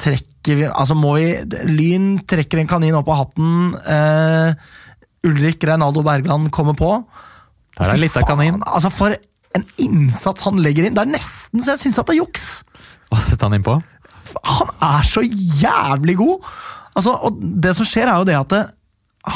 trekker 0.03 0.57
vi 0.59 0.65
Altså 0.71 0.95
må 0.99 1.13
vi 1.19 1.27
Lyn 1.69 2.15
trekker 2.29 2.63
en 2.63 2.71
kanin 2.71 2.97
opp 2.99 3.11
av 3.13 3.21
hatten. 3.25 3.75
eh, 3.97 4.55
Ulrik 5.29 5.63
Reinaldo 5.69 6.03
Bergland 6.03 6.49
kommer 6.55 6.75
på. 6.79 6.89
Der 7.79 7.93
er 7.93 8.01
litt 8.01 8.17
av 8.19 8.25
kanin. 8.27 8.57
Altså 8.67 8.91
For 8.91 9.15
en 9.55 9.67
innsats 9.79 10.43
han 10.49 10.59
legger 10.65 10.89
inn. 10.89 10.97
Det 10.97 11.05
er 11.05 11.13
nesten 11.13 11.63
så 11.63 11.77
jeg 11.77 11.85
syns 11.85 12.01
at 12.01 12.09
det 12.09 12.17
er 12.17 12.23
juks! 12.25 12.47
Og 13.13 13.21
setter 13.21 13.49
han 13.49 13.59
innpå. 13.59 13.77
Han 14.49 14.71
er 14.83 15.09
så 15.09 15.25
jævlig 15.25 16.17
god! 16.21 16.47
Altså, 16.97 17.15
og 17.25 17.41
det 17.65 17.75
som 17.77 17.89
skjer, 17.89 18.09
er 18.09 18.21
jo 18.21 18.29
det 18.29 18.37
at 18.37 18.53
det, 18.53 18.63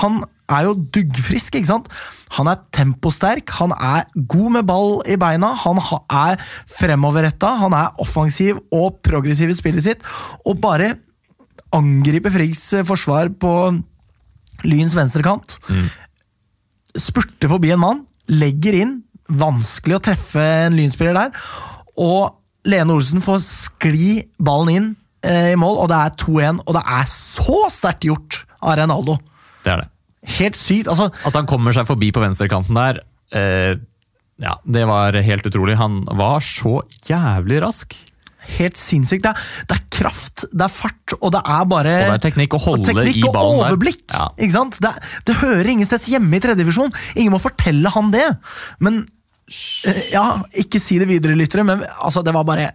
han 0.02 0.20
er 0.52 0.66
jo 0.66 0.74
duggfrisk, 0.94 1.56
ikke 1.56 1.70
sant? 1.70 1.88
Han 2.36 2.50
er 2.50 2.62
temposterk, 2.74 3.50
han 3.58 3.72
er 3.72 4.06
god 4.28 4.56
med 4.58 4.66
ball 4.68 5.00
i 5.08 5.16
beina, 5.20 5.52
han 5.62 5.80
er 5.80 6.42
fremoverretta, 6.78 7.54
han 7.62 7.74
er 7.76 8.02
offensiv 8.02 8.60
og 8.74 9.00
progressiv 9.06 9.50
i 9.52 9.58
spillet 9.58 9.86
sitt, 9.86 10.06
og 10.46 10.60
bare 10.62 10.94
angriper 11.74 12.34
Friggs 12.34 12.62
eh, 12.76 12.86
forsvar 12.86 13.32
på 13.40 13.52
Lyns 14.66 14.96
venstrekant. 14.96 15.58
Spurter 16.96 17.50
forbi 17.52 17.72
en 17.74 17.82
mann, 17.82 18.04
legger 18.30 18.78
inn, 18.78 18.94
vanskelig 19.26 19.98
å 19.98 20.04
treffe 20.06 20.42
en 20.66 20.76
Lynspiller 20.78 21.16
der, 21.16 21.46
og 21.98 22.36
Lene 22.66 22.94
Olsen 22.96 23.22
får 23.24 23.42
skli 23.46 24.12
ballen 24.42 24.72
inn 24.74 24.88
eh, 25.26 25.52
i 25.54 25.58
mål, 25.60 25.78
og 25.84 25.90
det 25.92 25.98
er 26.02 26.16
2-1, 26.22 26.62
og 26.66 26.76
det 26.78 26.82
er 26.98 27.10
så 27.12 27.60
sterkt 27.72 28.06
gjort 28.08 28.40
av 28.62 28.76
Reinaldo! 28.80 29.18
Det 29.66 29.72
er 29.74 29.84
det. 29.84 29.90
Helt 30.36 30.58
sykt. 30.58 30.88
altså 30.90 31.10
At 31.26 31.36
han 31.38 31.46
kommer 31.46 31.74
seg 31.74 31.86
forbi 31.86 32.08
på 32.14 32.22
venstrekanten 32.22 32.74
der, 32.78 32.98
eh, 33.34 33.78
ja, 34.42 34.56
det 34.66 34.82
var 34.90 35.16
helt 35.24 35.46
utrolig. 35.48 35.78
Han 35.80 36.02
var 36.18 36.42
så 36.44 36.80
jævlig 37.08 37.62
rask. 37.64 37.94
Helt 38.58 38.76
sinnssykt. 38.78 39.24
Det 39.24 39.30
er, 39.32 39.46
det 39.70 39.76
er 39.78 39.84
kraft, 39.96 40.44
det 40.52 40.66
er 40.66 40.70
fart, 40.70 41.14
og 41.18 41.32
det 41.34 41.40
er 41.40 41.64
bare 41.70 41.94
Og 42.02 42.10
det 42.12 42.18
er 42.18 42.24
teknikk 42.28 42.54
å 42.54 42.60
holde 42.62 42.86
teknikk 42.90 43.16
i 43.18 43.24
og 43.26 43.34
ballen 43.34 43.56
der. 43.62 43.72
overblikk. 43.72 44.04
Ja. 44.12 44.26
Ikke 44.36 44.54
sant? 44.54 44.78
Det, 44.82 44.92
det 45.26 45.38
hører 45.40 45.70
ingen 45.72 45.88
steds 45.88 46.06
hjemme 46.12 46.36
i 46.38 46.42
tredjedivisjon. 46.44 46.92
Ingen 47.16 47.34
må 47.34 47.40
fortelle 47.42 47.90
han 47.96 48.12
det. 48.14 48.26
Men 48.78 49.04
Ja, 50.10 50.24
ikke 50.58 50.80
si 50.82 50.98
det 50.98 51.06
videre, 51.10 51.36
lyttere, 51.38 51.66
men 51.66 51.84
altså, 51.86 52.24
det 52.26 52.34
var 52.34 52.46
bare 52.48 52.72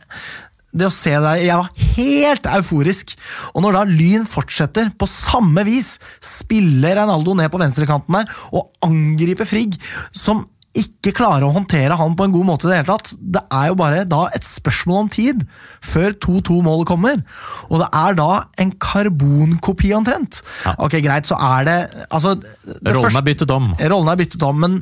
det 0.72 0.88
å 0.88 0.94
se 0.94 1.12
deg 1.12 1.42
Jeg 1.44 1.60
var 1.60 1.82
helt 1.98 2.48
euforisk. 2.48 3.12
Og 3.52 3.66
når 3.66 3.76
da 3.76 3.82
Lyn 3.90 4.24
fortsetter 4.30 4.94
på 4.96 5.10
samme 5.10 5.66
vis, 5.68 5.98
spiller 6.24 6.96
Reinaldo 7.02 7.36
ned 7.36 7.52
på 7.52 7.60
venstrekanten 7.60 8.22
der 8.22 8.32
og 8.56 8.72
angriper 8.88 9.50
Frigg, 9.50 9.76
som 10.16 10.46
ikke 10.72 11.12
klarer 11.12 11.44
å 11.44 11.52
håndtere 11.52 11.98
han 12.00 12.14
på 12.16 12.24
en 12.24 12.32
god 12.32 12.48
måte 12.48 12.64
i 12.64 12.70
det 12.72 12.78
hele 12.78 12.94
tatt. 12.94 13.12
Det 13.20 13.42
er 13.52 13.66
jo 13.68 13.78
bare 13.82 14.06
da 14.08 14.22
et 14.32 14.46
spørsmål 14.48 15.02
om 15.02 15.10
tid 15.12 15.44
før 15.84 16.16
2-2-målet 16.24 16.88
kommer. 16.88 17.20
Og 17.68 17.82
det 17.84 17.90
er 18.00 18.16
da 18.16 18.30
en 18.64 18.72
karbonkopi 18.80 19.92
omtrent. 19.98 20.40
Ja. 20.64 20.78
Ok, 20.88 20.96
greit, 21.04 21.28
så 21.28 21.36
er 21.36 21.68
det 21.68 21.78
altså, 22.08 22.38
det 22.40 22.96
Rollen 22.96 23.20
er 23.20 23.28
byttet 23.28 23.52
om. 23.52 23.74
Rollen 23.82 24.14
er 24.14 24.22
byttet 24.24 24.48
om, 24.48 24.64
men 24.64 24.80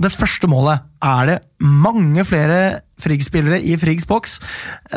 det 0.00 0.10
første 0.10 0.48
målet 0.50 0.82
er 1.04 1.28
det 1.28 1.36
mange 1.62 2.24
flere 2.26 2.58
Frigg-spillere 3.04 3.60
i 3.62 3.74
Friggs 3.78 4.06
boks. 4.08 4.36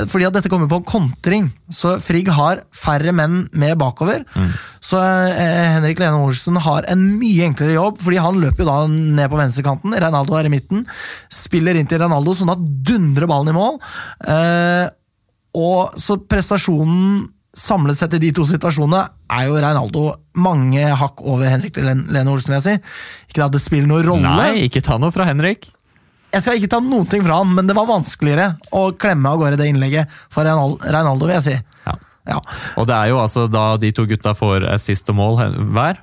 Fordi 0.10 0.26
at 0.28 0.36
dette 0.36 0.50
kommer 0.50 0.70
på 0.70 0.80
en 0.80 0.88
kontring, 0.88 1.48
så 1.74 1.96
Frigg 2.02 2.30
har 2.34 2.64
færre 2.76 3.14
menn 3.16 3.48
med 3.58 3.78
bakover. 3.82 4.24
Så 4.82 5.02
eh, 5.02 5.76
Henrik 5.76 6.02
Lene 6.02 6.22
Olsen 6.24 6.58
har 6.64 6.88
en 6.90 7.04
mye 7.20 7.46
enklere 7.50 7.78
jobb, 7.78 8.02
fordi 8.02 8.22
han 8.24 8.42
løper 8.42 8.64
jo 8.64 8.70
da 8.70 8.78
ned 8.90 9.32
på 9.34 9.42
venstrekanten. 9.42 9.98
Reinaldo 9.98 10.38
er 10.38 10.50
i 10.50 10.54
midten. 10.54 10.86
Spiller 11.34 11.78
inn 11.78 11.90
til 11.90 12.02
Reinaldo, 12.02 12.34
sånn 12.38 12.54
at 12.54 12.62
dundrer 12.62 13.30
ballen 13.30 13.54
i 13.54 13.58
mål. 13.58 13.82
Eh, 14.34 14.86
og 15.58 15.98
så 16.02 16.20
prestasjonen 16.22 17.26
samlet 17.58 17.98
sett 18.00 18.14
i 18.18 18.22
de 18.22 18.30
to 18.36 18.46
situasjonene 18.48 19.02
er 19.34 19.48
jo 19.50 19.58
Reinaldo 19.58 20.04
mange 20.38 20.84
hakk 21.00 21.24
over 21.26 21.50
Henrik 21.50 21.80
Lene 21.82 22.30
Olsen, 22.30 22.54
vil 22.54 22.60
jeg 22.60 22.66
si. 22.68 23.32
Ikke 23.32 23.48
at 23.48 23.56
det 23.56 23.64
spiller 23.64 23.90
noen 23.90 24.06
rolle. 24.06 24.36
Nei, 24.38 24.68
ikke 24.68 24.84
ta 24.86 25.00
noe 25.02 25.14
fra 25.16 25.28
Henrik. 25.30 25.72
Jeg 26.36 26.44
skal 26.44 26.60
ikke 26.60 26.70
ta 26.76 26.82
noen 26.84 27.08
ting 27.10 27.24
fra 27.26 27.40
han, 27.40 27.54
men 27.56 27.70
det 27.70 27.76
var 27.78 27.88
vanskeligere 27.90 28.52
å 28.76 28.92
klemme 29.00 29.32
av 29.32 29.42
gårde 29.42 29.60
det 29.60 29.72
innlegget 29.72 30.20
for 30.34 30.46
Reinaldo, 30.46 31.26
vil 31.26 31.38
jeg 31.40 31.46
si. 31.48 31.56
Ja. 31.88 31.96
Ja. 32.28 32.42
Og 32.76 32.90
det 32.90 32.96
er 32.98 33.14
jo 33.14 33.22
altså 33.22 33.46
da 33.48 33.70
de 33.80 33.94
to 33.96 34.04
gutta 34.10 34.34
får 34.36 34.68
assist 34.74 35.10
og 35.14 35.18
mål 35.22 35.40
hver. 35.74 36.02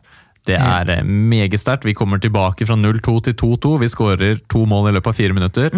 Det 0.48 0.56
er 0.60 0.90
eh, 0.92 1.04
meget 1.04 1.60
sterkt. 1.60 1.86
Vi 1.88 1.96
kommer 1.96 2.20
tilbake 2.20 2.66
fra 2.68 2.76
0-2 2.76 3.14
til 3.28 3.36
2-2. 3.40 3.76
Vi 3.80 3.92
skårer 3.92 4.42
to 4.52 4.64
mål 4.68 4.90
i 4.90 4.96
løpet 4.96 5.12
av 5.12 5.16
fire 5.20 5.36
minutter. 5.36 5.70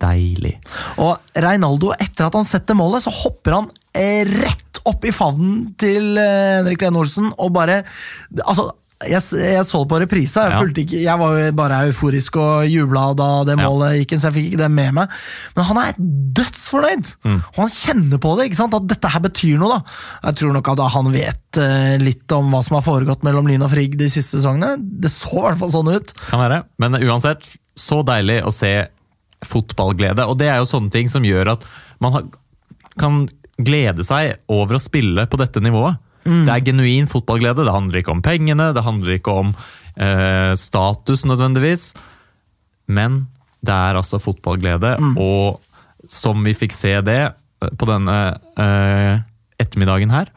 Deilig. 0.00 0.56
Og 1.00 1.16
Reinaldo, 1.36 1.94
etter 1.96 2.28
at 2.28 2.36
han 2.36 2.44
setter 2.48 2.76
målet, 2.76 3.04
så 3.06 3.12
hopper 3.22 3.60
han 3.60 3.70
rett 4.30 4.80
opp 4.86 5.06
i 5.06 5.14
favnen 5.14 5.70
til 5.80 6.16
eh, 6.20 6.58
Henrik 6.60 6.82
Lene 6.84 7.00
Olsen 7.02 7.30
og 7.34 7.54
bare 7.56 7.82
Altså, 8.42 8.70
jeg, 9.04 9.20
jeg 9.36 9.64
så 9.68 9.82
det 9.82 9.88
på 9.90 9.98
reprisa. 10.00 10.46
Jeg, 10.48 10.72
ikke, 10.80 11.00
jeg 11.04 11.20
var 11.20 11.34
jo 11.36 11.48
bare 11.58 11.80
euforisk 11.90 12.38
og 12.40 12.64
jubla 12.70 13.10
da 13.18 13.28
det 13.44 13.58
målet 13.60 13.98
gikk 14.00 14.14
inn, 14.14 14.22
så 14.22 14.30
jeg 14.30 14.36
fikk 14.38 14.46
ikke 14.50 14.60
det 14.62 14.70
med 14.72 14.94
meg. 14.96 15.18
Men 15.58 15.68
han 15.68 15.80
er 15.82 15.98
dødsfornøyd! 16.38 17.10
Mm. 17.28 17.36
Og 17.42 17.60
han 17.60 17.74
kjenner 17.74 18.22
på 18.24 18.32
det, 18.38 18.48
ikke 18.48 18.60
sant? 18.62 18.78
at 18.78 18.88
dette 18.88 19.12
her 19.12 19.24
betyr 19.26 19.60
noe. 19.60 19.76
da. 19.76 19.98
Jeg 20.30 20.40
tror 20.40 20.56
nok 20.56 20.72
at 20.72 20.84
han 20.96 21.12
vet 21.12 21.60
eh, 21.60 21.94
litt 22.00 22.36
om 22.38 22.48
hva 22.54 22.62
som 22.64 22.78
har 22.78 22.86
foregått 22.88 23.26
mellom 23.28 23.50
Lyn 23.50 23.68
og 23.68 23.72
Frigg 23.74 23.98
de 24.00 24.08
siste 24.08 24.38
sesongene. 24.38 24.80
Det 24.80 25.12
så 25.12 25.34
i 25.34 25.44
hvert 25.44 25.60
fall 25.60 25.74
sånn 25.76 25.92
ut. 25.92 26.16
Kan 26.30 26.46
være. 26.46 26.62
Men 26.80 26.96
uansett, 27.02 27.44
så 27.76 28.00
deilig 28.06 28.40
å 28.48 28.54
se 28.54 28.74
fotballglede. 29.44 30.24
Og 30.24 30.40
det 30.40 30.48
er 30.48 30.62
jo 30.62 30.72
sånne 30.72 30.92
ting 30.94 31.12
som 31.12 31.26
gjør 31.26 31.52
at 31.58 31.68
man 32.00 32.32
kan 32.96 33.26
glede 33.56 34.04
seg 34.04 34.42
over 34.52 34.76
å 34.76 34.82
spille 34.82 35.26
på 35.30 35.40
dette 35.40 35.62
nivået. 35.64 36.02
Det 36.26 36.52
er 36.52 36.64
genuin 36.66 37.06
fotballglede. 37.06 37.64
Det 37.64 37.74
handler 37.74 38.00
ikke 38.00 38.14
om 38.16 38.22
pengene, 38.24 38.72
det 38.74 38.82
handler 38.82 39.16
ikke 39.16 39.36
om 39.44 39.52
eh, 39.94 40.52
status 40.58 41.24
nødvendigvis. 41.28 41.92
Men 42.90 43.26
det 43.66 43.74
er 43.74 43.98
altså 43.98 44.20
fotballglede, 44.22 44.96
og 45.18 45.62
som 46.10 46.42
vi 46.46 46.54
fikk 46.54 46.74
se 46.74 46.92
det 47.06 47.22
eh, 47.22 47.72
på 47.78 47.88
denne 47.88 48.18
eh, 48.58 49.22
ettermiddagen 49.62 50.12
her, 50.14 50.30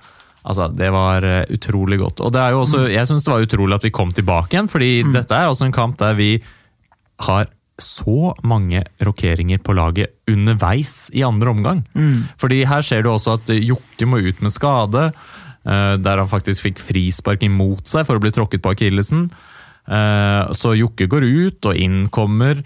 altså 0.43 0.69
det 0.73 0.89
var 0.93 1.25
eh, 1.25 1.43
utrolig 1.53 1.99
godt. 2.01 2.23
Og 2.25 2.33
det 2.33 2.41
er 2.41 2.55
jo 2.55 2.63
også, 2.63 2.85
jeg 2.89 3.09
syns 3.09 3.25
det 3.25 3.33
var 3.33 3.45
utrolig 3.45 3.77
at 3.77 3.85
vi 3.89 3.93
kom 3.93 4.13
tilbake 4.15 4.55
igjen, 4.55 4.71
fordi 4.71 4.91
dette 5.13 5.35
er 5.35 5.49
også 5.49 5.67
en 5.67 5.75
kamp 5.75 5.99
der 6.01 6.17
vi 6.17 6.31
har 7.25 7.49
så 7.83 8.33
mange 8.43 8.83
rokeringer 9.03 9.61
på 9.63 9.73
laget 9.77 10.13
underveis 10.29 11.09
i 11.13 11.23
andre 11.25 11.49
omgang. 11.53 11.83
Fordi 12.39 12.63
her 12.69 12.81
ser 12.85 13.03
du 13.03 13.09
også 13.11 13.37
at 13.39 13.49
Jokke 13.55 14.07
må 14.07 14.19
ut 14.23 14.41
med 14.41 14.51
skade, 14.53 15.07
eh, 15.65 15.95
der 15.97 16.17
han 16.21 16.27
faktisk 16.31 16.61
fikk 16.67 16.79
frispark 16.79 17.43
imot 17.43 17.87
seg 17.87 18.05
for 18.07 18.15
å 18.19 18.23
bli 18.23 18.31
tråkket 18.31 18.61
på 18.61 18.73
akillesen. 18.75 19.29
Eh, 19.89 20.51
Så 20.53 20.75
Jokke 20.77 21.07
går 21.09 21.23
ut, 21.25 21.65
og 21.65 21.75
inn 21.75 22.09
kommer 22.13 22.59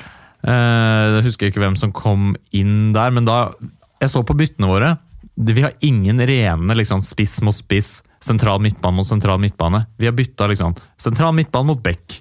eh, 0.44 1.06
Jeg 1.16 1.24
husker 1.24 1.48
ikke 1.48 1.62
hvem 1.64 1.78
som 1.80 1.94
kom 1.96 2.36
inn 2.52 2.92
der, 2.94 3.12
men 3.12 3.26
da 3.26 3.54
Jeg 4.02 4.10
så 4.12 4.24
på 4.28 4.36
byttene 4.36 4.68
våre. 4.68 4.98
Vi 5.38 5.62
har 5.64 5.72
ingen 5.82 6.20
rene 6.20 6.76
liksom, 6.76 7.02
spiss 7.02 7.42
mot 7.42 7.56
spiss, 7.56 8.02
sentral 8.22 8.60
midtbane 8.62 8.96
mot 8.96 9.08
sentral 9.08 9.40
midtbane. 9.40 9.86
Vi 9.98 10.06
har 10.06 10.14
bytta 10.14 10.46
liksom, 10.52 10.76
sentral 11.00 11.34
midtbane 11.34 11.66
mot 11.66 11.82
back. 11.82 12.20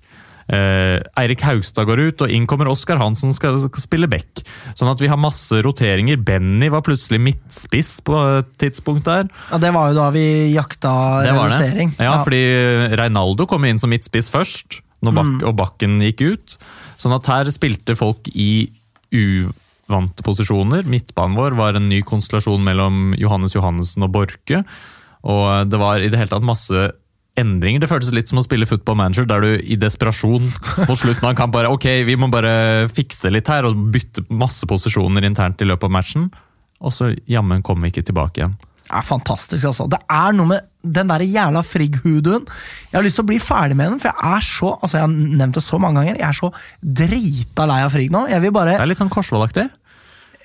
Eh, 0.49 0.99
Eirik 1.21 1.43
Haugstad 1.47 1.87
går 1.87 2.03
ut, 2.09 2.25
og 2.25 2.33
inn 2.35 2.47
kommer 2.51 2.71
Oskar 2.71 3.01
Hansen 3.01 3.35
skal, 3.37 3.59
spille 3.81 4.09
back. 4.11 4.43
Sånn 4.75 4.91
at 4.91 5.01
vi 5.03 5.11
har 5.11 5.21
masse 5.21 5.63
roteringer. 5.65 6.21
Benny 6.23 6.71
var 6.73 6.85
plutselig 6.87 7.21
midtspiss 7.23 8.01
på 8.07 8.19
et 8.39 8.53
tidspunkt 8.63 9.07
der. 9.09 9.29
Ja, 9.51 9.59
Det 9.63 9.73
var 9.75 9.93
jo 9.93 9.99
da 10.01 10.11
vi 10.15 10.25
jakta 10.55 10.95
redusering. 11.29 11.95
Ja, 11.99 12.19
fordi 12.25 12.43
Reinaldo 12.99 13.47
kom 13.47 13.65
inn 13.69 13.79
som 13.79 13.93
midtspiss 13.93 14.31
først, 14.33 14.81
Bak 15.03 15.43
og 15.43 15.57
Bakken 15.59 15.99
gikk 16.01 16.23
ut. 16.23 16.57
Sånn 17.01 17.15
at 17.17 17.27
her 17.27 17.51
spilte 17.51 17.97
folk 17.99 18.29
i 18.39 18.71
uvante 19.13 20.23
posisjoner. 20.23 20.87
Midtbanen 20.87 21.37
vår 21.37 21.57
var 21.59 21.75
en 21.79 21.89
ny 21.91 22.01
konstellasjon 22.07 22.63
mellom 22.63 23.17
Johannes 23.19 23.57
Johannessen 23.57 24.07
og 24.07 24.13
Borke. 24.15 24.63
Og 25.23 25.71
det 25.71 25.79
var 25.79 26.03
i 26.03 26.11
det 26.11 26.19
hele 26.19 26.31
tatt 26.31 26.47
masse 26.47 26.91
endringer. 27.39 27.83
Det 27.83 27.91
føltes 27.91 28.13
litt 28.15 28.31
som 28.31 28.41
å 28.41 28.45
spille 28.45 28.69
football 28.69 28.99
manager, 29.01 29.27
der 29.29 29.45
du 29.45 29.53
i 29.57 29.79
desperasjon 29.81 30.49
på 30.89 30.97
slutten 30.99 31.25
av 31.25 31.33
en 31.33 31.39
kamp 31.39 31.55
bare 31.55 31.71
Ok, 31.73 31.89
vi 32.07 32.17
må 32.19 32.29
bare 32.33 32.89
fikse 32.93 33.33
litt 33.33 33.49
her, 33.51 33.69
og 33.69 33.89
bytte 33.95 34.27
masse 34.33 34.69
posisjoner 34.69 35.25
internt 35.29 35.63
i 35.63 35.69
løpet 35.69 35.89
av 35.89 35.97
matchen. 35.97 36.29
Og 36.83 36.95
så 36.95 37.13
jammen 37.31 37.63
kommer 37.65 37.87
vi 37.87 37.95
ikke 37.95 38.09
tilbake 38.11 38.43
igjen. 38.43 38.59
Det 38.83 38.99
er 38.99 39.07
fantastisk, 39.07 39.65
altså. 39.71 39.87
Det 39.89 40.01
er 40.11 40.35
noe 40.37 40.51
med 40.51 40.67
den 40.83 41.09
der 41.09 41.23
jævla 41.25 41.63
Frigg-huduen. 41.65 42.49
Jeg 42.91 42.99
har 42.99 43.07
lyst 43.07 43.17
til 43.21 43.25
å 43.25 43.31
bli 43.31 43.39
ferdig 43.41 43.79
med 43.79 43.95
den, 43.95 44.01
for 44.03 44.11
jeg 44.11 44.35
er 44.37 44.45
så 44.45 44.73
altså 44.75 44.99
jeg 44.99 45.07
har 45.07 45.13
nevnt 45.15 45.57
det 45.57 45.63
så 45.65 45.79
mange 45.81 46.03
ganger, 46.03 46.19
jeg 46.19 46.29
er 46.29 46.37
så 46.37 46.51
drita 47.03 47.69
lei 47.71 47.79
av 47.87 47.95
Frigg 47.95 48.13
nå. 48.13 48.27
Jeg 48.33 48.43
vil 48.45 48.53
bare 48.55 48.75
Det 48.77 48.85
er 48.85 48.91
litt 48.91 49.01
sånn 49.01 49.13
Korsvoll-aktig. 49.13 49.69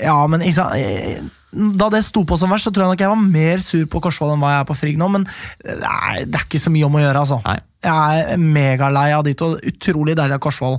Ja, 0.05 0.19
men 0.29 0.45
eh, 0.45 1.17
Da 1.51 1.87
det 1.93 2.03
sto 2.03 2.25
på 2.27 2.35
som 2.39 2.51
verst, 2.51 2.67
så 2.67 2.73
tror 2.75 2.85
jeg 2.85 2.95
nok 2.95 3.01
jeg 3.05 3.11
var 3.13 3.21
mer 3.23 3.61
sur 3.63 3.85
på 3.87 4.01
Korsvoll 4.03 4.33
enn 4.33 4.41
hva 4.43 4.51
jeg 4.51 4.63
er 4.63 4.67
på 4.67 4.75
Frigg 4.75 4.97
nå, 4.99 5.07
men 5.13 5.23
er, 5.63 6.25
det 6.27 6.35
er 6.35 6.43
ikke 6.43 6.59
så 6.59 6.73
mye 6.73 6.89
om 6.89 6.97
å 6.99 7.03
gjøre, 7.03 7.21
altså. 7.23 7.39
Nei. 7.45 7.59
Jeg 7.87 8.25
er 8.33 8.41
megalei 8.41 9.05
av 9.15 9.23
dit, 9.23 9.43
og 9.45 9.63
utrolig 9.69 10.17
deilig 10.17 10.35
at 10.35 10.43
Korsvoll 10.43 10.75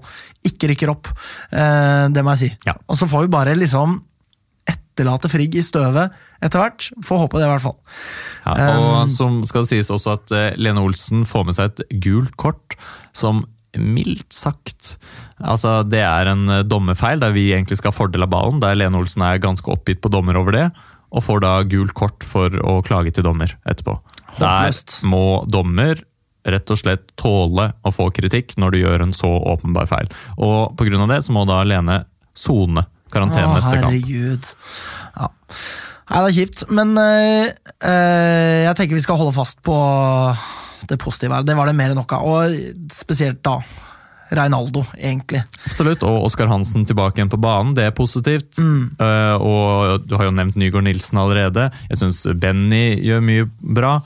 ikke 0.51 0.69
rykker 0.73 0.93
opp. 0.93 1.09
Eh, 1.49 2.05
det 2.13 2.25
må 2.27 2.35
jeg 2.37 2.43
si. 2.43 2.51
Ja. 2.69 2.77
Og 2.91 3.01
så 3.01 3.09
får 3.09 3.25
vi 3.25 3.33
bare 3.33 3.57
liksom 3.57 3.97
etterlate 4.69 5.31
Frigg 5.33 5.57
i 5.57 5.65
støvet 5.65 6.13
etter 6.45 6.61
hvert. 6.61 6.91
Får 7.07 7.23
håpe 7.25 7.41
det, 7.41 7.47
i 7.47 7.53
hvert 7.55 7.65
fall. 7.65 7.79
Ja, 8.45 8.73
og 8.77 9.13
som 9.13 9.41
skal 9.49 9.65
det 9.65 9.73
sies 9.73 9.93
også 9.95 10.19
at 10.19 10.35
eh, 10.37 10.51
Lene 10.61 10.85
Olsen 10.85 11.25
får 11.29 11.49
med 11.49 11.57
seg 11.57 11.73
et 11.73 11.97
gult 12.05 12.37
kort, 12.41 12.77
som 13.17 13.47
mildt 13.81 14.35
sagt 14.35 14.97
Altså, 15.39 15.83
det 15.87 16.03
er 16.03 16.33
en 16.33 16.49
eh, 16.51 16.65
dommerfeil 16.67 17.21
der 17.23 17.35
vi 17.35 17.49
egentlig 17.53 17.79
skal 17.79 17.93
ha 17.93 17.99
fordel 17.99 18.27
av 18.27 18.33
ballen, 18.33 18.63
der 18.63 18.75
Lene 18.79 18.99
Olsen 18.99 19.23
er 19.23 19.41
ganske 19.43 19.71
oppgitt 19.71 20.03
på 20.03 20.11
dommer 20.11 20.39
over 20.41 20.57
det, 20.57 20.67
og 21.15 21.25
får 21.25 21.45
da 21.45 21.53
gult 21.71 21.95
kort 21.97 22.27
for 22.27 22.53
å 22.67 22.81
klage 22.85 23.15
til 23.15 23.27
dommer 23.27 23.55
etterpå. 23.63 23.95
Håpløst. 24.35 25.01
Der 25.01 25.13
må 25.13 25.25
dommer 25.49 26.03
rett 26.49 26.71
og 26.73 26.81
slett 26.81 27.11
tåle 27.21 27.71
å 27.87 27.93
få 27.95 28.09
kritikk 28.15 28.57
når 28.61 28.75
du 28.75 28.81
gjør 28.81 29.05
en 29.07 29.17
så 29.17 29.31
åpenbar 29.31 29.89
feil. 29.91 30.11
Og 30.37 30.75
på 30.79 30.89
grunn 30.89 31.05
av 31.07 31.13
det 31.13 31.23
så 31.27 31.35
må 31.37 31.45
da 31.49 31.61
Lene 31.67 32.03
sone 32.37 32.87
karantene 33.13 33.55
neste 33.55 33.79
kamp. 33.81 33.93
herregud. 33.93 34.51
Ja. 35.17 35.31
Nei, 36.09 36.21
det 36.25 36.29
er 36.29 36.37
kjipt, 36.39 36.63
men 36.73 36.95
øh, 36.97 37.51
øh, 37.85 38.59
jeg 38.65 38.77
tenker 38.79 38.97
vi 38.97 39.05
skal 39.05 39.19
holde 39.21 39.35
fast 39.37 39.61
på 39.67 39.77
det 40.87 41.01
positive 41.03 41.35
her. 41.35 41.47
Det 41.47 41.57
var 41.59 41.69
det 41.69 41.77
mer 41.79 41.93
enn 41.93 41.99
nok 41.99 42.15
av, 42.17 42.27
og 42.29 42.93
spesielt 42.95 43.43
da 43.47 43.59
Reinaldo, 44.29 44.83
egentlig. 44.99 45.41
Absolutt, 45.65 46.05
og 46.05 46.27
Oskar 46.27 46.51
Hansen 46.51 46.85
tilbake 46.89 47.19
igjen 47.19 47.33
på 47.33 47.41
banen, 47.41 47.75
det 47.77 47.87
er 47.89 47.97
positivt. 47.97 48.59
Eh, 48.61 49.35
og 49.41 50.05
du 50.05 50.17
har 50.19 50.29
jo 50.29 50.35
nevnt 50.37 50.59
Nygaard 50.61 50.85
Nilsen 50.85 51.21
allerede. 51.21 51.71
Jeg 51.89 52.03
syns 52.03 52.25
Benny 52.37 52.99
gjør 53.01 53.25
mye 53.25 53.49
bra. 53.59 53.99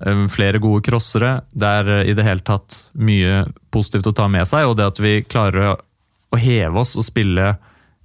Uh, 0.00 0.24
flere 0.32 0.56
gode 0.56 0.80
crossere. 0.86 1.42
Det 1.52 1.68
er 1.68 1.88
uh, 2.00 2.04
i 2.08 2.14
det 2.16 2.24
hele 2.24 2.40
tatt 2.40 2.86
mye 2.96 3.42
positivt 3.68 4.08
å 4.08 4.14
ta 4.16 4.30
med 4.32 4.48
seg, 4.48 4.64
og 4.64 4.78
det 4.78 4.86
at 4.88 5.00
vi 5.02 5.18
klarer 5.28 5.74
å 5.74 6.38
heve 6.40 6.80
oss 6.80 6.94
og 6.96 7.04
spille 7.04 7.50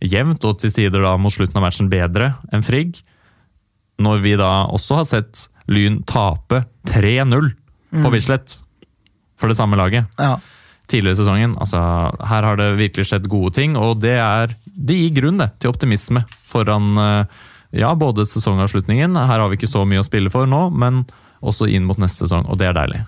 jevnt, 0.04 0.44
og 0.44 0.60
til 0.60 0.74
tider 0.76 1.06
da 1.06 1.14
mot 1.16 1.32
slutten 1.32 1.56
av 1.56 1.64
matchen 1.64 1.88
bedre 1.92 2.34
enn 2.52 2.66
Frigg. 2.68 3.00
Når 4.04 4.26
vi 4.26 4.36
da 4.40 4.66
også 4.76 5.00
har 5.00 5.08
sett 5.08 5.46
Lyn 5.72 6.02
tape 6.04 6.66
3-0 6.92 7.54
på 8.04 8.12
Bislett 8.14 8.58
for 9.40 9.52
det 9.52 9.58
samme 9.58 9.76
laget 9.80 10.06
Ja. 10.20 10.38
tidligere 10.88 11.16
i 11.18 11.20
sesongen. 11.24 11.56
Altså, 11.60 11.80
her 12.30 12.44
har 12.44 12.56
det 12.60 12.78
virkelig 12.78 13.08
skjedd 13.10 13.28
gode 13.32 13.54
ting, 13.58 13.76
og 13.78 14.00
det, 14.04 14.16
er, 14.22 14.56
det 14.76 14.96
gir 15.00 15.22
grunn 15.22 15.38
det, 15.42 15.52
til 15.60 15.72
optimisme 15.74 16.26
foran, 16.46 16.98
eh, 16.98 17.26
Ja, 17.76 17.90
både 17.96 18.24
sesongavslutningen, 18.24 19.18
her 19.18 19.40
har 19.42 19.50
vi 19.52 19.58
ikke 19.58 19.68
så 19.68 19.82
mye 19.84 20.00
å 20.00 20.06
spille 20.08 20.30
for 20.32 20.46
nå, 20.48 20.70
men 20.72 21.02
også 21.44 21.68
inn 21.68 21.84
mot 21.84 21.98
neste 22.00 22.24
sesong, 22.24 22.46
og 22.48 22.58
det 22.62 22.70
er 22.70 22.78
deilig. 22.78 23.02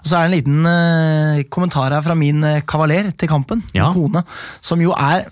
Og 0.00 0.06
så 0.08 0.16
er 0.16 0.22
det 0.22 0.30
en 0.30 0.36
liten 0.38 0.64
uh, 0.64 1.42
kommentar 1.52 1.92
her 1.92 2.00
fra 2.06 2.14
min 2.16 2.40
eh, 2.44 2.62
kavaler 2.64 3.10
til 3.12 3.28
kampen, 3.28 3.60
Ja. 3.74 3.90
min 3.90 3.98
kone, 3.98 4.22
som 4.64 4.80
jo 4.80 4.94
er 4.96 5.26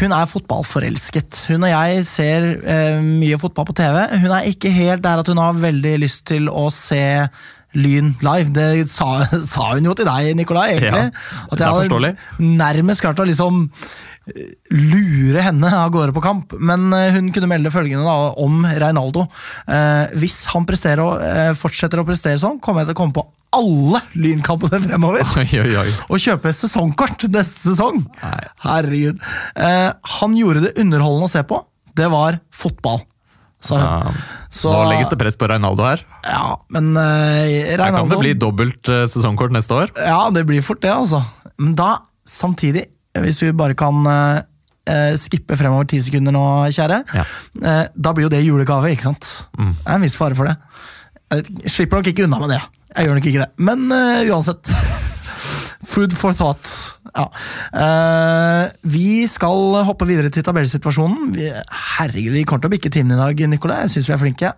hun 0.00 0.12
er 0.12 0.26
fotballforelsket. 0.28 1.44
Hun 1.48 1.64
og 1.64 1.70
jeg 1.70 2.06
ser 2.08 2.48
uh, 2.64 3.02
mye 3.04 3.36
fotball 3.40 3.64
på 3.68 3.76
TV. 3.78 4.00
Hun 4.24 4.32
er 4.34 4.48
ikke 4.50 4.72
helt 4.74 5.04
der 5.04 5.20
at 5.22 5.28
hun 5.30 5.38
har 5.40 5.52
veldig 5.56 5.94
lyst 6.02 6.24
til 6.28 6.48
å 6.48 6.66
se 6.74 7.28
Lyn 7.76 8.14
live. 8.24 8.50
Det 8.56 8.66
sa, 8.90 9.22
sa 9.44 9.70
hun 9.74 9.84
jo 9.88 9.94
til 9.98 10.08
deg, 10.08 10.32
Nikolai. 10.38 10.68
egentlig. 10.78 11.06
Ja, 11.12 11.40
At 11.46 11.56
det 11.60 11.66
jeg 11.66 11.90
hadde 11.92 12.12
nærmest 12.56 13.04
klart 13.04 13.20
å 13.20 13.26
liksom 13.28 13.64
eh, 14.32 14.52
lure 14.72 15.44
henne 15.44 15.70
av 15.84 15.92
gårde 15.94 16.14
på 16.16 16.22
kamp. 16.24 16.54
Men 16.58 16.88
eh, 16.96 17.12
hun 17.18 17.28
kunne 17.34 17.50
melde 17.52 17.72
følgende 17.74 18.06
da, 18.08 18.16
om 18.42 18.62
Reinaldo. 18.66 19.26
Eh, 19.68 20.16
hvis 20.20 20.42
han 20.54 20.66
presterer 20.68 21.26
eh, 21.30 21.50
fortsetter 21.58 22.00
å 22.02 22.06
prestere 22.08 22.40
sånn, 22.40 22.60
kommer 22.64 22.82
jeg 22.84 22.90
til 22.92 22.96
å 22.98 23.00
komme 23.04 23.16
på 23.20 23.26
alle 23.56 24.00
Lynkampene 24.18 24.80
fremover 24.82 25.22
Oi, 25.40 25.46
oi, 25.62 25.76
oi. 25.80 25.90
og 26.10 26.18
kjøpe 26.20 26.50
sesongkort 26.52 27.28
neste 27.32 27.70
sesong. 27.70 28.02
Nei. 28.22 28.40
Herregud. 28.66 29.20
Eh, 29.56 29.90
han 30.18 30.34
gjorde 30.36 30.66
det 30.66 30.74
underholdende 30.82 31.28
å 31.30 31.32
se 31.36 31.44
på. 31.48 31.60
Det 31.96 32.08
var 32.12 32.40
fotball. 32.52 33.04
Så, 33.66 33.78
Ja, 33.80 34.10
så- 34.56 34.72
Nå 34.72 34.82
legges 34.90 35.10
det 35.12 35.18
press 35.20 35.36
på 35.38 35.48
Reinaldo 35.50 35.84
her. 35.86 36.02
Ja, 36.24 36.56
men 36.72 36.90
Reinaldo... 36.96 37.84
Her 37.84 37.96
kan 38.00 38.12
det 38.14 38.20
bli 38.24 38.34
dobbelt 38.40 38.88
uh, 38.92 39.04
sesongkort 39.10 39.52
neste 39.54 39.76
år. 39.76 39.92
Ja, 40.00 40.22
det 40.32 40.46
blir 40.48 40.64
fort 40.64 40.80
det, 40.84 40.90
altså. 40.94 41.20
Men 41.60 41.74
da, 41.78 41.90
samtidig, 42.26 42.86
hvis 43.20 43.38
vi 43.44 43.52
bare 43.56 43.76
kan 43.78 44.00
eh, 44.10 44.42
eh, 44.92 45.14
skippe 45.20 45.56
fremover 45.56 45.86
ti 45.88 46.00
sekunder 46.04 46.34
nå, 46.36 46.42
kjære, 46.76 46.98
Ja. 47.16 47.22
eh, 47.62 47.84
da 47.96 48.12
blir 48.16 48.26
jo 48.26 48.32
det 48.34 48.42
julegave, 48.44 48.90
ikke 48.92 49.06
sant? 49.08 49.30
Det 49.56 49.70
er 49.86 49.94
en 49.96 50.04
viss 50.04 50.16
fare 50.20 50.36
for 50.36 50.50
det. 50.50 50.56
Jeg 51.32 51.72
slipper 51.72 51.98
nok 52.02 52.10
ikke 52.12 52.26
unna 52.28 52.38
med 52.42 52.52
det. 52.56 52.60
Jeg 52.96 53.06
gjør 53.08 53.16
nok 53.18 53.26
ikke 53.32 53.40
det. 53.44 53.48
Men 53.58 53.86
eh, 53.92 54.28
uansett. 54.32 54.72
Food 55.92 56.12
for 56.16 56.32
thought. 56.36 56.95
Ja. 57.16 57.28
Uh, 57.72 58.64
vi 58.92 59.26
skal 59.30 59.78
hoppe 59.88 60.08
videre 60.08 60.30
til 60.34 60.44
tabellsituasjonen. 60.46 61.30
Vi, 61.36 61.48
herregud, 61.96 62.36
vi 62.36 62.44
kommer 62.48 62.66
til 62.66 62.70
å 62.72 62.76
bikke 62.76 62.92
timen 62.92 63.16
i 63.16 63.22
dag, 63.22 63.40
Nikolai. 63.50 63.82
Jeg 63.86 63.96
syns 63.96 64.10
vi 64.10 64.16
er 64.16 64.22
flinke. 64.22 64.52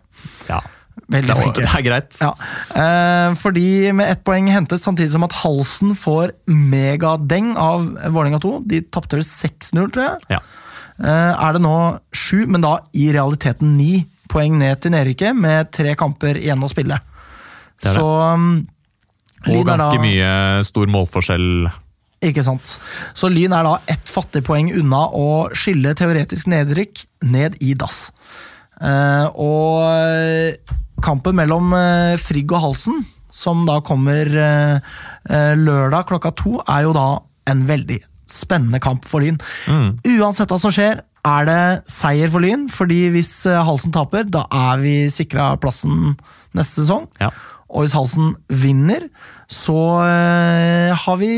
Ja, 0.50 0.60
Veldig 1.08 1.36
flinke. 1.38 1.62
det 1.62 1.70
er 1.72 1.84
greit. 1.86 2.16
Ja, 2.20 2.32
eh, 2.76 3.34
fordi 3.38 3.92
med 3.96 4.10
ett 4.12 4.24
poeng 4.26 4.48
hentet, 4.52 4.82
samtidig 4.82 5.14
som 5.14 5.24
at 5.24 5.36
Halsen 5.40 5.94
får 5.96 6.34
megadeng 6.50 7.54
av 7.56 7.86
Vålerenga 8.12 8.40
2. 8.42 8.54
De 8.68 8.82
tapte 8.92 9.16
vel 9.16 9.24
6-0, 9.24 9.88
tror 9.94 10.04
jeg. 10.10 10.26
Ja. 10.34 10.40
Eh, 10.98 11.32
er 11.46 11.54
det 11.54 11.62
nå 11.62 11.76
sju, 12.12 12.42
men 12.50 12.64
da 12.64 12.78
i 12.98 13.08
realiteten 13.14 13.76
ni 13.78 14.02
poeng 14.28 14.58
ned 14.60 14.82
til 14.82 14.92
nedrykket, 14.92 15.36
med 15.38 15.70
tre 15.72 15.94
kamper 15.96 16.36
igjen 16.42 16.60
å 16.66 16.68
spille. 16.68 16.98
Det 17.78 17.88
det. 17.88 17.94
Så 17.96 18.04
um, 18.34 18.66
Og 19.46 19.64
ganske 19.64 19.94
da- 19.94 20.02
mye 20.02 20.64
stor 20.66 20.90
målforskjell. 20.90 21.70
Ikke 22.24 22.42
sant. 22.42 22.78
Så 23.14 23.30
Lyn 23.30 23.54
er 23.54 23.66
da 23.66 23.76
ett 23.90 24.10
fattig 24.10 24.42
poeng 24.46 24.72
unna 24.74 25.04
å 25.14 25.48
skylle 25.54 25.94
teoretisk 25.98 26.50
nedrykk 26.50 27.04
ned 27.30 27.58
i 27.62 27.74
dass. 27.78 28.08
Eh, 28.82 29.26
og 29.38 31.04
kampen 31.04 31.38
mellom 31.38 31.72
eh, 31.78 32.18
Frigg 32.18 32.50
og 32.54 32.64
Halsen, 32.64 33.02
som 33.30 33.64
da 33.68 33.78
kommer 33.86 34.26
eh, 34.26 34.94
eh, 35.30 35.54
lørdag 35.58 36.08
klokka 36.10 36.32
to, 36.38 36.56
er 36.66 36.88
jo 36.88 36.94
da 36.96 37.08
en 37.50 37.66
veldig 37.68 38.00
spennende 38.28 38.80
kamp 38.82 39.06
for 39.08 39.24
Lyn. 39.24 39.38
Mm. 39.70 39.92
Uansett 40.18 40.50
hva 40.52 40.58
som 40.60 40.74
skjer, 40.74 41.04
er 41.28 41.46
det 41.48 41.62
seier 41.90 42.30
for 42.32 42.44
Lyn. 42.44 42.66
fordi 42.72 43.08
hvis 43.14 43.46
eh, 43.46 43.62
Halsen 43.64 43.94
taper, 43.94 44.26
da 44.26 44.46
er 44.50 44.82
vi 44.82 44.96
sikra 45.12 45.52
plassen 45.60 46.16
neste 46.56 46.82
sesong. 46.82 47.08
Ja. 47.22 47.30
Og 47.68 47.84
hvis 47.84 47.94
Halsen 47.96 48.34
vinner, 48.48 49.08
så 49.52 49.76
eh, 50.08 50.92
har 50.96 51.16
vi 51.20 51.30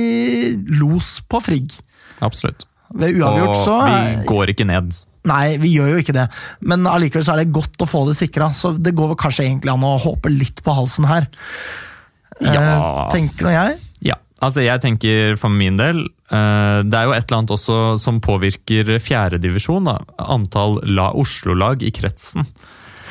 los 0.78 1.18
på 1.30 1.40
Frigg. 1.42 1.74
Absolutt. 2.22 2.66
Ved 2.94 3.18
uavgjort 3.20 3.52
Og 3.54 3.60
så 3.64 3.76
vi 3.86 4.26
går 4.28 4.52
ikke 4.54 4.66
ned. 4.66 4.94
Nei, 5.30 5.56
vi 5.60 5.74
gjør 5.76 5.92
jo 5.94 6.00
ikke 6.00 6.14
det. 6.16 6.24
Men 6.64 6.86
allikevel 6.88 7.26
så 7.26 7.34
er 7.34 7.42
det 7.42 7.52
godt 7.54 7.82
å 7.84 7.88
få 7.88 8.06
det 8.08 8.16
sikra. 8.18 8.48
Så 8.56 8.72
det 8.80 8.94
går 8.98 9.12
vel 9.12 9.18
kanskje 9.20 9.44
egentlig 9.46 9.74
an 9.74 9.84
å 9.86 9.94
håpe 10.00 10.32
litt 10.32 10.62
på 10.64 10.74
halsen 10.74 11.06
her. 11.10 11.28
Eh, 12.40 12.54
Ja. 12.54 13.08
tenker 13.12 13.44
nå 13.46 13.52
jeg. 13.52 13.78
Ja, 14.06 14.16
altså 14.40 14.62
jeg 14.64 14.80
tenker 14.80 15.36
for 15.36 15.52
min 15.52 15.76
del 15.76 16.06
eh, 16.32 16.80
Det 16.88 16.96
er 16.96 17.04
jo 17.04 17.12
et 17.12 17.26
eller 17.28 17.38
annet 17.42 17.52
også 17.52 17.98
som 18.00 18.20
påvirker 18.24 18.94
fjerdedivisjon. 19.02 19.90
Antall 20.18 20.80
Oslo-lag 21.10 21.82
i 21.84 21.90
kretsen. 21.92 22.46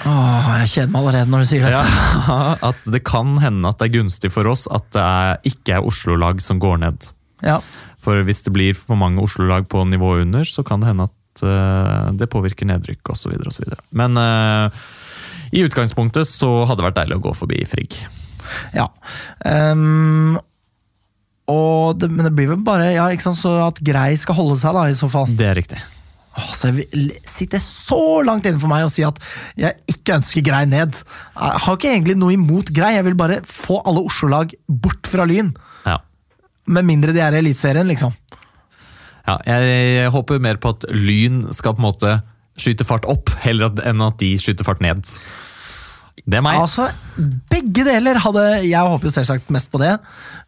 Åh, 0.08 0.50
jeg 0.62 0.72
kjeder 0.74 0.92
meg 0.94 1.02
allerede 1.02 1.32
når 1.32 1.44
du 1.44 1.50
sier 1.50 1.66
dette. 1.66 1.84
Ja, 1.84 2.40
at 2.70 2.90
det 2.94 3.02
kan 3.08 3.38
hende 3.44 3.72
at 3.72 3.82
det 3.82 3.90
er 3.90 3.96
gunstig 4.00 4.32
for 4.34 4.48
oss 4.52 4.66
at 4.72 4.88
det 4.96 5.04
er, 5.04 5.40
ikke 5.52 5.78
er 5.78 5.88
Oslo-lag 5.88 6.44
som 6.44 6.62
går 6.62 6.80
ned. 6.86 7.10
Ja. 7.46 7.60
For 8.04 8.24
hvis 8.28 8.44
det 8.46 8.54
blir 8.56 8.78
for 8.78 9.00
mange 9.00 9.24
Oslo-lag 9.24 9.68
på 9.72 9.84
nivået 9.90 10.28
under, 10.28 10.48
så 10.48 10.64
kan 10.68 10.84
det 10.84 10.92
hende 10.92 11.10
at 11.10 11.44
uh, 11.44 12.12
det 12.16 12.30
påvirker 12.32 12.70
nedrykk 12.70 13.12
osv. 13.12 13.36
Men 13.92 14.20
uh, 14.20 14.72
i 15.52 15.66
utgangspunktet 15.68 16.30
så 16.30 16.64
hadde 16.64 16.82
det 16.82 16.90
vært 16.90 17.02
deilig 17.02 17.20
å 17.20 17.26
gå 17.30 17.36
forbi 17.42 17.64
Frigg. 17.68 18.00
ja. 18.80 18.88
Um, 19.44 20.40
og 21.50 21.98
det, 21.98 22.12
men 22.14 22.28
det 22.28 22.36
blir 22.38 22.52
vel 22.52 22.60
bare 22.62 22.92
ja, 22.94 23.08
ikke 23.10 23.32
sant, 23.32 23.40
så 23.42 23.56
at 23.66 23.80
Grei 23.82 24.14
skal 24.22 24.38
holde 24.38 24.60
seg, 24.62 24.76
da, 24.76 24.86
i 24.86 24.98
så 24.98 25.10
fall. 25.12 25.32
Det 25.34 25.48
er 25.50 25.58
riktig. 25.58 25.80
Så 26.38 26.70
jeg 26.70 27.20
sitter 27.28 27.62
så 27.64 28.22
langt 28.26 28.46
inne 28.48 28.62
for 28.62 28.72
meg 28.72 28.86
å 28.86 28.92
si 28.94 29.04
at 29.06 29.18
jeg 29.60 29.76
ikke 29.92 30.20
ønsker 30.20 30.46
Grei 30.46 30.64
ned. 30.70 31.00
Jeg 31.36 31.64
har 31.66 31.78
ikke 31.78 31.92
egentlig 31.92 32.16
noe 32.20 32.36
imot 32.36 32.72
Grei, 32.76 32.94
jeg 32.96 33.08
vil 33.10 33.18
bare 33.20 33.42
få 33.48 33.82
alle 33.90 34.06
Oslo-lag 34.08 34.54
bort 34.70 35.10
fra 35.10 35.26
Lyn. 35.28 35.52
Ja. 35.88 36.00
Med 36.70 36.88
mindre 36.88 37.16
de 37.16 37.24
er 37.26 37.36
i 37.36 37.42
Eliteserien, 37.42 37.90
liksom. 37.90 38.16
Ja, 39.28 39.38
jeg, 39.46 40.10
håper 40.14 40.42
mer 40.42 40.62
på 40.62 40.74
at 40.76 40.88
Lyn 40.96 41.48
skal 41.54 41.76
på 41.76 41.84
en 41.84 41.90
måte 41.90 42.16
skyte 42.60 42.88
fart 42.88 43.08
opp, 43.10 43.32
heller 43.44 43.72
enn 43.88 44.02
at 44.04 44.20
de 44.22 44.34
skyter 44.42 44.68
fart 44.68 44.82
ned. 44.84 45.06
Det 46.30 46.40
er 46.40 46.44
meg. 46.46 46.60
Altså, 46.60 46.90
begge 47.50 47.86
deler 47.88 48.20
hadde 48.22 48.44
Jeg 48.68 48.92
håper 48.92 49.08
jo 49.08 49.14
selvsagt 49.16 49.52
mest 49.54 49.72
på 49.72 49.80
det, 49.82 49.96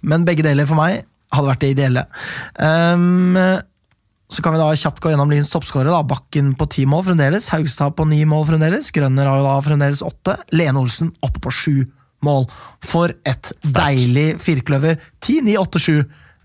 men 0.04 0.28
begge 0.28 0.46
deler 0.46 0.68
for 0.70 0.80
meg 0.80 1.06
hadde 1.32 1.48
vært 1.48 1.62
det 1.64 1.72
ideelle. 1.74 2.06
Ehm, 2.60 3.38
så 4.32 4.44
kan 4.44 4.56
vi 4.56 4.62
da 4.62 4.70
kjapt 4.80 5.02
gå 5.04 5.12
gjennom 5.12 5.32
Lyns 5.32 5.52
toppskårere. 5.52 5.92
da. 5.92 6.04
Bakken 6.08 6.54
på 6.56 6.68
ti 6.72 6.86
mål 6.88 7.04
fremdeles. 7.10 7.50
Haugstad 7.52 7.98
på 7.98 8.06
ni 8.08 8.24
mål 8.26 8.46
fremdeles. 8.48 8.92
Grønner 8.96 9.28
har 9.28 9.42
jo 9.42 9.48
da 9.48 9.58
fremdeles 9.66 10.04
åtte. 10.08 10.38
Lene 10.56 10.80
Olsen 10.80 11.12
oppe 11.20 11.44
på 11.44 11.52
sju 11.52 11.76
mål. 12.24 12.48
For 12.86 13.12
et 13.28 13.52
deilig 13.76 14.40
firkløver. 14.40 15.02
Ti, 15.20 15.42
ni, 15.44 15.58
åtte, 15.60 15.82
sju. 15.84 15.98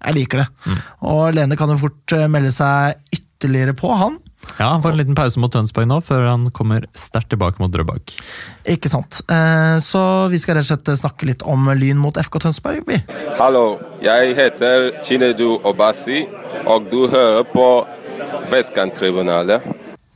Jeg 0.03 0.19
liker 0.19 0.43
det. 0.43 0.49
Mm. 0.67 0.81
Og 1.13 1.23
Lene 1.37 1.59
kan 1.59 1.71
jo 1.73 1.79
fort 1.87 2.17
eh, 2.17 2.27
melde 2.31 2.51
seg 2.55 2.99
ytterligere 3.15 3.77
på, 3.79 3.93
han. 3.95 4.19
Ja, 4.59 4.69
Han 4.73 4.83
får 4.83 4.91
en 4.95 4.97
liten 5.03 5.15
pause 5.19 5.41
mot 5.43 5.53
Tønsberg 5.53 5.89
nå, 5.91 5.99
før 6.05 6.27
han 6.31 6.47
kommer 6.57 6.87
sterkt 6.97 7.29
tilbake 7.35 7.61
mot 7.61 7.73
Drøbak. 7.75 8.15
Ikke 8.73 8.89
sant. 8.89 9.21
Eh, 9.29 9.79
Så 9.85 10.29
vi 10.33 10.39
skal 10.39 10.57
rett 10.57 10.65
og 10.71 10.71
slett 10.81 10.99
snakke 11.03 11.27
litt 11.29 11.43
om 11.45 11.69
Lyn 11.77 11.99
mot 12.01 12.17
FK 12.17 12.39
Tønsberg. 12.47 12.83
vi. 12.87 13.03
Hallo, 13.39 13.79
jeg 14.01 14.35
heter 14.39 15.03
Chinedu 15.05 15.59
Obasi, 15.65 16.27
og 16.67 16.89
du 16.91 17.07
hører 17.09 17.45
på 17.53 17.87
Vestkanttribunalet. 18.51 19.63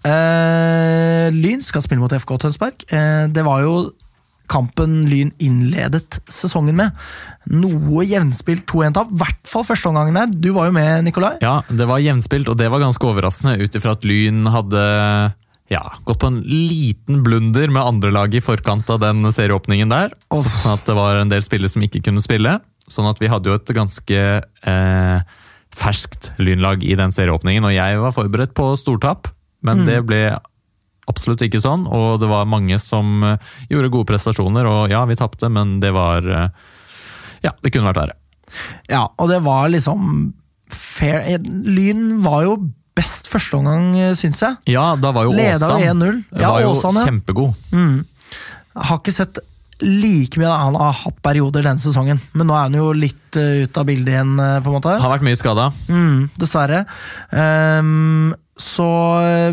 Eh, 0.06 1.28
Lyn 1.36 1.60
skal 1.62 1.82
spille 1.84 2.00
mot 2.00 2.12
FK 2.12 2.38
Tønsberg. 2.40 2.84
Eh, 2.92 3.26
det 3.28 3.44
var 3.44 3.60
jo 3.66 3.74
kampen 4.50 5.04
Lyn 5.10 5.30
innledet 5.42 6.20
sesongen 6.30 6.78
med. 6.80 6.96
Noe 7.50 8.04
jevnspilt 8.08 8.66
2-1-tap. 8.70 9.12
I 9.14 9.20
hvert 9.22 9.44
fall 9.48 9.66
første 9.68 9.90
omgangen 9.90 10.18
der. 10.18 10.32
Du 10.32 10.50
var 10.56 10.68
jo 10.68 10.76
med, 10.76 11.06
Nikolai. 11.06 11.36
Ja, 11.44 11.60
det 11.68 11.86
var 11.90 12.02
jevnspilt, 12.02 12.50
og 12.50 12.58
det 12.60 12.70
var 12.72 12.82
ganske 12.82 13.06
overraskende, 13.06 13.58
ut 13.62 13.78
ifra 13.78 13.94
at 13.96 14.06
Lyn 14.06 14.44
hadde 14.50 14.82
ja, 15.70 15.84
gått 16.04 16.18
på 16.22 16.30
en 16.32 16.40
liten 16.42 17.22
blunder 17.22 17.70
med 17.70 17.86
andrelaget 17.86 18.40
i 18.40 18.44
forkant 18.44 18.90
av 18.90 18.98
den 19.04 19.22
serieåpningen 19.30 19.92
der. 19.92 20.14
Sånn 20.34 20.74
at 20.74 20.82
det 20.88 20.96
var 20.98 21.20
en 21.20 21.30
del 21.30 21.44
spillere 21.46 21.70
som 21.70 21.86
ikke 21.86 22.02
kunne 22.08 22.22
spille. 22.24 22.58
Sånn 22.90 23.06
at 23.06 23.22
vi 23.22 23.30
hadde 23.30 23.52
jo 23.52 23.58
et 23.58 23.70
ganske 23.76 24.22
eh, 24.42 25.36
ferskt 25.78 26.32
Lynlag 26.42 26.82
i 26.82 26.96
den 26.98 27.14
serieåpningen, 27.14 27.68
og 27.68 27.76
jeg 27.76 28.00
var 28.02 28.16
forberedt 28.16 28.56
på 28.58 28.72
stortap, 28.80 29.30
men 29.62 29.84
det 29.86 30.00
ble 30.08 30.24
absolutt 31.10 31.44
ikke 31.46 31.60
sånn, 31.62 31.86
og 31.90 32.20
det 32.22 32.30
var 32.30 32.48
mange 32.50 32.78
som 32.82 33.24
eh, 33.26 33.52
gjorde 33.72 33.92
gode 33.92 34.10
prestasjoner, 34.12 34.68
og 34.70 34.92
ja, 34.92 35.02
vi 35.08 35.18
tapte, 35.18 35.50
men 35.52 35.78
det 35.82 35.92
var 35.96 36.26
eh, 36.26 36.68
Ja, 37.46 37.54
det 37.62 37.72
kunne 37.72 37.90
vært 37.90 38.02
verre. 38.02 38.18
Ja, 38.90 39.06
og 39.16 39.30
det 39.30 39.40
var 39.46 39.70
liksom 39.72 40.32
fair. 40.70 41.22
Eh, 41.24 41.40
Lyn 41.40 42.20
var 42.24 42.44
jo 42.46 42.56
best 42.98 43.30
første 43.32 43.56
omgang, 43.56 43.94
syns 44.18 44.42
jeg. 44.42 44.58
Ja, 44.74 44.92
da 45.00 45.12
var 45.16 45.28
jo 45.28 45.36
Leda 45.36 45.70
Åsan 45.70 46.02
1-0. 46.02 46.18
Ja, 46.34 46.50
var 46.52 46.64
jo 46.66 46.74
Åsan, 46.74 46.98
ja. 46.98 47.06
kjempegod. 47.08 47.54
Har 48.74 49.00
ikke 49.00 49.14
sett 49.14 49.40
like 49.80 50.36
mye 50.36 50.50
Han 50.52 50.76
har 50.76 50.92
hatt 50.92 51.22
perioder 51.24 51.64
denne 51.64 51.80
sesongen, 51.80 52.18
men 52.36 52.50
nå 52.50 52.52
er 52.52 52.66
han 52.66 52.76
jo 52.76 52.90
litt 52.92 53.38
uh, 53.40 53.62
ute 53.64 53.80
av 53.80 53.86
bildet 53.88 54.12
igjen, 54.12 54.34
på 54.36 54.68
en 54.68 54.76
måte. 54.76 54.98
Har 55.00 55.14
vært 55.14 55.24
mye 55.24 55.38
skada. 55.40 55.70
Mm, 55.88 56.28
dessverre. 56.36 56.82
Ehm, 57.32 58.34
så, 58.60 58.86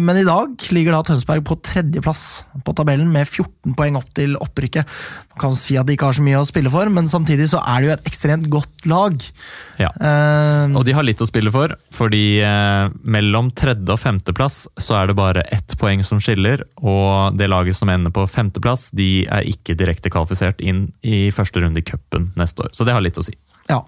men 0.03 0.20
i 0.20 0.26
dag 0.28 0.53
ligger 0.76 0.95
da 0.95 1.03
Tønsberg 1.08 1.45
på 1.47 1.58
tredjeplass 1.64 2.24
på 2.66 2.74
tabellen 2.78 3.10
med 3.14 3.28
14 3.28 3.76
poeng 3.78 3.97
opp 3.99 4.10
til 4.18 4.36
opprykket. 4.39 4.88
Man 5.34 5.41
kan 5.41 5.58
si 5.60 5.78
at 5.80 5.88
de 5.88 5.95
ikke 5.95 6.10
har 6.10 6.18
så 6.18 6.26
mye 6.26 6.41
å 6.41 6.47
spille 6.47 6.72
for, 6.74 6.89
men 6.93 7.10
samtidig 7.10 7.47
så 7.51 7.62
er 7.62 7.82
det 7.82 7.89
jo 7.89 7.93
et 7.95 8.10
ekstremt 8.10 8.49
godt 8.53 8.88
lag. 8.89 9.16
Ja. 9.82 9.91
uh, 9.95 10.76
Og 10.78 10.86
de 10.88 10.95
har 10.97 11.05
litt 11.08 11.22
å 11.24 11.30
spille 11.30 11.53
for, 11.53 11.76
fordi 11.95 12.41
uh, 12.43 12.93
mellom 13.08 13.51
tredje 13.58 13.93
og 13.93 14.01
femteplass 14.01 14.64
så 14.82 14.99
er 15.01 15.12
det 15.12 15.18
bare 15.20 15.45
ett 15.53 15.78
poeng 15.80 16.03
som 16.05 16.22
skiller, 16.24 16.66
og 16.82 17.38
det 17.38 17.51
laget 17.51 17.78
som 17.78 17.91
ender 17.93 18.14
på 18.14 18.28
femteplass, 18.32 18.89
de 18.97 19.26
er 19.26 19.47
ikke 19.47 19.78
direkte 19.78 20.12
kvalifisert 20.14 20.64
inn 20.64 20.88
i 21.05 21.28
første 21.36 21.64
runde 21.64 21.84
i 21.84 21.88
cupen 21.88 22.32
neste 22.39 22.66
år. 22.66 22.74
Så 22.76 22.88
det 22.88 22.97
har 22.97 23.05
litt 23.05 23.20
å 23.20 23.26
si. 23.26 23.38
Ja. 23.68 23.84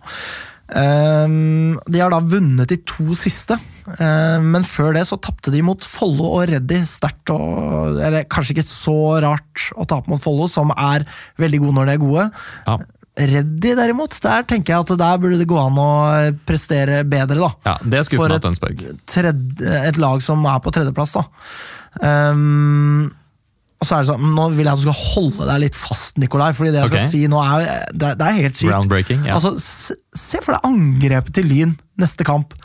Ehm, 0.75 1.79
de 1.89 1.99
har 2.01 2.11
da 2.13 2.19
vunnet 2.21 2.67
de 2.69 2.77
to 2.85 3.15
siste, 3.17 3.57
um, 3.89 4.45
men 4.53 4.63
før 4.67 4.93
det 4.93 5.07
så 5.09 5.17
tapte 5.21 5.49
de 5.51 5.63
mot 5.65 5.81
Follo 5.83 6.27
og 6.37 6.47
Reddy 6.49 6.83
sterkt. 6.85 7.29
og- 7.33 7.97
Eller 7.99 8.23
kanskje 8.25 8.53
ikke 8.57 8.67
så 8.69 9.21
rart 9.21 9.71
å 9.75 9.87
tape 9.87 10.07
mot 10.07 10.21
Follo, 10.21 10.47
som 10.47 10.71
er 10.77 11.05
veldig 11.39 11.59
gode 11.59 11.73
når 11.73 11.85
de 11.85 11.91
er 11.93 11.97
gode. 11.97 12.31
Ja, 12.67 12.77
Reddy 13.19 13.73
derimot, 13.75 14.19
der 14.21 14.43
tenker 14.43 14.67
jeg 14.77 14.79
at 14.79 14.97
der 14.97 15.17
burde 15.17 15.37
det 15.39 15.47
gå 15.47 15.57
an 15.59 15.75
å 15.75 16.37
prestere 16.45 17.03
bedre, 17.03 17.35
da. 17.39 17.49
ja 17.65 17.77
Det 17.83 17.93
er 17.99 18.03
For 18.03 18.09
skuffende 18.15 18.35
et- 18.35 18.41
Tønsberg. 18.43 18.99
Tredje, 19.07 19.87
et 19.89 19.97
lag 19.97 20.21
som 20.21 20.45
er 20.45 20.59
på 20.59 20.71
tredjeplass, 20.71 21.13
da. 21.13 21.25
Ehm, 22.01 23.11
og 23.79 23.87
så 23.87 23.95
er 23.95 24.03
det 24.03 24.09
sånn, 24.09 24.31
Nå 24.35 24.45
vil 24.57 24.67
jeg 24.67 24.73
at 24.73 24.81
du 24.81 24.85
skal 24.89 24.99
holde 25.15 25.47
deg 25.47 25.61
litt 25.63 25.77
fast, 25.79 26.17
Nikolai. 26.19 26.51
fordi 26.57 26.73
det 26.75 26.81
jeg 26.81 26.91
skal 26.91 27.05
si 27.13 27.21
nå 27.31 27.39
er, 27.39 27.69
det, 27.95 28.11
det 28.19 28.27
er 28.27 28.39
helt 28.41 28.59
sykt. 28.59 28.73
Ja. 29.23 29.37
Altså, 29.37 29.53
se, 29.63 29.95
se 30.19 30.41
for 30.43 30.57
deg 30.57 30.67
angrepet 30.67 31.37
til 31.37 31.47
Lyn 31.47 31.75
neste 31.99 32.27
kamp. 32.27 32.55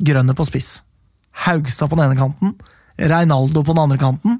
Grønne 0.00 0.36
på 0.36 0.46
spiss. 0.48 0.78
Haugstad 1.44 1.92
på 1.92 1.98
den 1.98 2.06
ene 2.08 2.16
kanten. 2.16 2.54
Reinaldo 2.96 3.64
på 3.66 3.76
den 3.76 3.82
andre 3.84 4.00
kanten. 4.00 4.38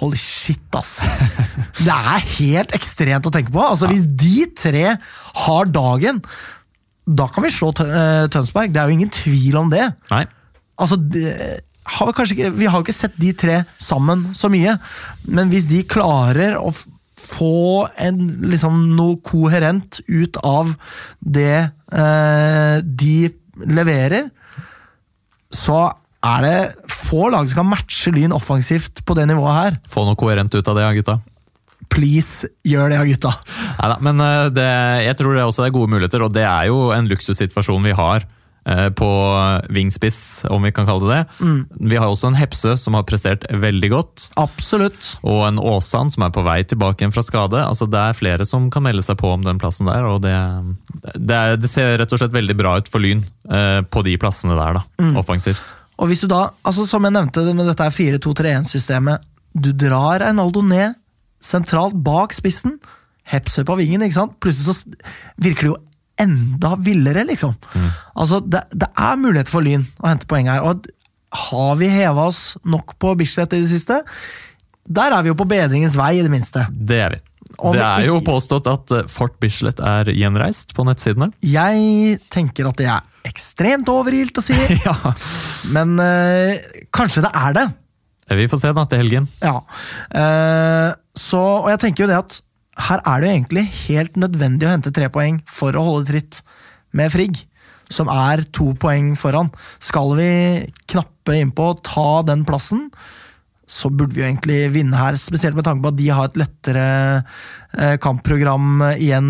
Holy 0.00 0.20
shit, 0.20 0.62
ass! 0.76 1.00
Det 1.80 1.90
er 1.90 2.28
helt 2.36 2.76
ekstremt 2.76 3.26
å 3.26 3.32
tenke 3.34 3.52
på. 3.54 3.62
Altså, 3.64 3.88
Hvis 3.90 4.04
de 4.04 4.44
tre 4.60 4.84
har 5.46 5.72
dagen, 5.72 6.20
da 7.08 7.26
kan 7.32 7.46
vi 7.46 7.50
slå 7.56 7.72
eh, 7.82 8.28
Tønsberg. 8.30 8.74
Det 8.74 8.82
er 8.82 8.92
jo 8.92 8.98
ingen 9.00 9.12
tvil 9.16 9.56
om 9.64 9.72
det. 9.72 9.88
Nei. 10.12 10.26
Altså, 10.80 11.00
det, 11.00 11.64
har 11.84 12.10
vi, 12.10 12.24
ikke, 12.34 12.50
vi 12.54 12.68
har 12.70 12.82
ikke 12.82 12.94
sett 12.94 13.16
de 13.20 13.32
tre 13.36 13.62
sammen 13.80 14.30
så 14.36 14.50
mye, 14.52 14.76
men 15.26 15.52
hvis 15.52 15.68
de 15.70 15.82
klarer 15.88 16.58
å 16.60 16.72
få 17.20 17.88
en, 18.00 18.20
liksom, 18.48 18.84
noe 18.96 19.18
koherent 19.24 20.00
ut 20.08 20.38
av 20.46 20.72
det 21.20 21.56
eh, 21.92 22.76
de 22.84 23.16
leverer, 23.66 24.30
så 25.50 25.88
er 26.20 26.44
det 26.44 26.56
få 26.92 27.30
lag 27.32 27.48
som 27.48 27.62
kan 27.62 27.70
matche 27.70 28.12
Lyn 28.12 28.36
offensivt 28.36 29.02
på 29.08 29.16
det 29.16 29.26
nivået 29.30 29.56
her. 29.56 29.78
Få 29.90 30.04
noe 30.08 30.18
koherent 30.20 30.54
ut 30.54 30.68
av 30.68 30.76
det, 30.76 30.84
ja, 30.84 30.96
gutta. 30.96 31.18
Please, 31.90 32.48
gjør 32.64 32.92
det, 32.92 33.00
ja, 33.00 33.06
gutta. 33.08 33.32
Neida, 33.80 33.96
men 34.04 34.24
eh, 34.24 34.50
det, 34.54 34.68
jeg 35.08 35.20
tror 35.20 35.36
det 35.36 35.46
også 35.48 35.66
er 35.66 35.74
gode 35.74 35.92
muligheter, 35.96 36.24
og 36.24 36.36
det 36.36 36.46
er 36.46 36.68
jo 36.70 36.90
en 36.94 37.08
luksussituasjon 37.10 37.88
vi 37.88 37.96
har 37.96 38.28
på 38.96 39.08
vingspiss, 39.72 40.44
om 40.52 40.62
vi 40.62 40.70
kan 40.74 40.86
kalle 40.86 41.08
det 41.08 41.20
det. 41.20 41.48
Vi 41.90 41.96
har 41.96 42.08
også 42.10 42.30
en 42.30 42.38
Hepsø 42.38 42.74
som 42.78 42.96
har 42.96 43.06
prestert 43.08 43.46
veldig 43.50 43.90
godt, 43.92 44.26
Absolutt. 44.40 45.14
og 45.24 45.42
en 45.48 45.58
Åsan 45.58 46.12
som 46.12 46.26
er 46.26 46.34
på 46.34 46.44
vei 46.46 46.60
tilbake 46.68 47.02
igjen 47.02 47.14
fra 47.14 47.24
skade. 47.26 47.60
Altså, 47.64 47.88
det 47.90 48.00
er 48.00 48.18
flere 48.18 48.46
som 48.48 48.68
kan 48.72 48.84
melde 48.86 49.04
seg 49.06 49.18
på 49.20 49.32
om 49.32 49.44
den 49.46 49.60
plassen 49.60 49.90
der, 49.90 50.06
og 50.06 50.22
det, 50.26 50.34
det, 51.16 51.36
er, 51.36 51.58
det 51.60 51.72
ser 51.72 51.96
rett 52.00 52.12
og 52.14 52.22
slett 52.22 52.36
veldig 52.36 52.56
bra 52.58 52.76
ut 52.80 52.90
for 52.92 53.02
Lyn 53.02 53.24
eh, 53.50 53.80
på 53.82 54.04
de 54.06 54.16
plassene 54.20 54.58
der, 54.58 54.80
da, 54.80 55.10
offensivt. 55.20 55.74
Og 56.00 56.08
hvis 56.10 56.22
du 56.24 56.30
da, 56.32 56.46
altså 56.64 56.86
som 56.88 57.04
jeg 57.04 57.16
nevnte 57.16 57.44
med 57.52 57.68
dette 57.68 57.84
er 57.84 57.96
4-2-3-1-systemet, 57.96 59.26
du 59.52 59.72
drar 59.76 60.22
Einaldo 60.24 60.62
ned 60.64 60.96
sentralt 61.42 61.96
bak 62.04 62.34
spissen, 62.36 62.78
Hepsø 63.30 63.62
på 63.66 63.76
vingen, 63.78 64.02
ikke 64.02 64.16
sant? 64.16 64.32
Plutselig 64.42 64.74
så 64.74 65.10
virker 65.38 65.66
det 65.66 65.70
jo 65.70 65.78
enda 66.20 66.74
villere, 66.84 67.24
liksom. 67.28 67.56
Altså, 68.14 68.40
det, 68.44 68.66
det 68.76 68.90
er 68.92 69.20
muligheter 69.20 69.54
for 69.54 69.64
Lyn 69.64 69.86
å 70.02 70.10
hente 70.10 70.28
poeng 70.30 70.50
her. 70.50 70.64
og 70.64 70.88
har 71.30 71.76
vi 71.78 71.86
heva 71.90 72.26
oss 72.26 72.56
nok 72.66 72.96
på 72.98 73.14
Bislett 73.18 73.52
i 73.54 73.62
det 73.62 73.70
siste? 73.70 74.00
Der 74.90 75.14
er 75.14 75.22
vi 75.22 75.30
jo 75.30 75.38
på 75.38 75.46
bedringens 75.46 75.94
vei, 75.98 76.16
i 76.18 76.24
det 76.26 76.32
minste. 76.32 76.64
Det 76.70 76.98
er 77.04 77.14
vi. 77.14 77.20
Om 77.58 77.74
Det 77.74 77.84
er 77.84 78.06
jo 78.08 78.18
påstått 78.24 78.66
at 78.70 78.92
eh, 78.94 79.06
Fort 79.10 79.36
Bislett 79.42 79.80
er 79.82 80.10
gjenreist 80.14 80.74
på 80.74 80.86
nettsidene. 80.86 81.30
Jeg 81.44 82.18
tenker 82.32 82.70
at 82.70 82.78
det 82.80 82.88
er 82.90 83.06
ekstremt 83.28 83.90
overilt 83.92 84.38
å 84.40 84.44
si, 84.44 84.56
ja. 84.86 84.96
men 85.74 85.98
øh, 86.00 86.56
kanskje 86.94 87.24
det 87.26 87.32
er 87.36 87.56
det. 87.58 87.66
Vi 88.40 88.46
får 88.50 88.62
se 88.62 88.70
da 88.74 88.84
til 88.86 89.02
helgen. 89.02 89.26
Ja. 89.42 89.56
Uh, 90.14 90.94
så, 91.18 91.40
og 91.64 91.66
jeg 91.72 91.80
tenker 91.82 92.04
jo 92.04 92.10
det 92.12 92.18
at 92.20 92.36
her 92.78 93.02
er 93.02 93.20
det 93.20 93.28
jo 93.28 93.36
egentlig 93.36 93.64
helt 93.86 94.18
nødvendig 94.20 94.66
å 94.68 94.74
hente 94.74 94.92
tre 94.94 95.08
poeng 95.12 95.40
for 95.50 95.76
å 95.76 95.84
holde 95.86 96.10
tritt 96.12 96.42
med 96.96 97.10
Frigg, 97.12 97.42
som 97.90 98.10
er 98.12 98.44
to 98.54 98.70
poeng 98.78 99.14
foran. 99.18 99.50
Skal 99.82 100.14
vi 100.18 100.30
knappe 100.90 101.38
innpå 101.40 101.72
og 101.72 101.82
ta 101.86 102.22
den 102.26 102.44
plassen, 102.48 102.88
så 103.70 103.90
burde 103.90 104.16
vi 104.16 104.22
jo 104.22 104.28
egentlig 104.28 104.60
vinne 104.74 104.98
her. 104.98 105.18
Spesielt 105.20 105.58
med 105.58 105.66
tanke 105.66 105.84
på 105.84 105.92
at 105.92 105.98
de 105.98 106.08
har 106.10 106.30
et 106.30 106.38
lettere 106.40 106.86
eh, 107.78 107.96
kampprogram 108.02 108.82
igjen 108.96 109.28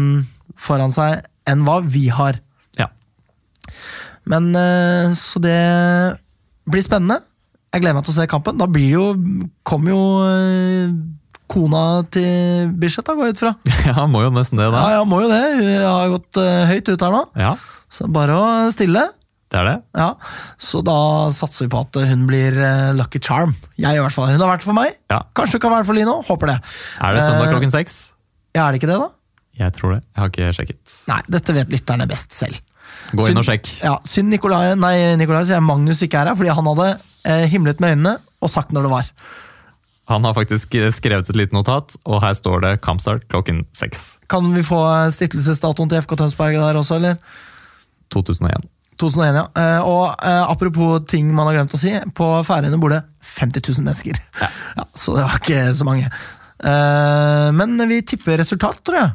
foran 0.60 0.92
seg 0.94 1.26
enn 1.48 1.64
hva 1.66 1.80
vi 1.84 2.06
har. 2.12 2.38
Ja. 2.80 2.88
Men 4.28 4.52
eh, 4.56 5.12
Så 5.16 5.42
det 5.44 5.58
blir 6.70 6.84
spennende. 6.84 7.20
Jeg 7.70 7.84
gleder 7.84 7.98
meg 7.98 8.06
til 8.08 8.14
å 8.14 8.18
se 8.18 8.28
kampen. 8.30 8.58
Da 8.58 8.66
blir 8.66 8.88
jo 8.96 9.04
Kommer 9.66 9.92
jo 9.92 10.04
eh, 10.24 10.94
kona 11.50 11.84
til 12.14 12.70
Bislett, 12.80 13.06
da, 13.08 13.14
går 13.18 13.30
jeg 13.30 13.36
ut 13.36 13.42
fra. 13.42 13.52
ja, 13.90 14.04
må 14.10 14.22
jo 14.24 14.30
nesten 14.34 14.60
det, 14.60 14.68
da. 14.72 14.82
Ja, 14.86 14.98
ja, 15.00 15.06
må 15.08 15.22
jo 15.24 15.30
det. 15.32 15.40
Hun 15.58 15.70
har 15.86 16.12
gått 16.16 16.38
eh, 16.42 16.60
høyt 16.70 16.90
ut 16.92 17.06
her 17.06 17.16
nå. 17.16 17.24
Ja, 17.42 17.54
Så 17.90 18.06
bare 18.14 18.36
å 18.38 18.44
stille. 18.74 19.02
det 19.50 19.58
er 19.58 19.66
det. 19.66 19.76
Ja, 19.98 20.08
Så 20.62 20.80
da 20.86 20.96
satser 21.34 21.66
vi 21.66 21.72
på 21.74 21.80
at 21.82 22.00
hun 22.12 22.26
blir 22.30 22.54
eh, 22.54 22.90
lucky 22.98 23.18
charm. 23.18 23.56
Jeg 23.80 23.98
i 23.98 24.02
hvert 24.04 24.14
fall. 24.14 24.30
Hun 24.30 24.40
har 24.44 24.52
vært 24.54 24.66
for 24.66 24.76
meg. 24.78 24.94
Ja. 25.10 25.22
Kanskje 25.34 25.58
hun 25.58 25.64
kan 25.66 25.74
være 25.78 25.88
for 25.90 25.98
Lino. 25.98 26.20
Håper 26.28 26.52
det. 26.54 26.58
Er 27.02 27.18
det 27.18 27.26
søndag 27.26 27.48
Eh, 27.48 27.54
klokken 27.56 27.74
seks? 27.74 27.98
Ja, 28.54 28.68
Er 28.68 28.72
det 28.76 28.80
ikke 28.82 28.90
det, 28.92 29.00
da? 29.02 29.10
Jeg 29.60 29.74
tror 29.76 29.96
det. 29.96 30.00
Jeg 30.14 30.22
har 30.22 30.30
ikke 30.30 30.52
sjekket. 30.56 30.96
Nei, 31.10 31.20
dette 31.34 31.54
vet 31.58 31.72
lytterne 31.74 32.06
best 32.08 32.32
selv. 32.32 32.62
Gå 33.14 33.26
inn 33.30 33.38
og 33.38 33.44
sjekk. 33.46 33.68
Ja, 33.84 33.96
Synd 34.08 34.30
Nikolai, 34.32 34.72
nei, 34.78 34.94
Nikolai 35.20 35.42
sier 35.50 35.60
Magnus 35.62 36.00
ikke 36.06 36.22
er 36.22 36.30
her, 36.30 36.38
fordi 36.38 36.50
han 36.54 36.66
hadde 36.70 36.86
eh, 37.28 37.44
himlet 37.52 37.82
med 37.82 37.92
øynene 37.96 38.14
og 38.40 38.50
sagt 38.50 38.72
når 38.74 38.86
det 38.86 38.92
var. 38.94 39.10
Han 40.10 40.26
har 40.26 40.34
faktisk 40.34 40.74
skrevet 40.96 41.28
et 41.30 41.38
lite 41.38 41.54
notat, 41.54 41.94
og 42.02 42.18
her 42.24 42.34
står 42.34 42.64
det 42.64 42.72
kampstart 42.82 43.28
klokken 43.30 43.62
seks. 43.78 44.18
Kan 44.30 44.48
vi 44.56 44.64
få 44.66 44.80
eh, 44.88 45.12
stiftelsesdatoen 45.14 45.92
til 45.92 46.02
FK 46.02 46.16
Tønsberg 46.18 46.58
der 46.58 46.78
også, 46.80 46.98
eller? 46.98 47.16
2001. 48.10 48.66
2001, 48.98 49.38
ja. 49.38 49.44
Eh, 49.62 49.86
og 49.86 50.10
eh, 50.26 50.42
apropos 50.50 51.06
ting 51.08 51.30
man 51.30 51.46
har 51.46 51.60
glemt 51.60 51.78
å 51.78 51.80
si, 51.80 51.94
på 52.16 52.28
Færøyene 52.48 52.80
bor 52.82 52.92
det 52.92 53.04
50 53.38 53.62
000 53.70 53.86
mennesker. 53.86 54.20
Ja. 54.80 54.84
så 54.94 55.16
det 55.16 55.24
var 55.26 55.40
ikke 55.40 55.62
så 55.74 55.86
mange. 55.86 56.10
Eh, 56.64 57.48
men 57.56 57.88
vi 57.90 58.02
tipper 58.06 58.38
resultat, 58.42 58.82
tror 58.86 58.98
jeg. 59.00 59.10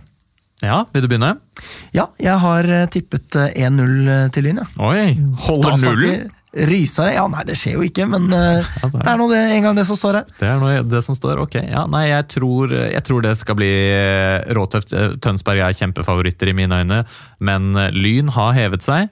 Ja, 0.63 0.79
vil 0.93 1.03
du 1.03 1.09
begynne? 1.11 1.33
Ja, 1.95 2.07
jeg 2.21 2.39
har 2.41 2.71
eh, 2.71 2.87
tippet 2.91 3.35
eh, 3.39 3.51
1-0 3.67 4.31
til 4.35 4.47
Lyn, 4.47 4.63
ja. 4.63 4.67
Oi, 4.79 5.11
holder 5.45 5.79
nullen? 5.83 6.31
Vi 6.55 6.65
Rysere? 6.69 7.13
Ja, 7.17 7.25
nei, 7.31 7.43
det 7.47 7.57
skjer 7.59 7.75
jo 7.77 7.83
ikke, 7.85 8.05
men 8.09 8.29
uh, 8.31 8.63
Ja, 8.81 8.87
det 8.87 8.95
er- 8.95 9.03
det 9.03 9.11
er 9.13 9.19
nå 9.21 9.27
det 9.31 9.41
en 9.57 9.65
gang 9.67 9.75
det 9.79 9.85
som 9.89 9.99
står 9.99 10.19
her. 10.21 10.29
Det 10.39 10.47
er 10.49 10.61
noe, 10.61 10.83
det 10.95 11.01
som 11.05 11.17
står, 11.17 11.41
ok. 11.43 11.57
Ja, 11.67 11.83
nei, 11.91 12.05
jeg 12.09 12.27
tror, 12.35 12.71
jeg 12.71 13.03
tror 13.07 13.25
det 13.25 13.35
skal 13.39 13.57
bli 13.59 13.69
eh, 13.91 14.45
råtøft. 14.55 14.93
Eh, 14.95 15.13
Tønsberg 15.23 15.61
er 15.67 15.75
kjempefavoritter 15.75 16.51
i 16.51 16.55
mine 16.57 16.81
øyne, 16.83 17.01
men 17.43 17.71
Lyn 17.95 18.31
har 18.37 18.55
hevet 18.57 18.85
seg. 18.85 19.11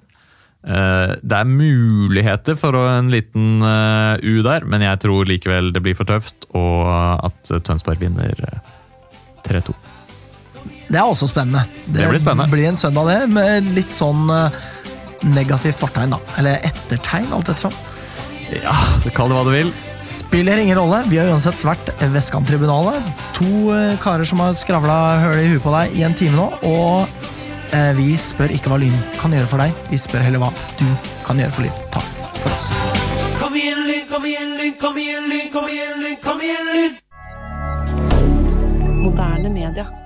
Uh, 0.64 1.20
Det 1.20 1.36
er 1.36 1.50
muligheter 1.50 2.56
for 2.56 2.78
en 2.88 3.10
liten 3.12 3.60
uh, 3.60 4.16
U 4.24 4.38
der, 4.46 4.64
men 4.64 4.86
jeg 4.86 5.02
tror 5.04 5.28
likevel 5.28 5.74
det 5.76 5.82
blir 5.84 5.98
for 6.00 6.08
tøft, 6.08 6.48
og 6.56 6.88
at 7.28 7.52
Tønsberg 7.68 8.00
vinner 8.00 8.32
eh, 8.48 8.62
3-2. 9.44 9.76
Det 10.88 11.00
er 11.00 11.04
også 11.04 11.28
spennende. 11.28 11.66
Det 11.84 12.08
blir 12.08 12.22
spennende. 12.24 12.48
blir 12.54 12.70
en 12.70 12.80
søndag, 12.80 13.10
det, 13.12 13.20
med 13.36 13.68
litt 13.76 13.92
sånn 13.96 14.30
negativt 15.24 15.80
fortegn, 15.82 16.16
da. 16.16 16.20
Eller 16.40 16.64
ettertegn, 16.68 17.32
alt 17.34 17.50
ettersom. 17.50 17.76
Ja, 18.54 18.76
kall 19.16 19.32
det 19.32 19.38
hva 19.38 19.44
du 19.48 19.54
vil. 19.54 19.72
Spiller 20.04 20.60
ingen 20.60 20.78
rolle. 20.78 21.04
Vi 21.08 21.18
har 21.18 21.30
uansett 21.32 21.64
vært 21.66 21.94
Vestkanttribunalet. 22.14 23.06
To 23.38 23.72
eh, 23.74 23.96
karer 24.04 24.28
som 24.28 24.44
har 24.44 24.54
skravla 24.58 24.98
høl 25.24 25.40
i 25.40 25.48
huet 25.54 25.64
på 25.64 25.74
deg 25.74 25.96
i 25.98 26.04
en 26.06 26.18
time 26.18 26.36
nå. 26.38 26.50
Og 26.68 27.08
eh, 27.72 27.94
vi 27.98 28.14
spør 28.20 28.54
ikke 28.54 28.74
hva 28.74 28.82
Lyn 28.84 29.00
kan 29.22 29.34
gjøre 29.34 29.50
for 29.52 29.64
deg, 29.64 29.72
vi 29.90 30.02
spør 30.02 30.26
heller 30.28 30.44
hva 30.44 30.52
du 30.82 30.88
kan 31.26 31.40
gjøre 31.40 31.56
for 31.56 31.64
Lyn. 31.66 31.82
Takk 31.96 32.10
for 32.42 32.52
oss. 32.52 32.68
Kom 33.40 33.56
igjen, 33.58 33.82
Lyn, 33.88 34.06
kom 34.12 34.28
igjen, 34.28 34.56
Lyn, 34.60 34.78
kom 34.84 35.00
igjen, 35.00 35.26
Lyn, 35.32 35.50
kom 35.56 35.72
igjen, 35.72 35.98
Lyn, 36.04 36.22
kom 36.28 36.44
igjen, 36.44 36.66
Lyn! 36.76 36.94
Moderne 39.04 39.50
media. 39.56 40.03